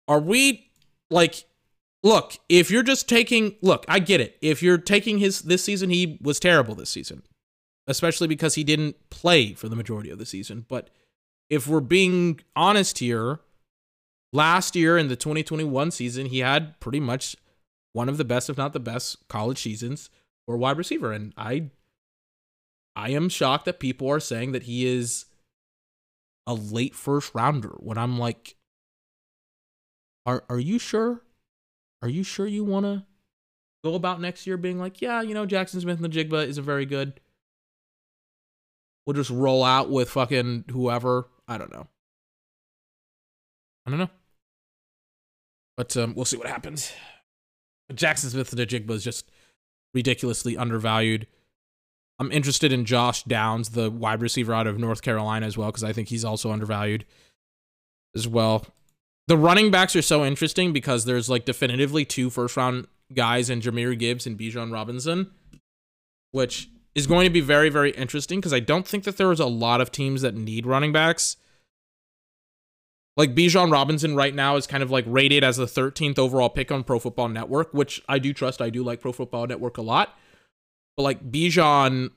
[0.07, 0.71] are we
[1.09, 1.45] like
[2.03, 4.37] look, if you're just taking look, I get it.
[4.41, 7.23] If you're taking his this season he was terrible this season.
[7.85, 10.89] Especially because he didn't play for the majority of the season, but
[11.49, 13.41] if we're being honest here,
[14.31, 17.35] last year in the 2021 season, he had pretty much
[17.91, 20.09] one of the best, if not the best, college seasons
[20.45, 21.11] for wide receiver.
[21.11, 21.69] And I
[22.95, 25.25] I am shocked that people are saying that he is
[26.45, 28.55] a late first rounder when I'm like,
[30.25, 31.21] are are you sure?
[32.01, 33.05] Are you sure you wanna
[33.83, 36.63] go about next year being like, yeah, you know, Jaxon Smith and the Jigba isn't
[36.63, 37.19] very good.
[39.05, 41.27] We'll just roll out with fucking whoever.
[41.47, 41.87] I don't know.
[43.85, 44.09] I don't know.
[45.75, 46.93] But um, we'll see what happens.
[47.91, 49.29] Jaxon Smith and the Najigba is just
[49.93, 51.27] ridiculously undervalued.
[52.19, 55.83] I'm interested in Josh Downs, the wide receiver out of North Carolina as well, because
[55.83, 57.05] I think he's also undervalued
[58.15, 58.65] as well.
[59.27, 63.61] The running backs are so interesting because there's like definitively two first round guys in
[63.61, 65.31] Jahmyr Gibbs and Bijan Robinson,
[66.31, 69.39] which is going to be very, very interesting because I don't think that there is
[69.39, 71.37] a lot of teams that need running backs.
[73.15, 76.71] Like Bijan Robinson right now is kind of like rated as the 13th overall pick
[76.71, 78.61] on Pro Football Network, which I do trust.
[78.61, 80.17] I do like Pro Football Network a lot.
[80.97, 82.09] But like Bijan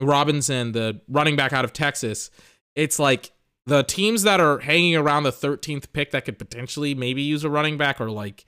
[0.00, 2.30] Robinson, the running back out of Texas,
[2.76, 3.32] it's like
[3.68, 7.50] the teams that are hanging around the 13th pick that could potentially maybe use a
[7.50, 8.46] running back are like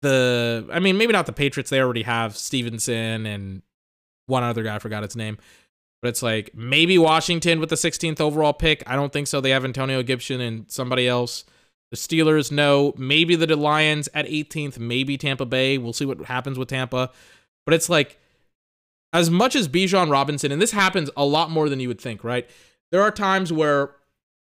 [0.00, 3.62] the I mean, maybe not the Patriots, they already have Stevenson and
[4.26, 5.36] one other guy, I forgot its name.
[6.00, 8.82] But it's like maybe Washington with the 16th overall pick.
[8.86, 9.40] I don't think so.
[9.40, 11.44] They have Antonio Gibson and somebody else.
[11.90, 12.94] The Steelers, no.
[12.96, 14.78] Maybe the Lions at 18th.
[14.78, 15.78] Maybe Tampa Bay.
[15.78, 17.10] We'll see what happens with Tampa.
[17.64, 18.18] But it's like,
[19.14, 22.22] as much as Bijan Robinson, and this happens a lot more than you would think,
[22.24, 22.50] right?
[22.94, 23.90] There are times where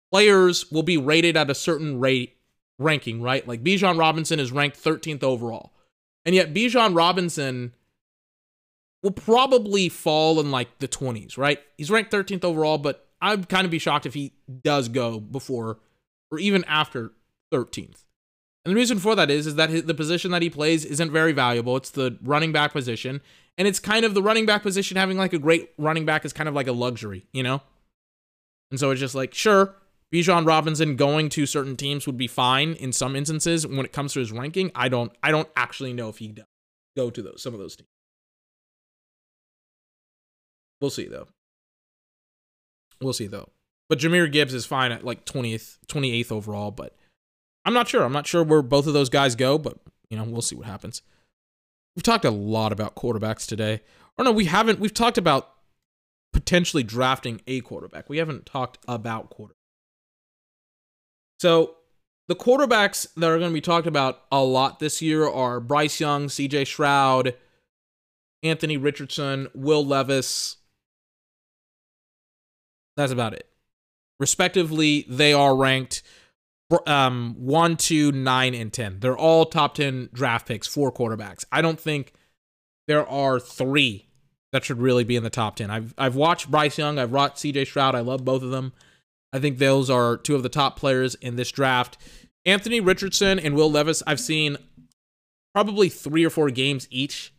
[0.09, 2.37] players will be rated at a certain rate
[2.79, 3.45] ranking, right?
[3.45, 5.73] Like Bijan Robinson is ranked 13th overall.
[6.25, 7.73] And yet Bijan Robinson
[9.03, 11.59] will probably fall in like the 20s, right?
[11.77, 14.31] He's ranked 13th overall, but I'd kind of be shocked if he
[14.63, 15.79] does go before
[16.31, 17.11] or even after
[17.51, 18.05] 13th.
[18.63, 21.33] And the reason for that is is that the position that he plays isn't very
[21.33, 21.75] valuable.
[21.75, 23.19] It's the running back position,
[23.57, 26.31] and it's kind of the running back position having like a great running back is
[26.31, 27.61] kind of like a luxury, you know?
[28.71, 29.75] And so it's just like, sure,
[30.13, 34.13] Bijan Robinson going to certain teams would be fine in some instances when it comes
[34.13, 34.71] to his ranking.
[34.75, 36.45] I don't I don't actually know if he does
[36.95, 37.89] go to those some of those teams.
[40.79, 41.27] We'll see though.
[43.01, 43.49] We'll see though.
[43.89, 46.95] But Jahmyr Gibbs is fine at like 20th 28th overall, but
[47.65, 48.03] I'm not sure.
[48.03, 49.77] I'm not sure where both of those guys go, but
[50.09, 51.01] you know, we'll see what happens.
[51.95, 53.81] We've talked a lot about quarterbacks today.
[54.17, 54.79] Or no, we haven't.
[54.79, 55.56] We've talked about
[56.37, 58.07] potentially drafting a quarterback.
[58.09, 59.57] We haven't talked about quarterback.
[61.39, 61.77] So
[62.27, 65.99] the quarterbacks that are going to be talked about a lot this year are Bryce
[65.99, 67.33] Young, CJ Stroud,
[68.43, 70.57] Anthony Richardson, Will Levis.
[72.97, 73.49] That's about it.
[74.19, 76.03] Respectively, they are ranked
[76.85, 78.99] um, 1, 2, 9, and 10.
[78.99, 81.45] They're all top 10 draft picks for quarterbacks.
[81.51, 82.13] I don't think
[82.87, 84.06] there are three
[84.57, 85.69] that should really be in the top 10.
[85.69, 87.93] I've, I've watched Bryce Young, I've watched CJ Stroud.
[87.93, 88.73] I love both of them.
[89.31, 91.95] I think those are two of the top players in this draft.
[92.43, 94.57] Anthony Richardson and Will Levis, I've seen
[95.53, 97.31] probably three or four games each,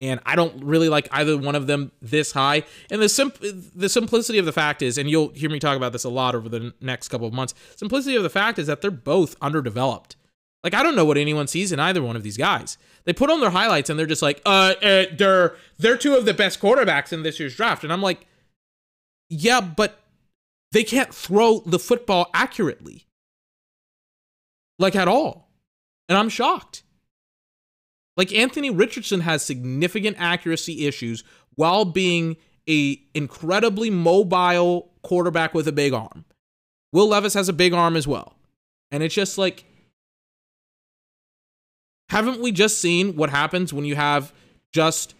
[0.00, 2.62] and I don't really like either one of them this high.
[2.90, 3.42] And the simp-
[3.74, 6.34] the simplicity of the fact is, and you'll hear me talk about this a lot
[6.34, 7.52] over the next couple of months.
[7.76, 10.16] Simplicity of the fact is that they're both underdeveloped.
[10.64, 12.78] Like I don't know what anyone sees in either one of these guys.
[13.04, 16.24] They put on their highlights and they're just like, uh, uh they're they're two of
[16.24, 18.26] the best quarterbacks in this year's draft, and I'm like,
[19.28, 20.00] yeah, but
[20.72, 23.06] they can't throw the football accurately.
[24.78, 25.50] Like at all.
[26.08, 26.82] And I'm shocked.
[28.16, 31.24] Like Anthony Richardson has significant accuracy issues
[31.54, 32.36] while being
[32.68, 36.24] a incredibly mobile quarterback with a big arm.
[36.92, 38.36] Will Levis has a big arm as well.
[38.90, 39.64] And it's just like
[42.12, 44.34] haven't we just seen what happens when you have
[44.70, 45.14] just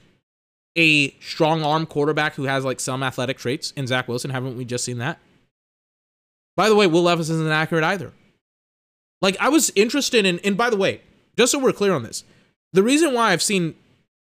[0.76, 4.30] a strong arm quarterback who has like some athletic traits in Zach Wilson?
[4.30, 5.18] Haven't we just seen that?
[6.54, 8.12] By the way, Will Levis isn't accurate either.
[9.22, 11.00] Like I was interested in, and by the way,
[11.34, 12.24] just so we're clear on this,
[12.74, 13.74] the reason why I've seen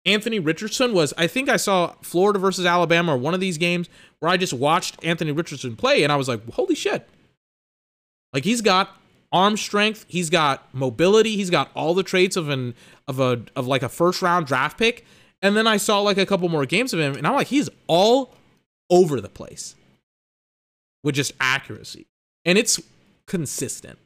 [0.05, 3.89] Anthony Richardson was I think I saw Florida versus Alabama or one of these games
[4.19, 7.09] where I just watched Anthony Richardson play and I was like, holy shit.
[8.31, 8.95] Like he's got
[9.31, 12.73] arm strength, he's got mobility, he's got all the traits of an
[13.07, 15.05] of a of like a first round draft pick.
[15.41, 17.69] And then I saw like a couple more games of him and I'm like, he's
[17.87, 18.35] all
[18.89, 19.75] over the place
[21.03, 22.07] with just accuracy
[22.45, 22.79] and it's
[23.27, 23.99] consistent.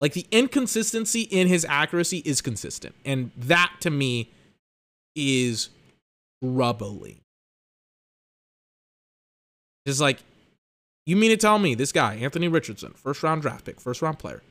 [0.00, 4.30] Like the inconsistency in his accuracy is consistent, and that to me
[5.16, 5.70] is
[6.42, 7.20] troubling.
[9.86, 10.18] It's like,
[11.06, 14.18] you mean to tell me this guy, Anthony Richardson, first round draft pick, first round
[14.18, 14.42] player,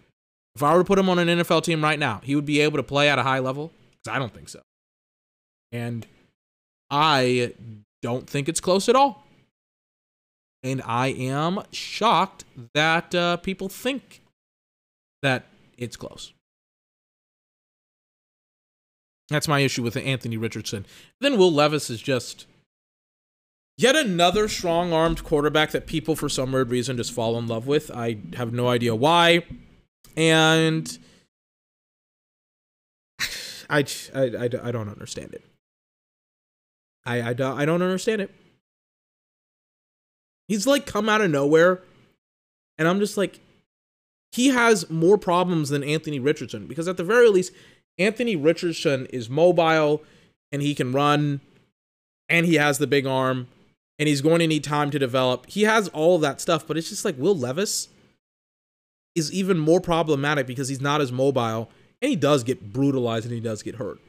[0.56, 2.60] if I were to put him on an NFL team right now, he would be
[2.62, 3.72] able to play at a high level?
[4.08, 4.62] I don't think so.
[5.72, 6.06] And
[6.90, 7.54] I
[8.02, 9.24] don't think it's close at all
[10.64, 14.22] and I am shocked that uh, people think
[15.22, 15.46] that
[15.78, 16.34] it's close.
[19.30, 20.86] That's my issue with Anthony Richardson.
[21.20, 22.46] Then Will Levis is just
[23.78, 27.68] yet another strong armed quarterback that people, for some weird reason, just fall in love
[27.68, 27.92] with.
[27.92, 29.44] I have no idea why.
[30.16, 30.98] And
[33.70, 35.44] I, I, I, I don't understand it.
[37.06, 38.34] I, I, I don't understand it.
[40.48, 41.82] He's like come out of nowhere.
[42.78, 43.40] And I'm just like,
[44.32, 47.54] he has more problems than Anthony Richardson because at the very least,
[48.00, 50.02] Anthony Richardson is mobile
[50.52, 51.42] and he can run
[52.30, 53.48] and he has the big arm
[54.00, 55.46] and he's going to need time to develop.
[55.48, 57.90] He has all of that stuff, but it's just like Will Levis
[59.16, 61.70] is even more problematic because he's not as mobile
[62.02, 64.00] and he does get brutalized and he does get hurt.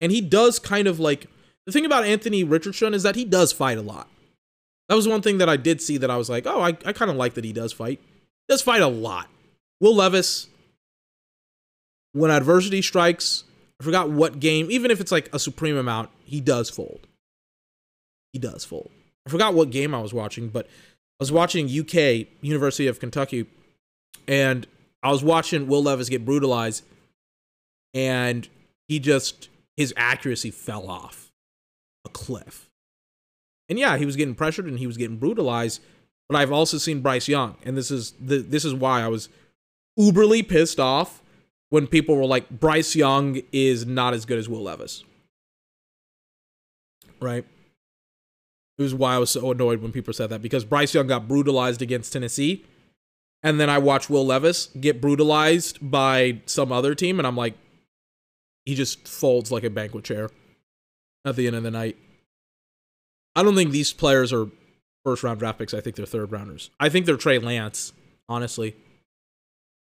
[0.00, 1.26] And he does kind of like
[1.66, 4.08] the thing about Anthony Richardson is that he does fight a lot.
[4.88, 6.92] That was one thing that I did see that I was like, oh, I, I
[6.92, 8.00] kind of like that he does fight.
[8.00, 9.28] He does fight a lot.
[9.80, 10.48] Will Levis,
[12.12, 13.44] when adversity strikes,
[13.80, 17.06] I forgot what game, even if it's like a supreme amount, he does fold.
[18.32, 18.90] He does fold.
[19.26, 23.46] I forgot what game I was watching, but I was watching UK, University of Kentucky,
[24.26, 24.66] and
[25.02, 26.84] I was watching Will Levis get brutalized,
[27.92, 28.48] and
[28.88, 31.32] he just, his accuracy fell off
[32.04, 32.70] a cliff.
[33.68, 35.80] And yeah, he was getting pressured and he was getting brutalized.
[36.28, 39.28] But I've also seen Bryce Young, and this is the this is why I was
[39.98, 41.22] uberly pissed off
[41.68, 45.04] when people were like, Bryce Young is not as good as Will Levis.
[47.20, 47.44] right?
[48.78, 51.28] It was why I was so annoyed when people said that because Bryce Young got
[51.28, 52.64] brutalized against Tennessee.
[53.44, 57.54] And then I watch Will Levis get brutalized by some other team, and I'm like,
[58.64, 60.30] he just folds like a banquet chair
[61.26, 61.98] at the end of the night.
[63.36, 64.46] I don't think these players are
[65.04, 65.74] first round draft picks.
[65.74, 66.70] I think they're third rounders.
[66.80, 67.92] I think they're Trey Lance,
[68.30, 68.76] honestly.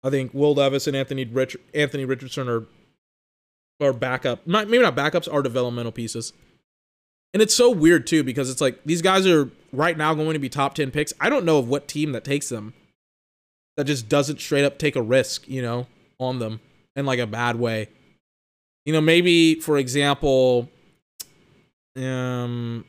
[0.02, 2.66] I think Will Levis and Anthony Rich- Anthony Richardson are
[3.80, 4.44] are backup.
[4.44, 6.32] Not maybe not backups, are developmental pieces.
[7.32, 10.40] And it's so weird too because it's like these guys are right now going to
[10.40, 11.12] be top 10 picks.
[11.20, 12.74] I don't know of what team that takes them
[13.77, 15.86] that just doesn't straight up take a risk, you know,
[16.19, 16.61] on them
[16.97, 17.89] in like a bad way.
[18.85, 20.69] You know, maybe for example,
[21.97, 22.85] um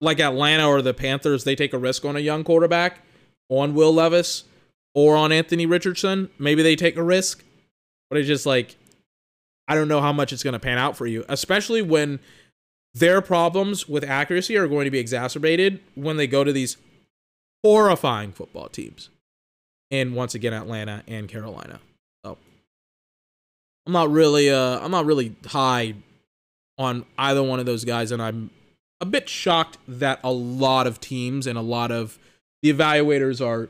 [0.00, 3.00] like Atlanta or the Panthers, they take a risk on a young quarterback,
[3.48, 4.44] on Will Levis
[4.94, 6.30] or on Anthony Richardson.
[6.38, 7.42] Maybe they take a risk,
[8.10, 8.76] but it's just like
[9.66, 12.20] I don't know how much it's going to pan out for you, especially when
[12.94, 16.76] their problems with accuracy are going to be exacerbated when they go to these
[17.64, 19.08] horrifying football teams.
[19.94, 21.78] And once again, Atlanta and Carolina.
[22.24, 22.36] So
[23.86, 25.94] I'm not really uh I'm not really high
[26.78, 28.50] on either one of those guys, and I'm
[29.00, 32.18] a bit shocked that a lot of teams and a lot of
[32.62, 33.68] the evaluators are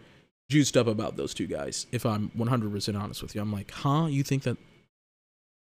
[0.49, 1.87] juiced up about those two guys.
[1.93, 4.07] If I'm 100% honest with you, I'm like, huh?
[4.07, 4.57] You think that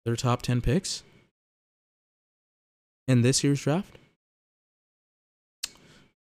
[0.05, 1.03] they're top 10 picks
[3.09, 3.97] in this year's draft?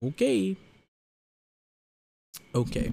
[0.04, 0.56] Okay.
[2.54, 2.92] Okay.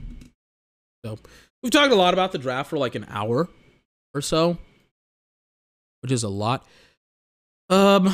[1.05, 1.17] So
[1.63, 3.47] we've talked a lot about the draft for like an hour
[4.13, 4.57] or so,
[6.01, 6.65] which is a lot.
[7.69, 8.13] Um,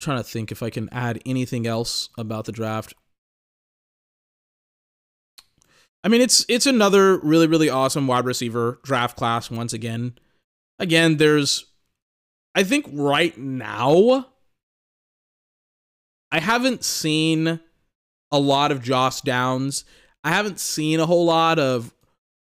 [0.00, 2.94] trying to think if I can add anything else about the draft.
[6.04, 10.18] I mean, it's it's another really really awesome wide receiver draft class once again.
[10.78, 11.66] Again, there's
[12.54, 14.26] I think right now
[16.30, 17.60] I haven't seen
[18.30, 19.84] a lot of Josh Downs.
[20.24, 21.94] I haven't seen a whole lot of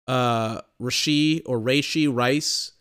[0.08, 2.72] uh Rashee or Rashee Rice.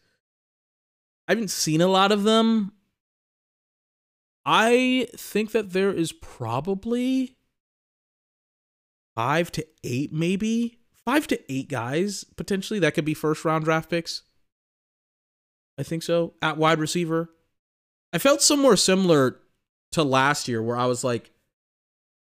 [1.26, 2.72] I haven't seen a lot of them.
[4.44, 7.38] I think that there is probably
[9.16, 13.88] five to eight, maybe five to eight guys potentially that could be first round draft
[13.88, 14.22] picks.
[15.78, 17.30] I think so at wide receiver.
[18.12, 19.40] I felt somewhere similar
[19.92, 21.30] to last year where I was like,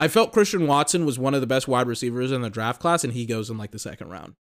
[0.01, 3.03] I felt Christian Watson was one of the best wide receivers in the draft class,
[3.05, 4.35] and he goes in like the second round,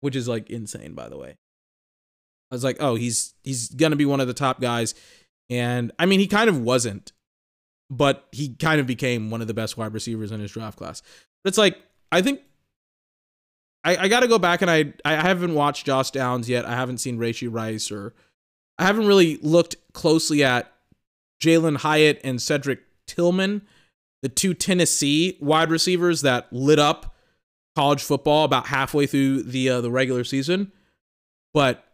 [0.00, 1.36] which is like insane, by the way.
[2.50, 4.94] I was like, oh, he's he's gonna be one of the top guys.
[5.48, 7.12] And I mean, he kind of wasn't,
[7.90, 11.02] but he kind of became one of the best wide receivers in his draft class.
[11.42, 11.78] But it's like,
[12.10, 12.40] I think
[13.84, 16.64] I, I got to go back and I I haven't watched Josh Downs yet.
[16.64, 18.14] I haven't seen Rashee Rice or
[18.78, 20.72] I haven't really looked closely at
[21.42, 23.62] Jalen Hyatt and Cedric Tillman,
[24.22, 27.14] the two Tennessee wide receivers that lit up
[27.76, 30.72] college football about halfway through the uh, the regular season.
[31.52, 31.84] But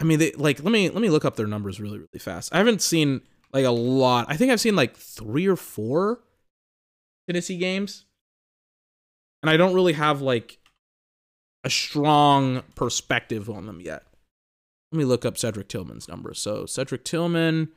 [0.00, 2.54] I mean, they like let me let me look up their numbers really really fast.
[2.54, 3.22] I haven't seen
[3.52, 4.26] like a lot.
[4.28, 6.20] I think I've seen like three or four
[7.28, 8.06] Tennessee games,
[9.42, 10.58] and I don't really have like
[11.64, 14.04] a strong perspective on them yet.
[14.92, 16.40] Let me look up Cedric Tillman's numbers.
[16.40, 17.68] So Cedric Tillman,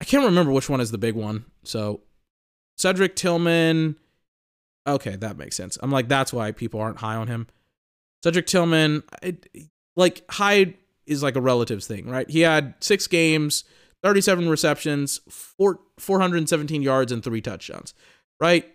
[0.00, 1.44] I can't remember which one is the big one.
[1.64, 2.00] So
[2.76, 3.96] Cedric Tillman,
[4.86, 5.78] okay, that makes sense.
[5.82, 7.46] I'm like that's why people aren't high on him.
[8.22, 9.48] Cedric Tillman, it,
[9.96, 10.74] like high
[11.06, 12.28] is like a relatives thing, right?
[12.30, 13.64] He had six games,
[14.02, 17.94] 37 receptions, four, 417 yards, and three touchdowns,
[18.40, 18.66] right?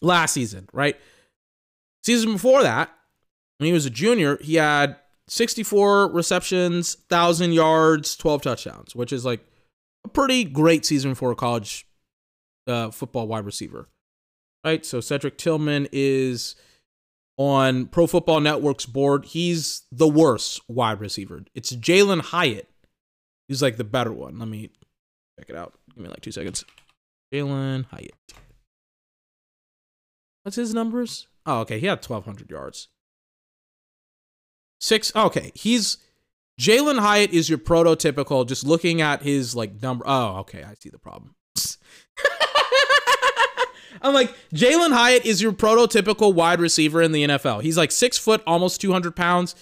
[0.00, 0.96] Last season, right?
[2.04, 2.90] Season before that,
[3.58, 4.96] when he was a junior, he had
[5.28, 9.40] 64 receptions, 1,000 yards, 12 touchdowns, which is like
[10.04, 11.86] a pretty great season for a college
[12.66, 13.88] uh, football wide receiver,
[14.64, 14.84] right?
[14.84, 16.56] So Cedric Tillman is
[17.36, 21.44] on Pro Football Network's board, he's the worst wide receiver.
[21.54, 22.68] It's Jalen Hyatt.
[23.48, 24.38] He's like the better one.
[24.38, 24.70] Let me
[25.38, 25.74] check it out.
[25.94, 26.64] Give me like two seconds.
[27.32, 28.14] Jalen Hyatt.
[30.42, 31.26] What's his numbers?
[31.46, 31.78] Oh, okay.
[31.78, 32.88] He had 1,200 yards.
[34.80, 35.14] Six.
[35.14, 35.52] Okay.
[35.54, 35.98] He's.
[36.60, 40.04] Jalen Hyatt is your prototypical, just looking at his like number.
[40.06, 40.62] Oh, okay.
[40.62, 41.34] I see the problem.
[44.04, 47.62] I'm like, Jalen Hyatt is your prototypical wide receiver in the NFL.
[47.62, 49.54] He's like six foot, almost 200 pounds.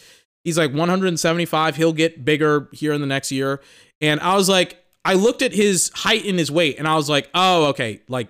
[0.45, 1.77] He's like 175.
[1.77, 3.61] He'll get bigger here in the next year.
[4.01, 7.09] And I was like, I looked at his height and his weight, and I was
[7.09, 8.03] like, oh, okay.
[8.09, 8.29] Like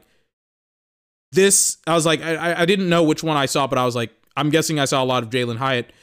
[1.33, 3.97] this, I was like, I, I didn't know which one I saw, but I was
[3.97, 5.87] like, I'm guessing I saw a lot of Jalen Hyatt.
[5.87, 5.95] And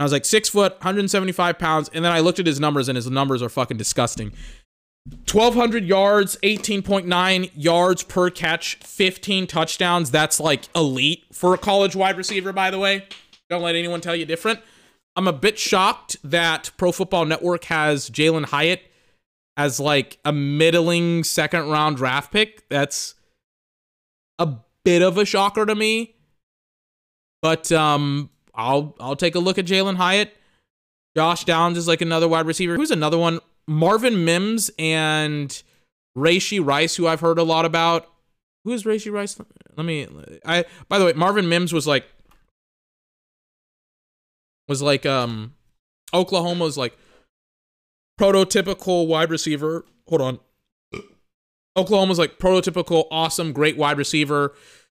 [0.00, 1.90] I was like, six foot, 175 pounds.
[1.92, 4.32] And then I looked at his numbers, and his numbers are fucking disgusting.
[5.06, 10.10] 1200 yards, 18.9 yards per catch, 15 touchdowns.
[10.10, 13.06] That's like elite for a college wide receiver, by the way.
[13.48, 14.60] Don't let anyone tell you different.
[15.16, 18.82] I'm a bit shocked that Pro Football Network has Jalen Hyatt
[19.56, 22.68] as like a middling second round draft pick.
[22.68, 23.14] That's
[24.38, 24.54] a
[24.84, 26.14] bit of a shocker to me.
[27.42, 30.36] But um I'll I'll take a look at Jalen Hyatt.
[31.16, 32.76] Josh Downs is like another wide receiver.
[32.76, 33.40] Who's another one?
[33.68, 35.62] Marvin Mims and
[36.16, 38.08] Rashee Rice, who I've heard a lot about.
[38.64, 39.38] Who is Rashee Rice?
[39.76, 40.08] Let me.
[40.44, 40.64] I.
[40.88, 42.06] By the way, Marvin Mims was like.
[44.66, 45.54] Was like um,
[46.12, 46.96] Oklahoma's like
[48.20, 49.84] prototypical wide receiver.
[50.08, 50.40] Hold on.
[51.76, 54.54] Oklahoma's like prototypical, awesome, great wide receiver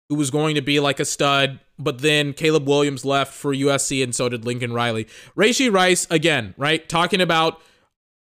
[0.10, 4.04] who was going to be like a stud, but then Caleb Williams left for USC
[4.04, 5.06] and so did Lincoln Riley.
[5.38, 6.90] Rashee Rice, again, right?
[6.90, 7.62] Talking about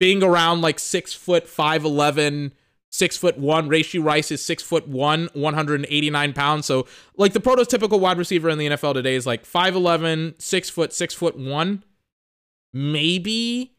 [0.02, 2.54] being around like six foot five eleven,
[2.90, 3.70] six foot one.
[3.70, 6.66] Rashee Rice is six foot one, 189 pounds.
[6.66, 6.88] So
[7.18, 11.14] like the prototypical wide receiver in the NFL today is like 5'11, six foot, six
[11.14, 11.84] foot one,
[12.74, 13.76] maybe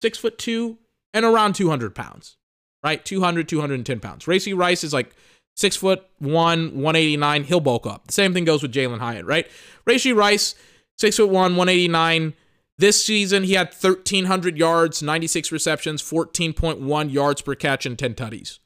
[0.00, 0.78] six foot two,
[1.12, 2.38] and around 200 pounds.
[2.82, 3.04] Right?
[3.04, 4.24] 200, 210 pounds.
[4.24, 5.14] Rashee Rice is like
[5.54, 7.44] six foot one, 189.
[7.44, 8.06] He'll bulk up.
[8.06, 9.46] The same thing goes with Jalen Hyatt, right?
[9.86, 10.54] Rashee Rice,
[10.96, 12.32] six foot one, 189.
[12.78, 18.60] This season, he had 1,300 yards, 96 receptions, 14.1 yards per catch, and 10 tutties.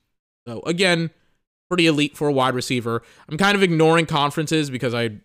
[0.47, 1.11] So, again,
[1.71, 3.03] pretty elite for a wide receiver.
[3.29, 5.17] I'm kind of ignoring conferences because I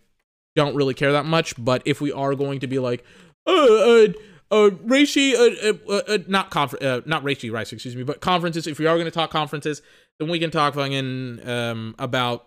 [0.56, 1.54] don't really care that much.
[1.62, 3.04] But if we are going to be like,
[3.46, 4.06] uh, uh,
[4.50, 8.66] uh, Rashee, uh, uh, uh, not confer- uh, not Rashee Rice, excuse me, but conferences.
[8.66, 9.82] If we are going to talk conferences,
[10.18, 12.46] then we can talk fucking um, about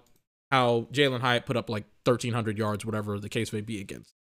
[0.52, 4.14] how Jalen Hyatt put up like 1,300 yards, whatever the case may be, against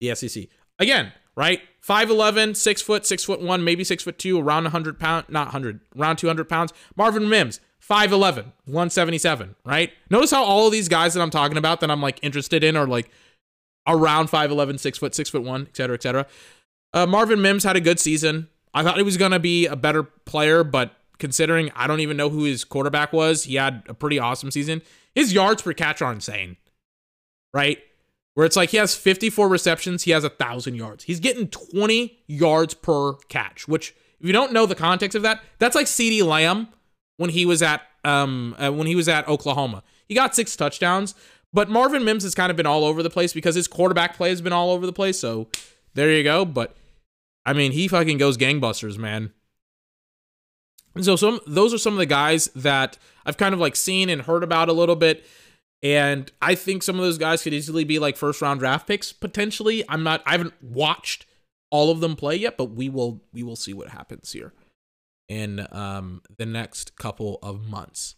[0.00, 0.48] the SEC.
[0.82, 1.60] Again, right?
[1.86, 5.80] 5'11, 6 foot, 6 foot 1, maybe 6 foot 2, around 100 pounds, not 100,
[5.98, 6.72] around 200 pounds.
[6.96, 9.90] Marvin Mims, 5'11, 177, right?
[10.08, 12.76] Notice how all of these guys that I'm talking about that I'm like interested in
[12.76, 13.10] are like
[13.86, 16.26] around 5'11, 6 foot, 6 foot 1, et cetera, et cetera.
[16.92, 18.48] Uh, Marvin Mims had a good season.
[18.74, 22.16] I thought he was going to be a better player, but considering I don't even
[22.16, 24.82] know who his quarterback was, he had a pretty awesome season.
[25.14, 26.56] His yards per catch are insane,
[27.52, 27.78] right?
[28.34, 31.04] Where it's like he has 54 receptions, he has a thousand yards.
[31.04, 35.42] He's getting 20 yards per catch, which if you don't know the context of that,
[35.58, 36.68] that's like CeeDee Lamb
[37.18, 39.82] when he was at um uh, when he was at Oklahoma.
[40.08, 41.14] He got six touchdowns,
[41.52, 44.30] but Marvin Mims has kind of been all over the place because his quarterback play
[44.30, 45.18] has been all over the place.
[45.18, 45.48] So
[45.94, 46.44] there you go.
[46.44, 46.74] But
[47.44, 49.32] I mean, he fucking goes gangbusters, man.
[50.94, 54.08] And so some those are some of the guys that I've kind of like seen
[54.08, 55.24] and heard about a little bit.
[55.82, 59.12] And I think some of those guys could easily be like first round draft picks
[59.12, 59.84] potentially.
[59.88, 61.26] I'm not I haven't watched
[61.70, 64.52] all of them play yet, but we will we will see what happens here
[65.28, 68.14] in um the next couple of months.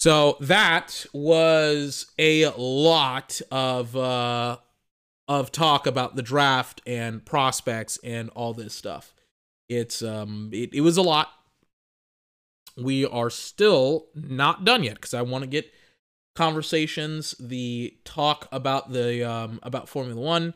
[0.00, 4.58] So that was a lot of uh
[5.28, 9.14] of talk about the draft and prospects and all this stuff.
[9.68, 11.28] It's um it, it was a lot.
[12.76, 15.70] We are still not done yet because I want to get
[16.34, 20.54] conversations, the talk about the um about Formula One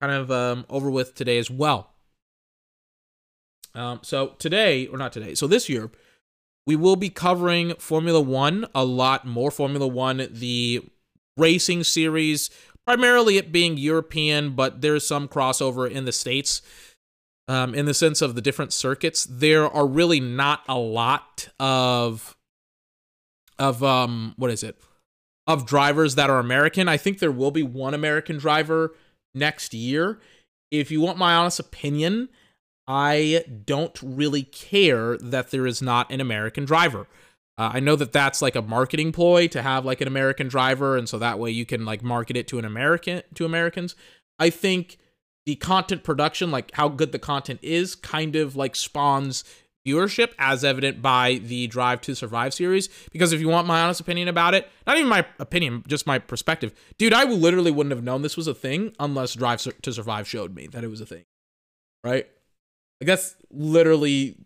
[0.00, 1.90] kind of um over with today as well.
[3.74, 5.90] Um so today, or not today, so this year,
[6.66, 9.50] we will be covering Formula One a lot more.
[9.50, 10.82] Formula One, the
[11.36, 12.50] racing series,
[12.86, 16.62] primarily it being European, but there's some crossover in the States.
[17.46, 22.36] Um, in the sense of the different circuits, there are really not a lot of
[23.58, 24.80] of um what is it
[25.46, 26.88] of drivers that are American.
[26.88, 28.94] I think there will be one American driver
[29.34, 30.20] next year.
[30.70, 32.28] If you want my honest opinion,
[32.86, 37.06] I don't really care that there is not an American driver.
[37.56, 40.96] Uh, I know that that's like a marketing ploy to have like an American driver,
[40.96, 43.94] and so that way you can like market it to an American to Americans.
[44.38, 44.98] I think
[45.46, 49.44] the content production, like how good the content is, kind of like spawns
[49.86, 52.88] viewership, as evident by the Drive to Survive series.
[53.12, 56.18] Because if you want my honest opinion about it, not even my opinion, just my
[56.18, 60.28] perspective, dude, I literally wouldn't have known this was a thing unless Drive to Survive
[60.28, 61.24] showed me that it was a thing,
[62.02, 62.26] right?
[63.00, 64.36] Like that's literally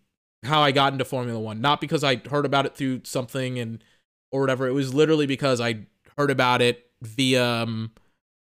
[0.44, 1.60] how I got into Formula One.
[1.60, 3.82] Not because I heard about it through something and
[4.30, 4.66] or whatever.
[4.66, 5.86] It was literally because I
[6.16, 7.92] heard about it via um,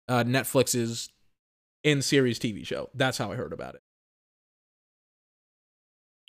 [0.09, 1.11] uh, Netflix's
[1.85, 2.91] in series TV show.
[2.95, 3.83] That's how I heard about it.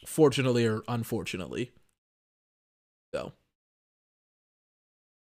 [0.06, 1.72] Fortunately or unfortunately.
[3.14, 3.34] So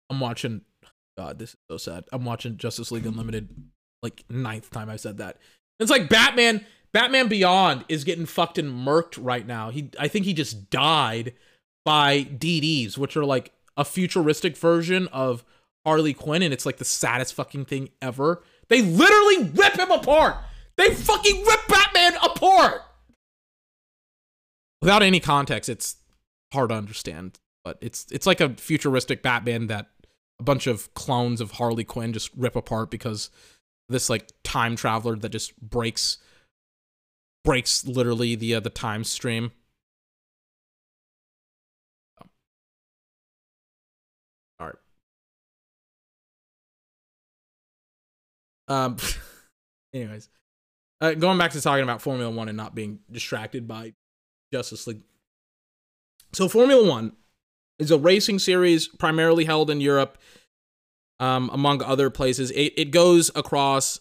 [0.09, 0.61] I'm watching
[1.17, 2.05] God, this is so sad.
[2.11, 3.49] I'm watching Justice League Unlimited
[4.03, 5.37] like ninth time I've said that.
[5.79, 6.65] It's like Batman.
[6.93, 9.69] Batman Beyond is getting fucked and murked right now.
[9.69, 11.33] He I think he just died
[11.85, 15.43] by DDs, which are like a futuristic version of
[15.85, 18.43] Harley Quinn, and it's like the saddest fucking thing ever.
[18.69, 20.35] They literally rip him apart.
[20.75, 22.81] They fucking rip Batman apart.
[24.81, 25.97] Without any context, it's
[26.53, 27.39] hard to understand.
[27.63, 29.87] But it's it's like a futuristic Batman that
[30.39, 33.29] a bunch of clones of Harley Quinn just rip apart because
[33.89, 36.17] this like time traveler that just breaks
[37.43, 39.51] breaks literally the uh, the time stream.
[44.59, 44.75] All right.
[48.67, 48.97] Um.
[49.93, 50.29] anyways,
[51.01, 53.93] uh, going back to talking about Formula One and not being distracted by
[54.51, 55.01] Justice League.
[56.33, 57.13] So Formula One
[57.79, 60.17] is a racing series primarily held in Europe,
[61.19, 62.51] um, among other places.
[62.51, 63.99] It, it goes across,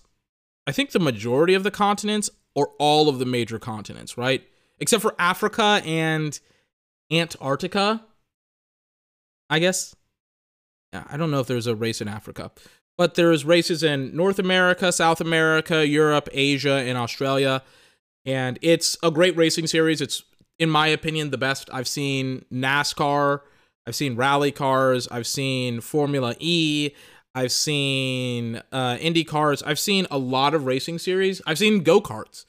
[0.67, 4.47] I think, the majority of the continents or all of the major continents, right?
[4.79, 6.39] Except for Africa and
[7.11, 8.05] Antarctica,
[9.49, 9.95] I guess.
[10.93, 12.51] I don't know if there's a race in Africa,
[12.97, 17.63] but there's races in North America, South America, Europe, Asia, and Australia.
[18.25, 20.01] And it's a great racing series.
[20.01, 20.25] It's,
[20.59, 21.69] in my opinion, the best.
[21.73, 23.41] I've seen NASCAR,
[23.87, 26.91] I've seen rally cars, I've seen Formula E,
[27.35, 31.43] I've seen uh, Indy cars, I've seen a lot of racing series.
[31.47, 32.47] I've seen go karts,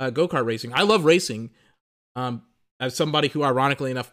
[0.00, 0.72] uh, go kart racing.
[0.74, 1.50] I love racing.
[2.16, 2.42] Um,
[2.80, 4.12] as somebody who, ironically enough,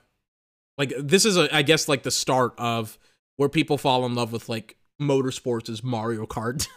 [0.77, 2.97] like this is, a, I guess, like the start of
[3.37, 6.67] where people fall in love with like motorsports is Mario Kart.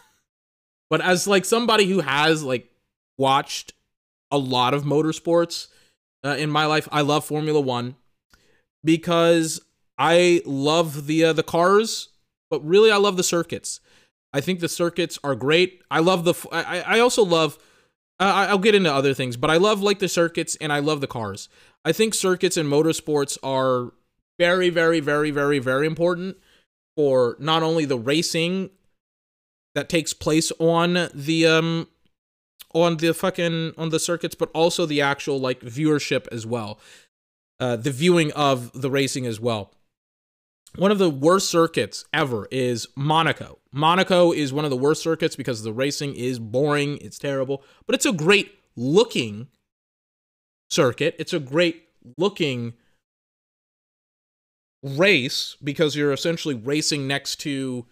[0.89, 2.69] but as like somebody who has like
[3.17, 3.73] watched
[4.31, 5.67] a lot of motorsports
[6.25, 7.95] uh, in my life, I love Formula One
[8.83, 9.61] because
[9.97, 12.09] I love the uh, the cars,
[12.49, 13.79] but really I love the circuits.
[14.33, 15.81] I think the circuits are great.
[15.91, 16.33] I love the.
[16.51, 17.57] I I also love.
[18.19, 21.01] Uh, I'll get into other things, but I love like the circuits and I love
[21.01, 21.49] the cars.
[21.83, 23.91] I think circuits and motorsports are
[24.39, 26.37] very, very, very, very, very important
[26.95, 28.69] for not only the racing
[29.73, 31.87] that takes place on the um
[32.75, 36.79] on the fucking on the circuits, but also the actual like viewership as well.
[37.59, 39.71] Uh, the viewing of the racing as well.
[40.75, 43.59] One of the worst circuits ever is Monaco.
[43.71, 47.95] Monaco is one of the worst circuits because the racing is boring, it's terrible, but
[47.95, 49.47] it's a great looking
[50.69, 51.15] circuit.
[51.17, 51.83] It's a great
[52.17, 52.73] looking
[54.83, 57.85] race because you're essentially racing next to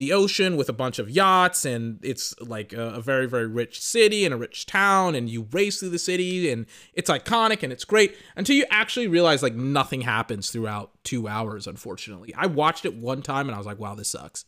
[0.00, 3.82] the ocean with a bunch of yachts and it's like a, a very very rich
[3.82, 6.64] city and a rich town and you race through the city and
[6.94, 11.66] it's iconic and it's great until you actually realize like nothing happens throughout 2 hours
[11.66, 12.34] unfortunately.
[12.34, 14.46] I watched it one time and I was like wow this sucks.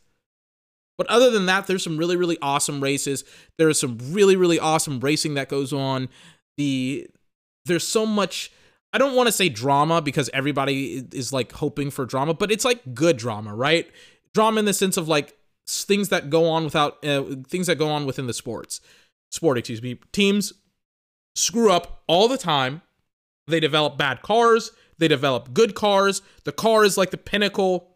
[0.97, 3.23] But other than that there's some really really awesome races.
[3.59, 6.09] There's some really really awesome racing that goes on.
[6.57, 7.09] The
[7.67, 8.51] there's so much
[8.95, 12.65] I don't want to say drama because everybody is like hoping for drama, but it's
[12.65, 13.91] like good drama, right?
[14.33, 15.37] Drama in the sense of like
[15.85, 18.81] things that go on without uh, things that go on within the sports
[19.33, 19.99] sport, excuse me.
[20.13, 20.53] Teams
[21.35, 22.83] screw up all the time.
[23.49, 24.71] They develop bad cars.
[24.99, 26.23] They develop good cars.
[26.45, 27.89] The car is like the pinnacle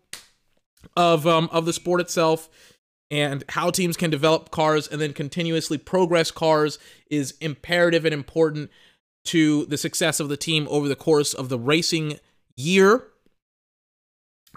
[0.96, 2.48] of um of the sport itself.
[3.08, 8.68] And how teams can develop cars and then continuously progress cars is imperative and important
[9.26, 12.18] to the success of the team over the course of the racing
[12.56, 13.05] year.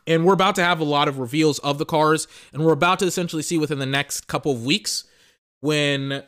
[0.10, 3.00] And we're about to have a lot of reveals of the cars, and we're about
[3.00, 5.06] to essentially see within the next couple of weeks
[5.62, 6.24] when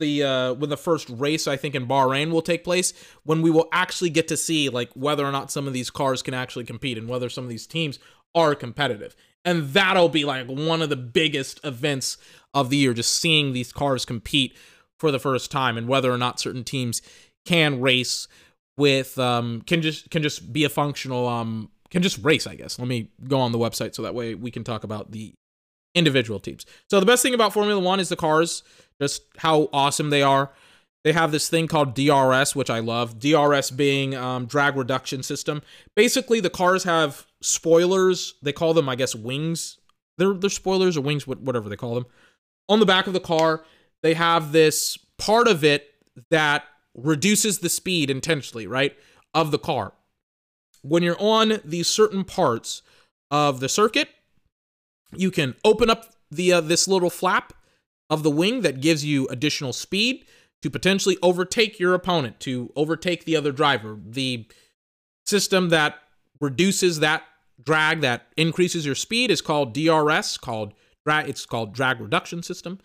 [0.00, 3.50] the uh when the first race I think in Bahrain will take place, when we
[3.50, 6.64] will actually get to see like whether or not some of these cars can actually
[6.64, 7.98] compete and whether some of these teams
[8.34, 9.14] are competitive.
[9.44, 12.16] And that'll be like one of the biggest events
[12.54, 14.56] of the year, just seeing these cars compete
[14.98, 17.02] for the first time and whether or not certain teams
[17.44, 18.28] can race
[18.78, 22.78] with um can just can just be a functional um can just race i guess.
[22.78, 25.34] Let me go on the website so that way we can talk about the
[25.94, 26.66] individual teams.
[26.88, 28.62] So the best thing about formula one is the cars
[29.00, 30.50] just how awesome they are.
[31.02, 33.18] They have this thing called drs which i love.
[33.18, 35.62] Drs being um, drag reduction system.
[35.96, 38.34] Basically the cars have spoilers.
[38.42, 39.78] They call them i guess wings.
[40.18, 42.06] They're, they're spoilers or wings whatever they call them.
[42.68, 43.64] On the back of the car
[44.02, 45.86] they have this part of it
[46.30, 48.96] that reduces the speed intentionally, right,
[49.34, 49.92] of the car.
[50.82, 52.82] When you're on these certain parts
[53.30, 54.08] of the circuit,
[55.14, 57.52] you can open up the uh, this little flap
[58.08, 60.24] of the wing that gives you additional speed
[60.62, 63.98] to potentially overtake your opponent, to overtake the other driver.
[64.04, 64.46] The
[65.26, 65.96] system that
[66.40, 67.22] reduces that
[67.62, 72.78] drag that increases your speed is called DRS, called drag it's called drag reduction system.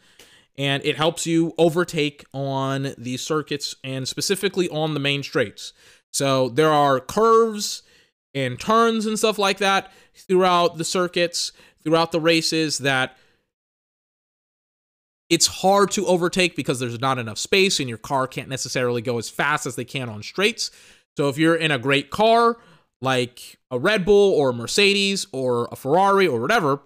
[0.58, 5.74] and it helps you overtake on these circuits and specifically on the main straights.
[6.14, 7.84] So there are curves
[8.36, 13.18] and turns and stuff like that throughout the circuits, throughout the races that
[15.30, 19.18] it's hard to overtake because there's not enough space and your car can't necessarily go
[19.18, 20.70] as fast as they can on straights.
[21.18, 22.58] So if you're in a great car
[23.02, 26.82] like a Red Bull or a Mercedes or a Ferrari or whatever,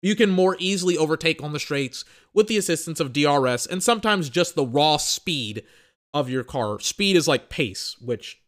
[0.00, 2.04] you can more easily overtake on the straights
[2.34, 5.62] with the assistance of DRS and sometimes just the raw speed
[6.14, 6.78] of your car.
[6.80, 8.41] Speed is like pace, which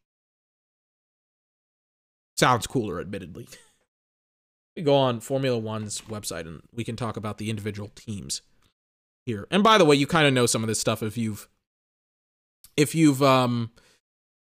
[2.36, 3.48] sounds cooler, admittedly.
[4.76, 8.42] we go on Formula One's website and we can talk about the individual teams
[9.26, 9.46] here.
[9.50, 11.48] And by the way, you kind of know some of this stuff if you've
[12.76, 13.70] if you've um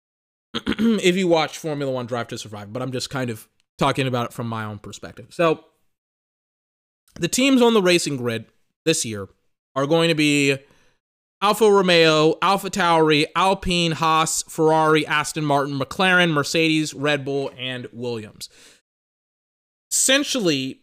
[0.54, 3.48] if you watch Formula One Drive to Survive, but I'm just kind of
[3.78, 5.28] talking about it from my own perspective.
[5.30, 5.64] So
[7.14, 8.46] the teams on the racing grid
[8.84, 9.28] this year
[9.74, 10.58] are going to be
[11.42, 18.48] Alfa Romeo, AlphaTauri, Alpine, Haas, Ferrari, Aston Martin, McLaren, Mercedes, Red Bull, and Williams.
[19.92, 20.80] Essentially,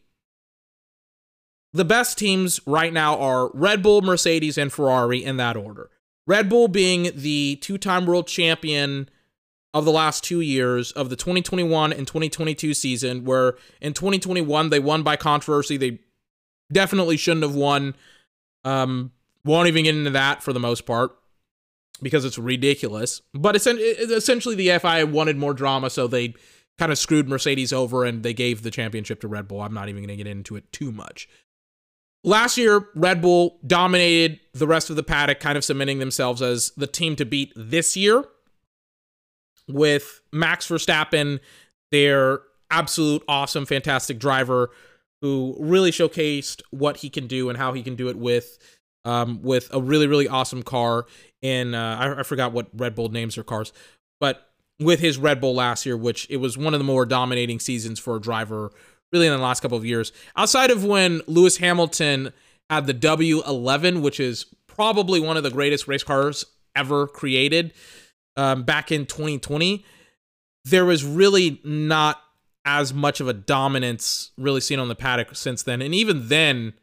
[1.74, 5.90] the best teams right now are Red Bull, Mercedes, and Ferrari in that order.
[6.28, 9.10] Red Bull being the two time world champion
[9.74, 14.80] of the last two years of the 2021 and 2022 season, where in 2021 they
[14.80, 15.78] won by controversy.
[15.78, 16.00] They
[16.72, 17.96] definitely shouldn't have won.
[18.64, 19.12] Um,
[19.46, 21.12] won't even get into that for the most part
[22.02, 23.22] because it's ridiculous.
[23.34, 26.34] But essentially, the FIA wanted more drama, so they
[26.78, 29.62] kind of screwed Mercedes over and they gave the championship to Red Bull.
[29.62, 31.30] I'm not even going to get into it too much.
[32.24, 36.72] Last year, Red Bull dominated the rest of the paddock, kind of cementing themselves as
[36.78, 38.24] the team to beat this year
[39.68, 41.40] with Max Verstappen,
[41.92, 42.40] their
[42.72, 44.72] absolute awesome, fantastic driver
[45.22, 48.58] who really showcased what he can do and how he can do it with
[49.06, 51.06] um, with a really really awesome car.
[51.42, 53.74] In uh, I, I forgot what Red Bull names their cars,
[54.20, 54.50] but
[54.80, 58.00] with his Red Bull last year, which it was one of the more dominating seasons
[58.00, 58.72] for a driver
[59.12, 60.12] really in the last couple of years.
[60.36, 62.34] Outside of when Lewis Hamilton
[62.70, 67.74] had the W11, which is probably one of the greatest race cars ever created
[68.36, 69.86] um, back in 2020,
[70.66, 72.22] there was really not
[72.66, 75.82] as much of a dominance really seen on the paddock since then.
[75.82, 76.74] And even then,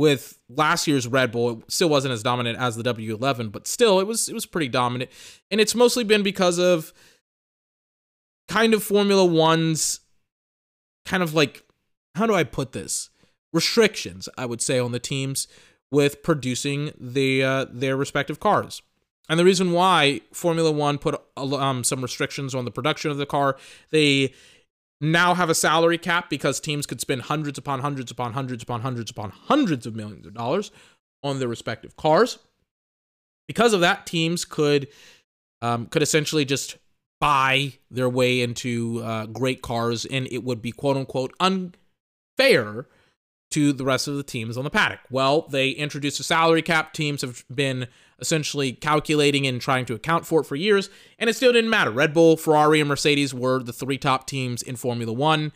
[0.00, 4.00] with last year's Red Bull, it still wasn't as dominant as the W11, but still
[4.00, 5.10] it was it was pretty dominant.
[5.50, 6.94] And it's mostly been because of
[8.48, 10.00] kind of Formula One's
[11.04, 11.62] kind of like
[12.14, 13.10] how do I put this?
[13.52, 15.46] Restrictions, I would say, on the teams
[15.90, 18.80] with producing the uh, their respective cars.
[19.28, 23.26] And the reason why Formula One put um, some restrictions on the production of the
[23.26, 23.56] car,
[23.90, 24.32] they
[25.00, 28.82] now have a salary cap because teams could spend hundreds upon hundreds upon hundreds upon
[28.82, 30.70] hundreds upon hundreds of millions of dollars
[31.22, 32.38] on their respective cars.
[33.48, 34.88] Because of that, teams could
[35.62, 36.76] um, could essentially just
[37.20, 42.86] buy their way into uh, great cars, and it would be quote unquote unfair
[43.50, 45.00] to the rest of the teams on the paddock.
[45.10, 46.92] Well, they introduced a salary cap.
[46.92, 47.88] Teams have been
[48.20, 51.90] essentially calculating and trying to account for it for years, and it still didn't matter.
[51.90, 55.52] Red Bull, Ferrari, and Mercedes were the three top teams in Formula One.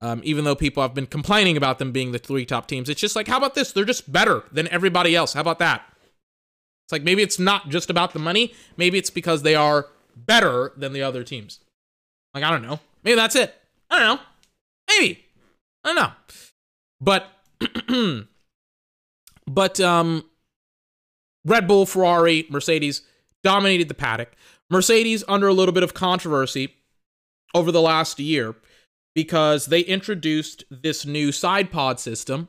[0.00, 3.00] Um, even though people have been complaining about them being the three top teams, it's
[3.00, 3.72] just like, how about this?
[3.72, 5.32] They're just better than everybody else.
[5.32, 5.84] How about that?
[6.84, 8.52] It's like maybe it's not just about the money.
[8.76, 11.60] Maybe it's because they are better than the other teams.
[12.34, 12.80] Like, I don't know.
[13.04, 13.54] Maybe that's it.
[13.90, 14.22] I don't know.
[14.88, 15.24] Maybe.
[15.84, 16.12] I don't know.
[17.00, 17.28] But
[19.46, 20.24] but um
[21.44, 23.02] Red Bull, Ferrari, Mercedes
[23.42, 24.32] dominated the paddock.
[24.70, 26.74] Mercedes under a little bit of controversy
[27.54, 28.54] over the last year
[29.14, 32.48] because they introduced this new side pod system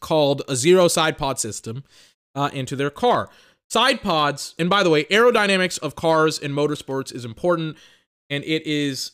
[0.00, 1.84] called a zero side pod system
[2.34, 3.28] uh, into their car.
[3.70, 7.78] Side pods, and by the way, aerodynamics of cars in motorsports is important,
[8.28, 9.12] and it is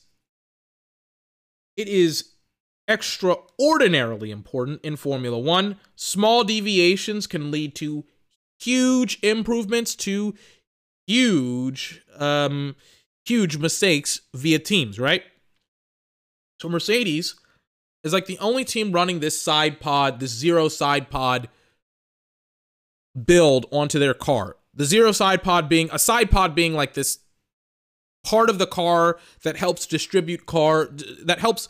[1.77, 2.33] it is
[2.89, 5.77] extraordinarily important in Formula One.
[5.95, 8.05] Small deviations can lead to
[8.61, 10.35] huge improvements to
[11.07, 12.77] huge, um,
[13.25, 15.23] huge mistakes via teams, right?
[16.61, 17.35] So Mercedes
[18.05, 21.49] is like the only team running this side pod, this zero side pod
[23.25, 24.57] build onto their car.
[24.75, 27.19] The zero side pod being a side pod being like this
[28.25, 30.89] part of the car that helps distribute car
[31.25, 31.69] that helps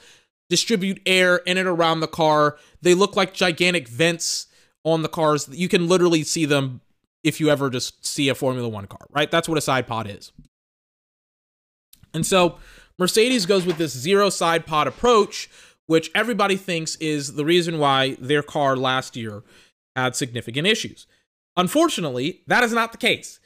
[0.50, 2.58] distribute air in and around the car.
[2.82, 4.47] They look like gigantic vents
[4.92, 5.48] on the cars.
[5.50, 6.80] You can literally see them
[7.24, 9.30] if you ever just see a Formula One car, right?
[9.30, 10.32] That's what a side pod is.
[12.14, 12.58] And so
[12.98, 15.48] Mercedes goes with this zero side pod approach,
[15.86, 19.42] which everybody thinks is the reason why their car last year
[19.94, 21.06] had significant issues.
[21.56, 23.40] Unfortunately, that is not the case.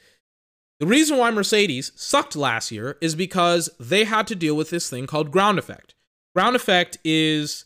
[0.79, 4.89] The reason why Mercedes sucked last year is because they had to deal with this
[4.89, 5.95] thing called ground effect.
[6.35, 7.65] Ground effect is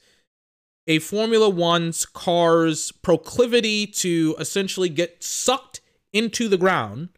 [0.88, 5.82] a Formula One's car's proclivity to essentially get sucked
[6.14, 7.10] into the ground,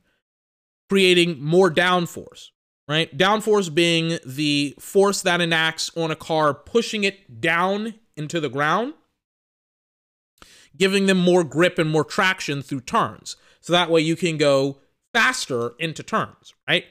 [0.90, 2.48] creating more downforce,
[2.88, 3.16] right?
[3.16, 8.96] Downforce being the force that enacts on a car, pushing it down into the ground,
[10.76, 13.36] giving them more grip and more traction through turns.
[13.62, 14.80] So that way you can go
[15.14, 16.86] faster into turns, right?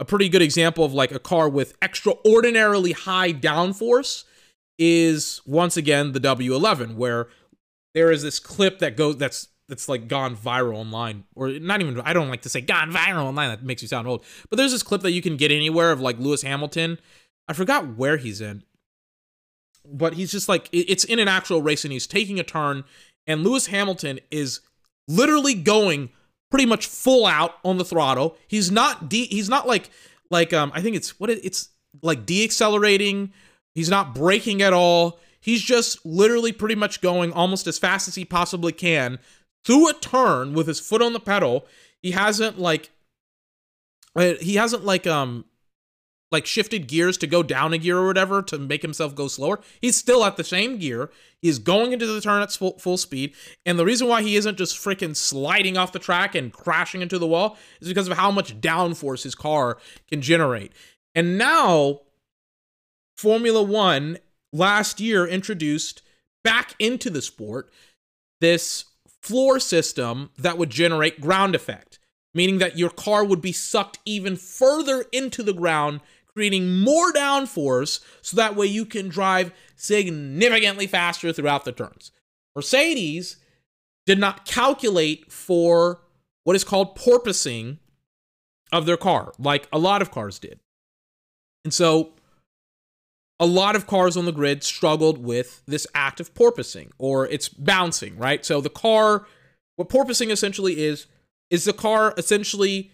[0.00, 4.24] A pretty good example of like a car with extraordinarily high downforce
[4.78, 7.28] is once again the W11, where
[7.94, 12.00] there is this clip that goes that's that's like gone viral online, or not even
[12.00, 13.50] I don't like to say gone viral online.
[13.50, 14.24] That makes you sound old.
[14.48, 16.98] But there's this clip that you can get anywhere of like Lewis Hamilton.
[17.48, 18.62] I forgot where he's in,
[19.84, 22.84] but he's just like it's in an actual race and he's taking a turn,
[23.26, 24.60] and Lewis Hamilton is
[25.06, 26.10] literally going
[26.50, 28.36] pretty much full out on the throttle.
[28.46, 29.90] He's not de- he's not like
[30.30, 31.70] like um I think it's what it, it's
[32.02, 33.30] like deaccelerating.
[33.78, 35.20] He's not braking at all.
[35.38, 39.20] He's just literally pretty much going almost as fast as he possibly can
[39.64, 41.64] through a turn with his foot on the pedal.
[42.02, 42.90] He hasn't like
[44.16, 45.44] uh, he hasn't like um
[46.32, 49.60] like shifted gears to go down a gear or whatever to make himself go slower.
[49.80, 51.08] He's still at the same gear.
[51.40, 53.32] He's going into the turn at full, full speed.
[53.64, 57.16] And the reason why he isn't just freaking sliding off the track and crashing into
[57.16, 60.72] the wall is because of how much downforce his car can generate.
[61.14, 62.00] And now,
[63.18, 64.18] Formula One
[64.52, 66.02] last year introduced
[66.44, 67.70] back into the sport
[68.40, 68.84] this
[69.20, 71.98] floor system that would generate ground effect,
[72.32, 76.00] meaning that your car would be sucked even further into the ground
[76.32, 82.12] creating more downforce so that way you can drive significantly faster throughout the turns.
[82.54, 83.38] Mercedes
[84.06, 86.00] did not calculate for
[86.44, 87.78] what is called porpoising
[88.70, 90.60] of their car, like a lot of cars did.
[91.64, 92.12] And so
[93.40, 97.48] a lot of cars on the grid struggled with this act of porpoising or it's
[97.48, 98.44] bouncing, right?
[98.44, 99.26] So the car,
[99.76, 101.06] what porpoising essentially is,
[101.50, 102.90] is the car essentially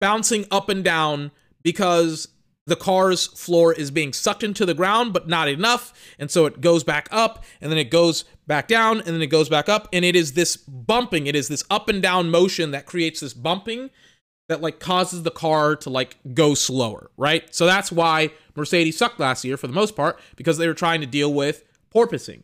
[0.00, 1.30] bouncing up and down
[1.62, 2.28] because
[2.66, 5.92] the car's floor is being sucked into the ground, but not enough.
[6.18, 9.26] And so it goes back up and then it goes back down and then it
[9.26, 9.88] goes back up.
[9.92, 13.34] And it is this bumping, it is this up and down motion that creates this
[13.34, 13.90] bumping
[14.48, 17.54] that like causes the car to like go slower, right?
[17.54, 21.00] So that's why Mercedes sucked last year for the most part because they were trying
[21.00, 22.42] to deal with porpoising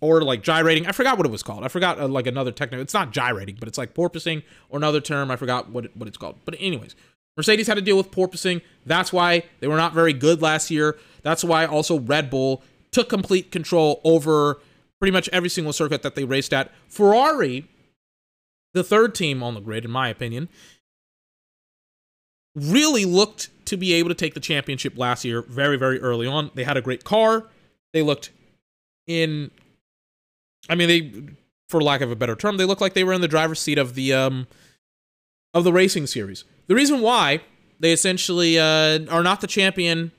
[0.00, 0.86] or like gyrating.
[0.86, 1.64] I forgot what it was called.
[1.64, 2.82] I forgot uh, like another technical.
[2.82, 5.30] It's not gyrating, but it's like porpoising or another term.
[5.30, 6.40] I forgot what it, what it's called.
[6.44, 6.94] But anyways,
[7.36, 8.60] Mercedes had to deal with porpoising.
[8.84, 10.98] That's why they were not very good last year.
[11.22, 14.60] That's why also Red Bull took complete control over
[14.98, 16.70] pretty much every single circuit that they raced at.
[16.88, 17.68] Ferrari,
[18.74, 20.48] the third team on the grid, in my opinion,
[22.54, 26.50] really looked to be able to take the championship last year very, very early on.
[26.54, 27.46] They had a great car.
[27.92, 28.30] They looked
[29.06, 29.50] in,
[30.68, 31.34] I mean, they,
[31.68, 33.78] for lack of a better term, they looked like they were in the driver's seat
[33.78, 34.46] of the um
[35.54, 36.44] of the racing series.
[36.66, 37.40] The reason why
[37.80, 40.12] they essentially uh, are not the champion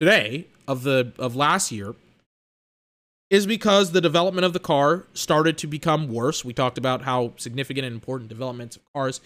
[0.00, 1.94] today of the of last year
[3.30, 6.44] is because the development of the car started to become worse.
[6.44, 9.20] We talked about how significant and important developments of cars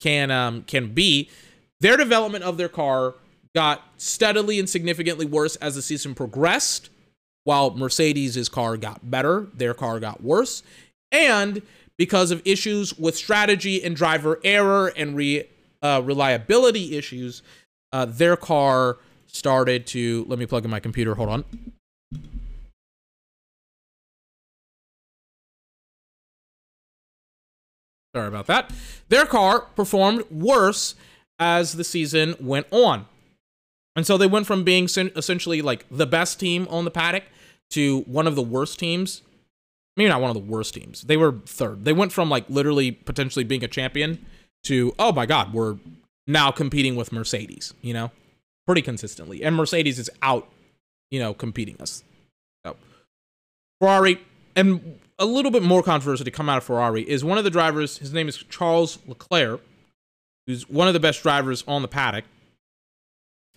[0.00, 1.30] can um, can be.
[1.80, 3.14] Their development of their car
[3.54, 6.90] got steadily and significantly worse as the season progressed,
[7.44, 10.62] while Mercedes' car got better, their car got worse,
[11.10, 11.62] and
[11.96, 15.44] because of issues with strategy and driver error and re
[15.82, 17.42] uh, reliability issues,
[17.92, 20.24] uh, their car started to.
[20.28, 21.14] Let me plug in my computer.
[21.14, 21.44] Hold on.
[28.14, 28.72] Sorry about that.
[29.08, 30.94] Their car performed worse
[31.40, 33.06] as the season went on.
[33.96, 37.24] And so they went from being essentially like the best team on the paddock
[37.70, 39.22] to one of the worst teams.
[39.96, 41.02] Maybe not one of the worst teams.
[41.02, 41.84] They were third.
[41.84, 44.24] They went from like literally potentially being a champion
[44.64, 45.78] to oh my god, we're
[46.26, 48.12] now competing with Mercedes, you know,
[48.66, 49.42] pretty consistently.
[49.42, 50.48] And Mercedes is out,
[51.10, 52.04] you know, competing us.
[52.64, 52.76] So
[53.80, 54.20] Ferrari
[54.54, 57.50] and a little bit more controversy to come out of Ferrari is one of the
[57.50, 59.60] drivers, his name is Charles Leclerc,
[60.50, 62.24] who's one of the best drivers on the paddock,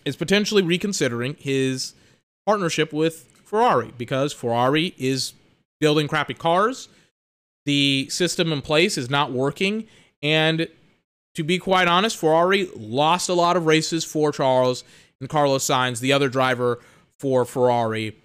[0.04, 1.94] is potentially reconsidering his
[2.46, 5.32] partnership with Ferrari because Ferrari is
[5.80, 6.88] building crappy cars.
[7.66, 9.88] The system in place is not working.
[10.22, 10.68] And
[11.34, 14.84] to be quite honest, Ferrari lost a lot of races for Charles
[15.20, 16.78] and Carlos Sainz, the other driver
[17.18, 18.16] for Ferrari,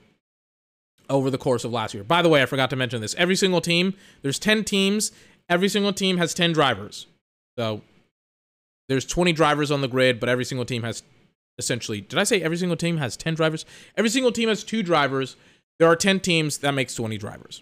[1.10, 2.04] over the course of last year.
[2.04, 3.16] By the way, I forgot to mention this.
[3.16, 5.12] Every single team, there's 10 teams,
[5.48, 7.08] every single team has 10 drivers.
[7.58, 7.82] So
[8.90, 11.04] there's 20 drivers on the grid, but every single team has
[11.58, 13.66] essentially, did I say every single team has 10 drivers?
[13.96, 15.36] Every single team has two drivers.
[15.78, 17.62] There are 10 teams, that makes 20 drivers.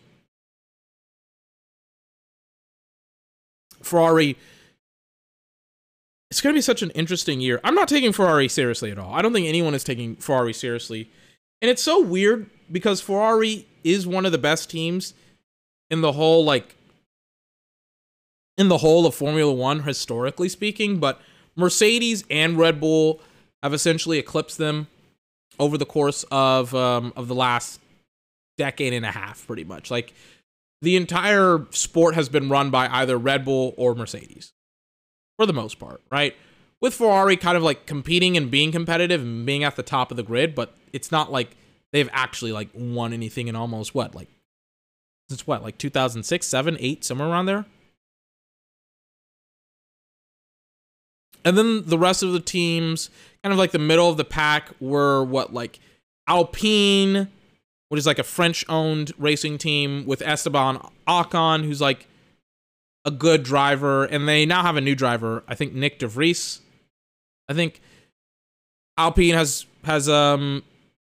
[3.84, 4.38] Ferrari,
[6.32, 7.60] it's going to be such an interesting year.
[7.64, 9.14] I'm not taking Ferrari seriously at all.
[9.14, 11.10] I don't think anyone is taking Ferrari seriously.
[11.62, 15.14] And it's so weird because Ferrari is one of the best teams
[15.90, 16.76] in the whole, like,
[18.58, 21.22] in the whole of Formula One, historically speaking, but
[21.56, 23.22] Mercedes and Red Bull
[23.64, 24.88] have essentially eclipsed them
[25.60, 27.80] over the course of um, of the last
[28.58, 29.92] decade and a half, pretty much.
[29.92, 30.14] Like
[30.82, 34.53] the entire sport has been run by either Red Bull or Mercedes,
[35.38, 36.36] for the most part, right?
[36.80, 40.18] With Ferrari kind of like competing and being competitive and being at the top of
[40.18, 41.56] the grid, but it's not like
[41.92, 44.30] they've actually like won anything in almost what like
[45.30, 47.66] since what like 2006, 7, 8, somewhere around there.
[51.46, 53.10] And then the rest of the teams,
[53.44, 55.80] kind of like the middle of the pack, were what like
[56.28, 57.30] Alpine,
[57.90, 62.08] which is like a French-owned racing team with Esteban Ocon, who's like
[63.06, 65.44] a good driver, and they now have a new driver.
[65.48, 66.60] I think Nyck de Vries.
[67.48, 67.82] I think
[68.98, 70.64] Alpine has has um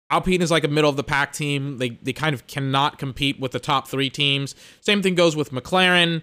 [0.09, 1.77] Alpine is like a middle of the pack team.
[1.77, 4.55] They they kind of cannot compete with the top three teams.
[4.79, 6.21] Same thing goes with McLaren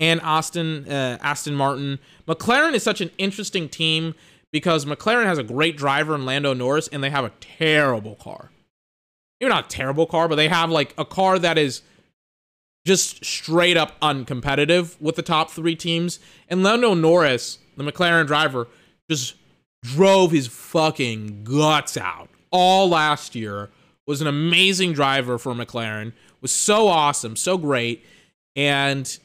[0.00, 1.98] and Austin uh, Aston Martin.
[2.26, 4.14] McLaren is such an interesting team
[4.52, 8.50] because McLaren has a great driver in Lando Norris, and they have a terrible car.
[9.40, 11.82] Maybe not a terrible car, but they have like a car that is
[12.86, 16.20] just straight up uncompetitive with the top three teams.
[16.48, 18.68] And Lando Norris, the McLaren driver,
[19.10, 19.34] just
[19.82, 23.70] drove his fucking guts out all last year.
[24.06, 26.12] Was an amazing driver for McLaren.
[26.40, 28.04] Was so awesome, so great,
[28.54, 29.18] and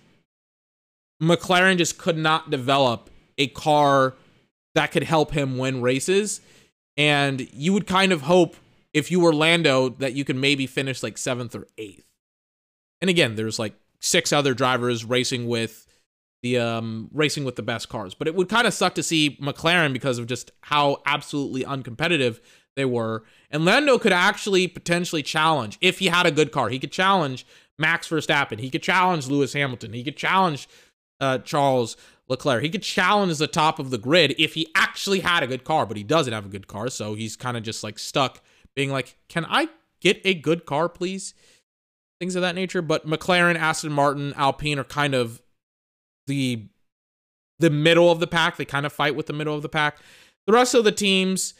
[1.21, 4.15] McLaren just could not develop a car
[4.75, 6.41] that could help him win races.
[6.97, 8.55] And you would kind of hope
[8.93, 12.05] if you were Lando that you could maybe finish like seventh or eighth.
[13.01, 15.85] And again, there's like six other drivers racing with
[16.41, 18.13] the um racing with the best cars.
[18.13, 22.39] But it would kind of suck to see McLaren because of just how absolutely uncompetitive
[22.75, 23.23] they were.
[23.51, 26.69] And Lando could actually potentially challenge if he had a good car.
[26.69, 27.45] He could challenge
[27.77, 28.59] Max Verstappen.
[28.59, 29.93] He could challenge Lewis Hamilton.
[29.93, 30.67] He could challenge
[31.19, 32.63] uh, Charles Leclerc.
[32.63, 35.85] He could challenge the top of the grid if he actually had a good car,
[35.85, 38.41] but he doesn't have a good car, so he's kind of just like stuck
[38.75, 41.33] being like, "Can I get a good car, please?"
[42.19, 42.81] Things of that nature.
[42.81, 45.41] But McLaren, Aston Martin, Alpine are kind of
[46.27, 46.67] the
[47.57, 48.57] the middle of the pack.
[48.57, 49.97] They kind of fight with the middle of the pack.
[50.47, 51.53] The rest of the teams,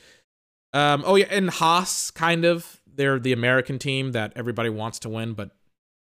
[0.73, 5.09] um, oh yeah, and Haas kind of they're the American team that everybody wants to
[5.09, 5.51] win, but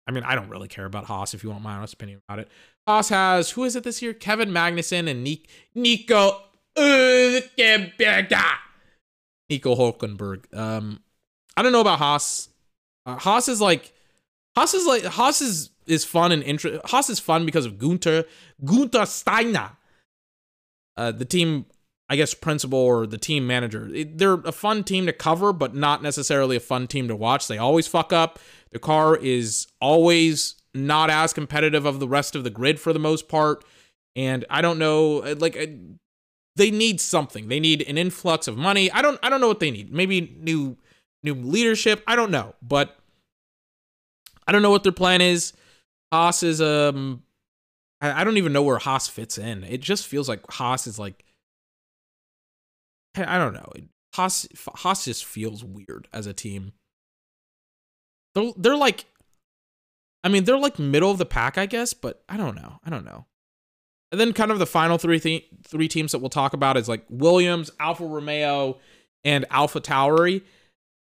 [0.07, 2.39] I mean, I don't really care about Haas if you want my honest opinion about
[2.39, 2.49] it.
[2.87, 4.15] Haas has who is it this year?
[4.15, 5.25] Kevin Magnussen and
[5.75, 6.43] Nico
[6.77, 8.33] Hülkenberg.
[9.51, 10.57] Nico Hulkenberg.
[10.57, 11.01] Um,
[11.57, 12.49] I don't know about Haas.
[13.05, 13.93] Uh, Haas is like
[14.57, 16.81] Haas is like Haas is is fun and interest.
[16.87, 18.25] Haas is fun because of Guenther
[18.65, 19.73] Guenther Steiner.
[20.97, 21.67] Uh, the team,
[22.09, 23.89] I guess, principal or the team manager.
[24.05, 27.49] They're a fun team to cover, but not necessarily a fun team to watch.
[27.49, 28.39] They always fuck up.
[28.77, 32.99] The car is always not as competitive of the rest of the grid for the
[32.99, 33.65] most part.
[34.15, 35.65] And I don't know, uh, like uh,
[36.57, 37.49] they need something.
[37.49, 38.91] They need an influx of money.
[38.91, 39.91] I don't I don't know what they need.
[39.91, 40.77] Maybe new
[41.23, 42.05] new leadership.
[42.07, 42.99] I don't know, but
[44.47, 45.55] I don't know what their plan is.
[46.13, 47.23] Haas is um
[48.03, 49.65] I, I don't even know where Haas fits in.
[49.65, 51.25] It just feels like Haas is like
[53.17, 53.73] I don't know.
[54.13, 56.75] Haas Haas just feels weird as a team.
[58.37, 59.07] They're, they're like
[60.27, 62.81] I mean, they're like middle of the pack, I guess, but I don't know.
[62.85, 63.27] I don't know.
[64.11, 66.89] And then kind of the final three th- three teams that we'll talk about is
[66.89, 68.79] like Williams, Alfa Romeo,
[69.25, 70.43] and AlphaTauri.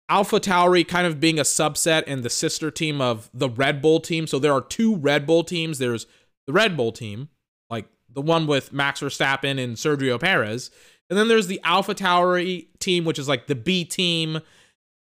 [0.08, 4.00] Alpha Tauri kind of being a subset and the sister team of the Red Bull
[4.00, 4.28] team.
[4.28, 5.78] So there are two Red Bull teams.
[5.78, 6.08] There's
[6.48, 7.28] the Red Bull team,
[7.70, 10.72] like the one with Max Verstappen and Sergio Perez.
[11.10, 14.40] And then there's the AlphaTauri team, which is like the B team,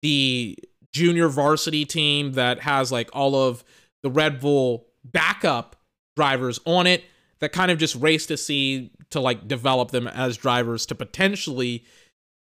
[0.03, 0.57] the
[0.93, 3.65] junior varsity team that has like all of
[4.03, 5.77] the Red Bull backup
[6.17, 7.05] drivers on it
[7.41, 11.85] that kind of just race to see to like develop them as drivers to potentially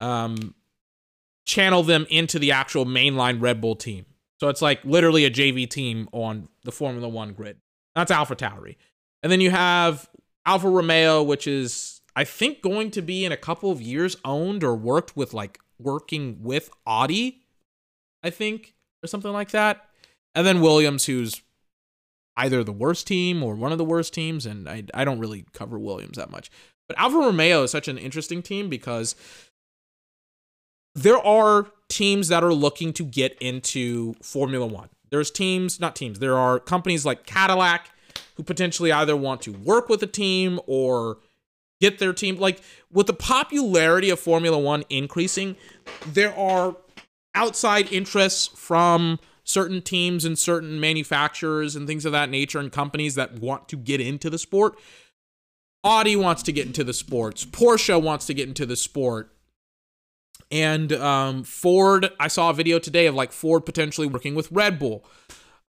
[0.00, 0.54] um
[1.46, 4.06] channel them into the actual mainline Red Bull team.
[4.40, 7.58] So it's like literally a JV team on the Formula 1 grid.
[7.94, 8.76] That's AlphaTauri.
[9.22, 10.08] And then you have
[10.46, 14.62] Alfa Romeo which is I think going to be in a couple of years owned
[14.62, 17.43] or worked with like working with Audi
[18.24, 19.88] I think or something like that
[20.34, 21.42] and then Williams, who's
[22.36, 25.44] either the worst team or one of the worst teams, and I, I don't really
[25.52, 26.50] cover Williams that much.
[26.88, 29.14] But Alfa Romeo is such an interesting team because
[30.94, 34.88] there are teams that are looking to get into Formula One.
[35.10, 37.90] There's teams, not teams, there are companies like Cadillac
[38.36, 41.18] who potentially either want to work with a team or
[41.80, 42.36] get their team.
[42.36, 42.60] Like
[42.92, 45.54] with the popularity of Formula One increasing,
[46.06, 46.76] there are
[47.34, 53.14] outside interests from certain teams and certain manufacturers and things of that nature and companies
[53.14, 54.78] that want to get into the sport.
[55.84, 57.44] Audi wants to get into the sports.
[57.44, 59.30] Porsche wants to get into the sport.
[60.50, 64.78] And um, Ford, I saw a video today of like Ford potentially working with Red
[64.78, 65.04] Bull.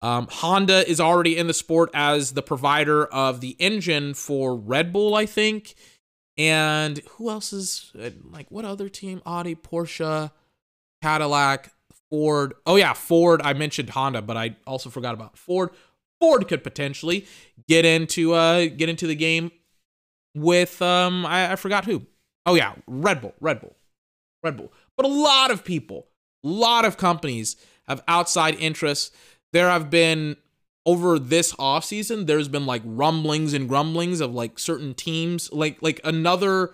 [0.03, 4.91] Um, Honda is already in the sport as the provider of the engine for Red
[4.91, 5.75] Bull, I think.
[6.37, 9.21] And who else is uh, like what other team?
[9.25, 10.31] Audi, Porsche,
[11.03, 11.69] Cadillac,
[12.09, 12.53] Ford.
[12.65, 13.41] Oh yeah, Ford.
[13.43, 15.71] I mentioned Honda, but I also forgot about Ford.
[16.21, 17.27] Ford could potentially
[17.67, 19.51] get into uh get into the game
[20.33, 22.03] with um I, I forgot who.
[22.45, 23.33] Oh yeah, Red Bull.
[23.41, 23.75] Red Bull.
[24.43, 24.71] Red Bull.
[24.95, 26.07] But a lot of people,
[26.41, 29.11] a lot of companies have outside interests.
[29.51, 30.37] There have been
[30.85, 35.99] over this offseason, there's been like rumblings and grumblings of like certain teams, like like
[36.05, 36.71] another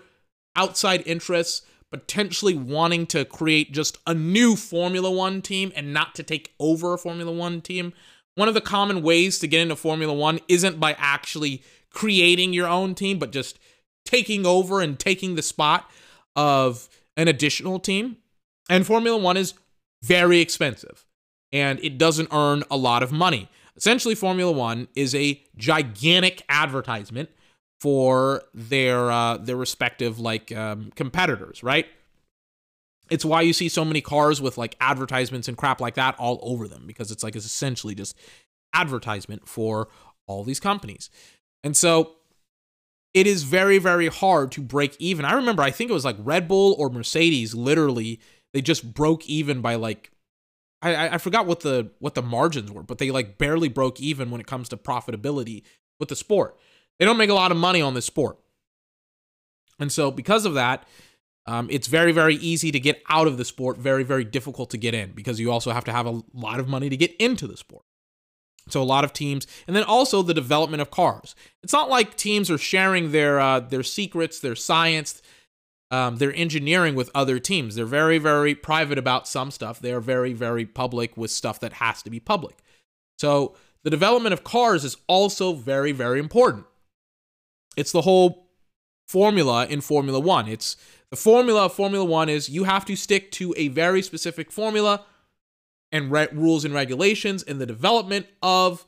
[0.55, 6.23] outside interests potentially wanting to create just a new Formula One team and not to
[6.23, 7.93] take over a Formula One team.
[8.35, 12.67] One of the common ways to get into Formula One isn't by actually creating your
[12.67, 13.59] own team, but just
[14.05, 15.89] taking over and taking the spot
[16.35, 16.87] of
[17.17, 18.17] an additional team.
[18.69, 19.55] And Formula One is
[20.03, 21.05] very expensive
[21.51, 23.49] and it doesn't earn a lot of money.
[23.75, 27.29] Essentially, Formula One is a gigantic advertisement
[27.79, 31.87] for their uh, their respective like um, competitors, right?
[33.09, 36.39] It's why you see so many cars with like advertisements and crap like that all
[36.43, 38.15] over them because it's like it's essentially just
[38.73, 39.87] advertisement for
[40.27, 41.09] all these companies.
[41.63, 42.15] And so
[43.13, 45.25] it is very very hard to break even.
[45.25, 48.19] I remember I think it was like Red Bull or Mercedes literally
[48.53, 50.11] they just broke even by like
[50.81, 54.31] I I forgot what the what the margins were, but they like barely broke even
[54.31, 55.63] when it comes to profitability
[55.99, 56.57] with the sport.
[56.99, 58.37] They don't make a lot of money on this sport.
[59.79, 60.85] And so because of that,
[61.45, 64.77] um, it's very, very easy to get out of the sport, very, very difficult to
[64.77, 67.47] get in because you also have to have a lot of money to get into
[67.47, 67.83] the sport.
[68.67, 71.33] So a lot of teams, and then also the development of cars.
[71.63, 75.23] It's not like teams are sharing their uh, their secrets, their science,
[75.89, 77.75] um, their engineering with other teams.
[77.75, 79.79] They're very, very private about some stuff.
[79.79, 82.57] They are very, very public with stuff that has to be public.
[83.17, 86.65] So the development of cars is also very, very important.
[87.75, 88.47] It's the whole
[89.07, 90.47] formula in Formula One.
[90.47, 90.77] It's
[91.09, 95.05] the formula of Formula One is you have to stick to a very specific formula
[95.91, 98.85] and re- rules and regulations in the development of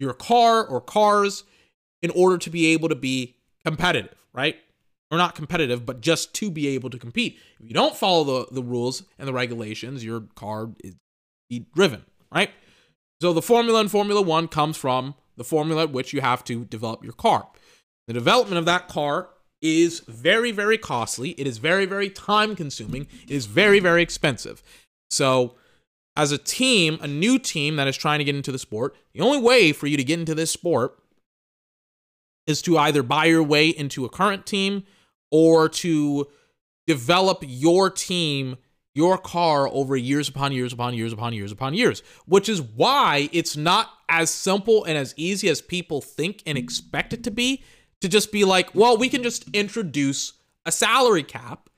[0.00, 1.44] your car or cars
[2.00, 4.56] in order to be able to be competitive, right?
[5.10, 7.38] Or not competitive, but just to be able to compete.
[7.60, 10.94] If you don't follow the, the rules and the regulations, your car is
[11.74, 12.50] driven, right?
[13.20, 16.64] So the formula in Formula One comes from the formula at which you have to
[16.64, 17.46] develop your car.
[18.06, 19.28] The development of that car
[19.60, 21.30] is very, very costly.
[21.30, 23.06] It is very, very time consuming.
[23.24, 24.62] It is very, very expensive.
[25.10, 25.54] So,
[26.16, 29.20] as a team, a new team that is trying to get into the sport, the
[29.20, 30.98] only way for you to get into this sport
[32.46, 34.84] is to either buy your way into a current team
[35.30, 36.26] or to
[36.86, 38.56] develop your team,
[38.94, 43.30] your car over years upon years upon years upon years upon years, which is why
[43.32, 47.62] it's not as simple and as easy as people think and expect it to be
[48.02, 50.34] to just be like, well, we can just introduce
[50.66, 51.70] a salary cap,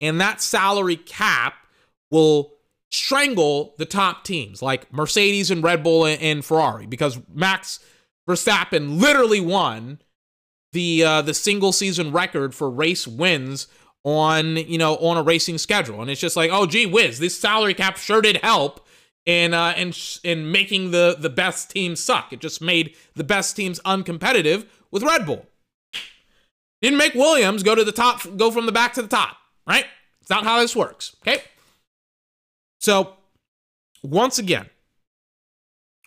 [0.00, 1.54] and that salary cap
[2.10, 2.52] will
[2.90, 7.80] strangle the top teams like Mercedes and Red Bull and, Ferrari because Max
[8.28, 10.00] Verstappen literally won
[10.72, 13.66] the uh, the single season record for race wins
[14.04, 17.38] on you know on a racing schedule, and it's just like, oh gee whiz, this
[17.38, 18.86] salary cap sure did help
[19.24, 22.32] in uh, in in making the the best teams suck.
[22.32, 25.46] It just made the best teams uncompetitive with Red Bull.
[26.86, 29.86] Didn't make Williams go to the top, go from the back to the top, right?
[30.20, 31.42] It's not how this works, okay?
[32.78, 33.14] So,
[34.04, 34.70] once again,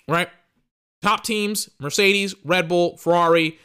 [0.08, 0.30] right?
[1.02, 3.60] Top teams, Mercedes, Red Bull, Ferrari,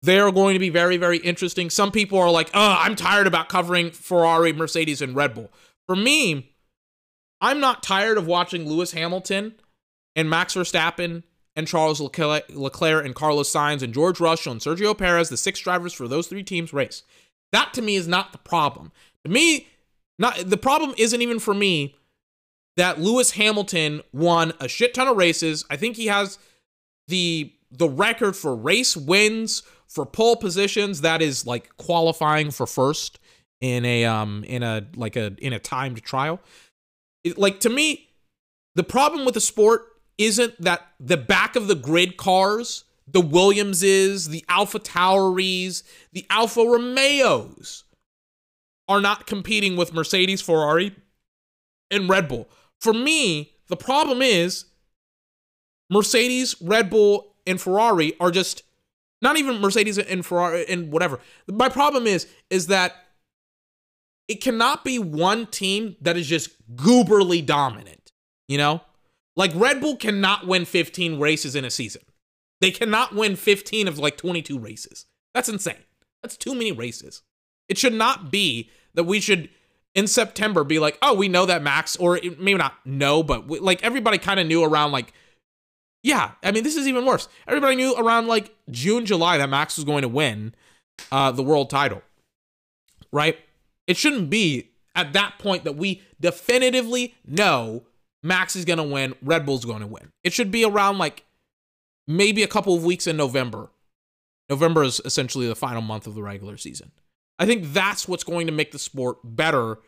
[0.00, 1.70] they're going to be very, very interesting.
[1.70, 5.50] Some people are like, oh, I'm tired about covering Ferrari, Mercedes, and Red Bull.
[5.88, 6.52] For me,
[7.40, 9.56] I'm not tired of watching Lewis Hamilton
[10.14, 11.24] and Max Verstappen
[11.56, 15.94] and Charles Leclerc and Carlos Sainz and George Russell and Sergio Perez, the six drivers
[15.94, 17.02] for those three teams race.
[17.52, 18.92] That to me is not the problem.
[19.24, 19.68] To me,
[20.18, 21.96] not the problem isn't even for me
[22.76, 25.64] that Lewis Hamilton won a shit ton of races.
[25.70, 26.38] I think he has
[27.08, 33.18] the the record for race wins for pole positions that is like qualifying for first
[33.60, 36.40] in a um in a like a in a timed trial.
[37.24, 38.10] It, like to me,
[38.74, 39.86] the problem with the sport
[40.18, 47.84] isn't that the back of the grid cars, the Williamses, the AlphaTauris, the Alfa Romeos
[48.88, 50.94] are not competing with Mercedes, Ferrari,
[51.90, 52.48] and Red Bull.
[52.80, 54.66] For me, the problem is
[55.90, 58.62] Mercedes, Red Bull, and Ferrari are just
[59.22, 61.20] not even Mercedes and Ferrari and whatever.
[61.48, 62.94] My problem is is that
[64.28, 68.12] it cannot be one team that is just gooberly dominant,
[68.48, 68.80] you know?
[69.36, 72.02] Like Red Bull cannot win 15 races in a season.
[72.60, 75.06] They cannot win 15 of like 22 races.
[75.34, 75.84] That's insane.
[76.22, 77.22] That's too many races.
[77.68, 79.50] It should not be that we should
[79.94, 83.58] in September be like, oh, we know that Max, or maybe not know, but we,
[83.58, 85.12] like everybody kind of knew around like,
[86.02, 87.28] yeah, I mean, this is even worse.
[87.48, 90.54] Everybody knew around like June, July that Max was going to win
[91.10, 92.02] uh, the world title,
[93.12, 93.38] right?
[93.86, 97.84] It shouldn't be at that point that we definitively know
[98.26, 100.12] Max is going to win, Red Bull's going to win.
[100.24, 101.24] It should be around like
[102.06, 103.70] maybe a couple of weeks in November.
[104.48, 106.92] November is essentially the final month of the regular season.
[107.38, 109.78] I think that's what's going to make the sport better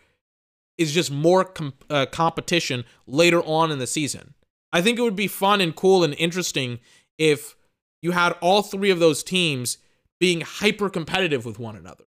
[0.77, 4.35] is just more com- uh, competition later on in the season.
[4.73, 6.79] I think it would be fun and cool and interesting
[7.19, 7.57] if
[8.03, 9.79] you had all three of those teams
[10.21, 12.05] being hyper competitive with one another.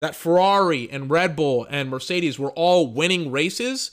[0.00, 3.92] That Ferrari and Red Bull and Mercedes were all winning races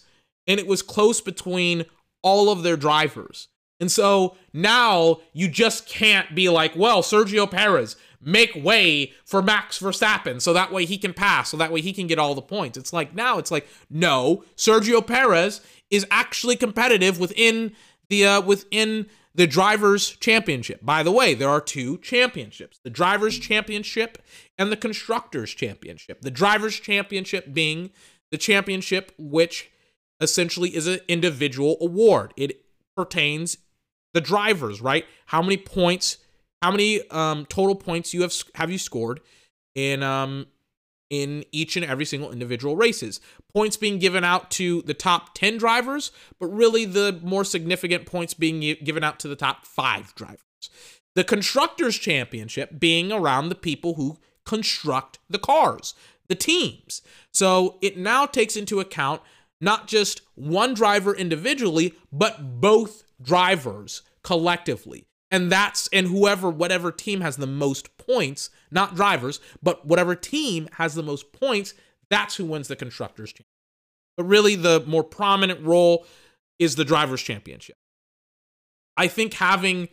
[0.52, 1.86] and it was close between
[2.22, 3.48] all of their drivers.
[3.80, 9.80] And so now you just can't be like, well, Sergio Perez, make way for Max
[9.80, 12.42] Verstappen so that way he can pass, so that way he can get all the
[12.42, 12.78] points.
[12.78, 17.72] It's like now it's like, no, Sergio Perez is actually competitive within
[18.10, 20.86] the uh, within the drivers championship.
[20.86, 22.80] By the way, there are two championships.
[22.84, 24.22] The drivers championship
[24.58, 26.22] and the constructors championship.
[26.22, 27.92] The drivers championship being
[28.30, 29.72] the championship which
[30.22, 32.34] essentially is an individual award.
[32.38, 32.64] It
[32.96, 33.58] pertains
[34.14, 35.06] the drivers, right?
[35.28, 36.18] How many points,
[36.62, 39.22] how many um, total points you have have you scored
[39.76, 40.48] in um
[41.12, 43.20] in each and every single individual races.
[43.54, 48.34] Points being given out to the top 10 drivers, but really the more significant points
[48.34, 50.40] being given out to the top 5 drivers.
[51.14, 55.94] The constructors championship being around the people who construct the cars,
[56.30, 57.02] the teams.
[57.34, 59.22] So it now takes into account
[59.62, 65.06] not just one driver individually, but both drivers collectively.
[65.30, 70.68] And that's and whoever whatever team has the most points, not drivers, but whatever team
[70.74, 71.74] has the most points,
[72.10, 73.46] that's who wins the constructors championship.
[74.18, 76.06] But really the more prominent role
[76.60, 77.78] is the drivers championship.
[78.98, 79.88] I think having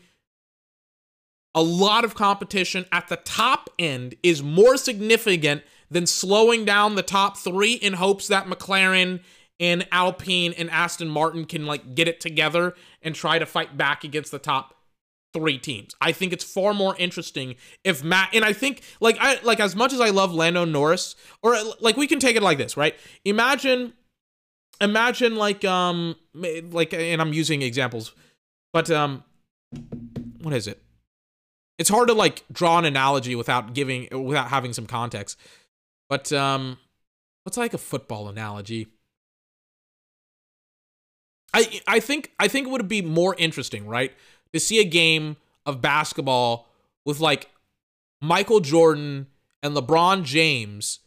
[1.54, 7.02] a lot of competition at the top end is more significant than slowing down the
[7.02, 9.20] top 3 in hopes that McLaren
[9.60, 14.04] and Alpine and Aston Martin can like get it together and try to fight back
[14.04, 14.74] against the top
[15.34, 15.94] three teams.
[16.00, 19.76] I think it's far more interesting if Matt and I think like I like as
[19.76, 22.94] much as I love Lando Norris or like we can take it like this, right?
[23.24, 23.92] Imagine
[24.80, 28.14] imagine like um like and I'm using examples
[28.72, 29.24] but um
[30.42, 30.82] what is it?
[31.78, 35.38] It's hard to like draw an analogy without giving without having some context.
[36.08, 36.78] But um
[37.44, 38.88] what's like a football analogy?
[41.54, 44.12] I I think I think it would be more interesting, right?
[44.52, 45.36] To see a game
[45.66, 46.68] of basketball
[47.04, 47.50] with like
[48.20, 49.26] Michael Jordan
[49.62, 51.00] and LeBron James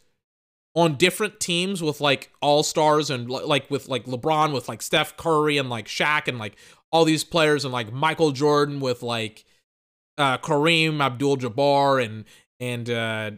[0.74, 5.16] on different teams with like all stars and like with like LeBron with like Steph
[5.16, 6.56] Curry and like Shaq and like
[6.90, 9.44] all these players and like Michael Jordan with like
[10.18, 12.24] uh Kareem Abdul Jabbar and
[12.58, 13.30] and uh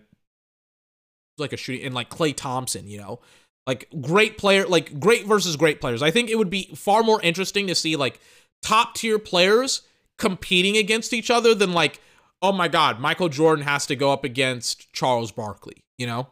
[1.38, 3.20] like a shooting and like Klay Thompson, you know.
[3.66, 6.02] Like great player, like great versus great players.
[6.02, 8.20] I think it would be far more interesting to see like
[8.62, 9.82] top tier players
[10.18, 12.00] competing against each other than like,
[12.42, 16.28] oh my God, Michael Jordan has to go up against Charles Barkley, you know?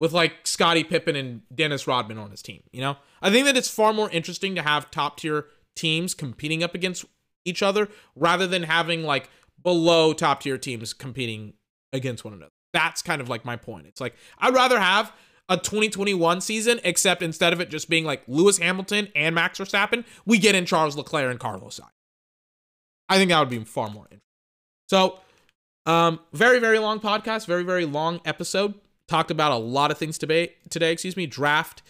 [0.00, 2.98] With like Scottie Pippen and Dennis Rodman on his team, you know?
[3.22, 7.04] I think that it's far more interesting to have top tier teams competing up against
[7.44, 9.30] each other rather than having like
[9.62, 11.54] below top tier teams competing
[11.92, 12.52] against one another.
[12.72, 13.86] That's kind of like my point.
[13.86, 15.12] It's like I'd rather have
[15.48, 20.04] a 2021 season, except instead of it just being like Lewis Hamilton and Max Verstappen,
[20.26, 21.88] we get in Charles Leclerc and Carlos Sainz.
[23.08, 24.20] I think that would be far more interesting.
[24.88, 25.20] So,
[25.86, 28.74] um, very, very long podcast, very, very long episode.
[29.08, 31.82] Talked about a lot of things today, today, excuse me, draft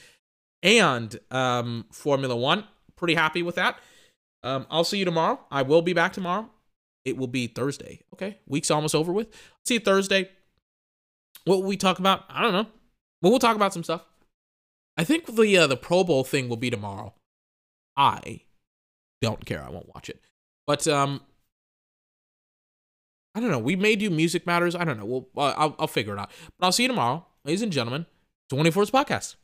[0.62, 2.64] and um, Formula One.
[2.94, 3.78] Pretty happy with that.
[4.44, 5.40] Um, I'll see you tomorrow.
[5.50, 6.48] I will be back tomorrow.
[7.04, 8.00] it will be Thursday.
[8.12, 9.28] Okay, week's almost over with.
[9.64, 10.30] see you Thursday.
[11.44, 12.24] What will we talk about?
[12.28, 12.66] I don't know.
[13.20, 14.04] But we'll talk about some stuff.
[14.96, 17.14] I think the uh, the Pro Bowl thing will be tomorrow.
[17.96, 18.42] I
[19.22, 19.62] don't care.
[19.62, 20.20] I won't watch it.
[20.66, 21.20] But um,
[23.34, 23.58] I don't know.
[23.58, 24.74] We may do music matters.
[24.74, 25.04] I don't know.
[25.04, 26.30] We'll uh, I'll, I'll figure it out.
[26.58, 28.06] But I'll see you tomorrow, ladies and gentlemen.
[28.52, 29.36] 24's podcast.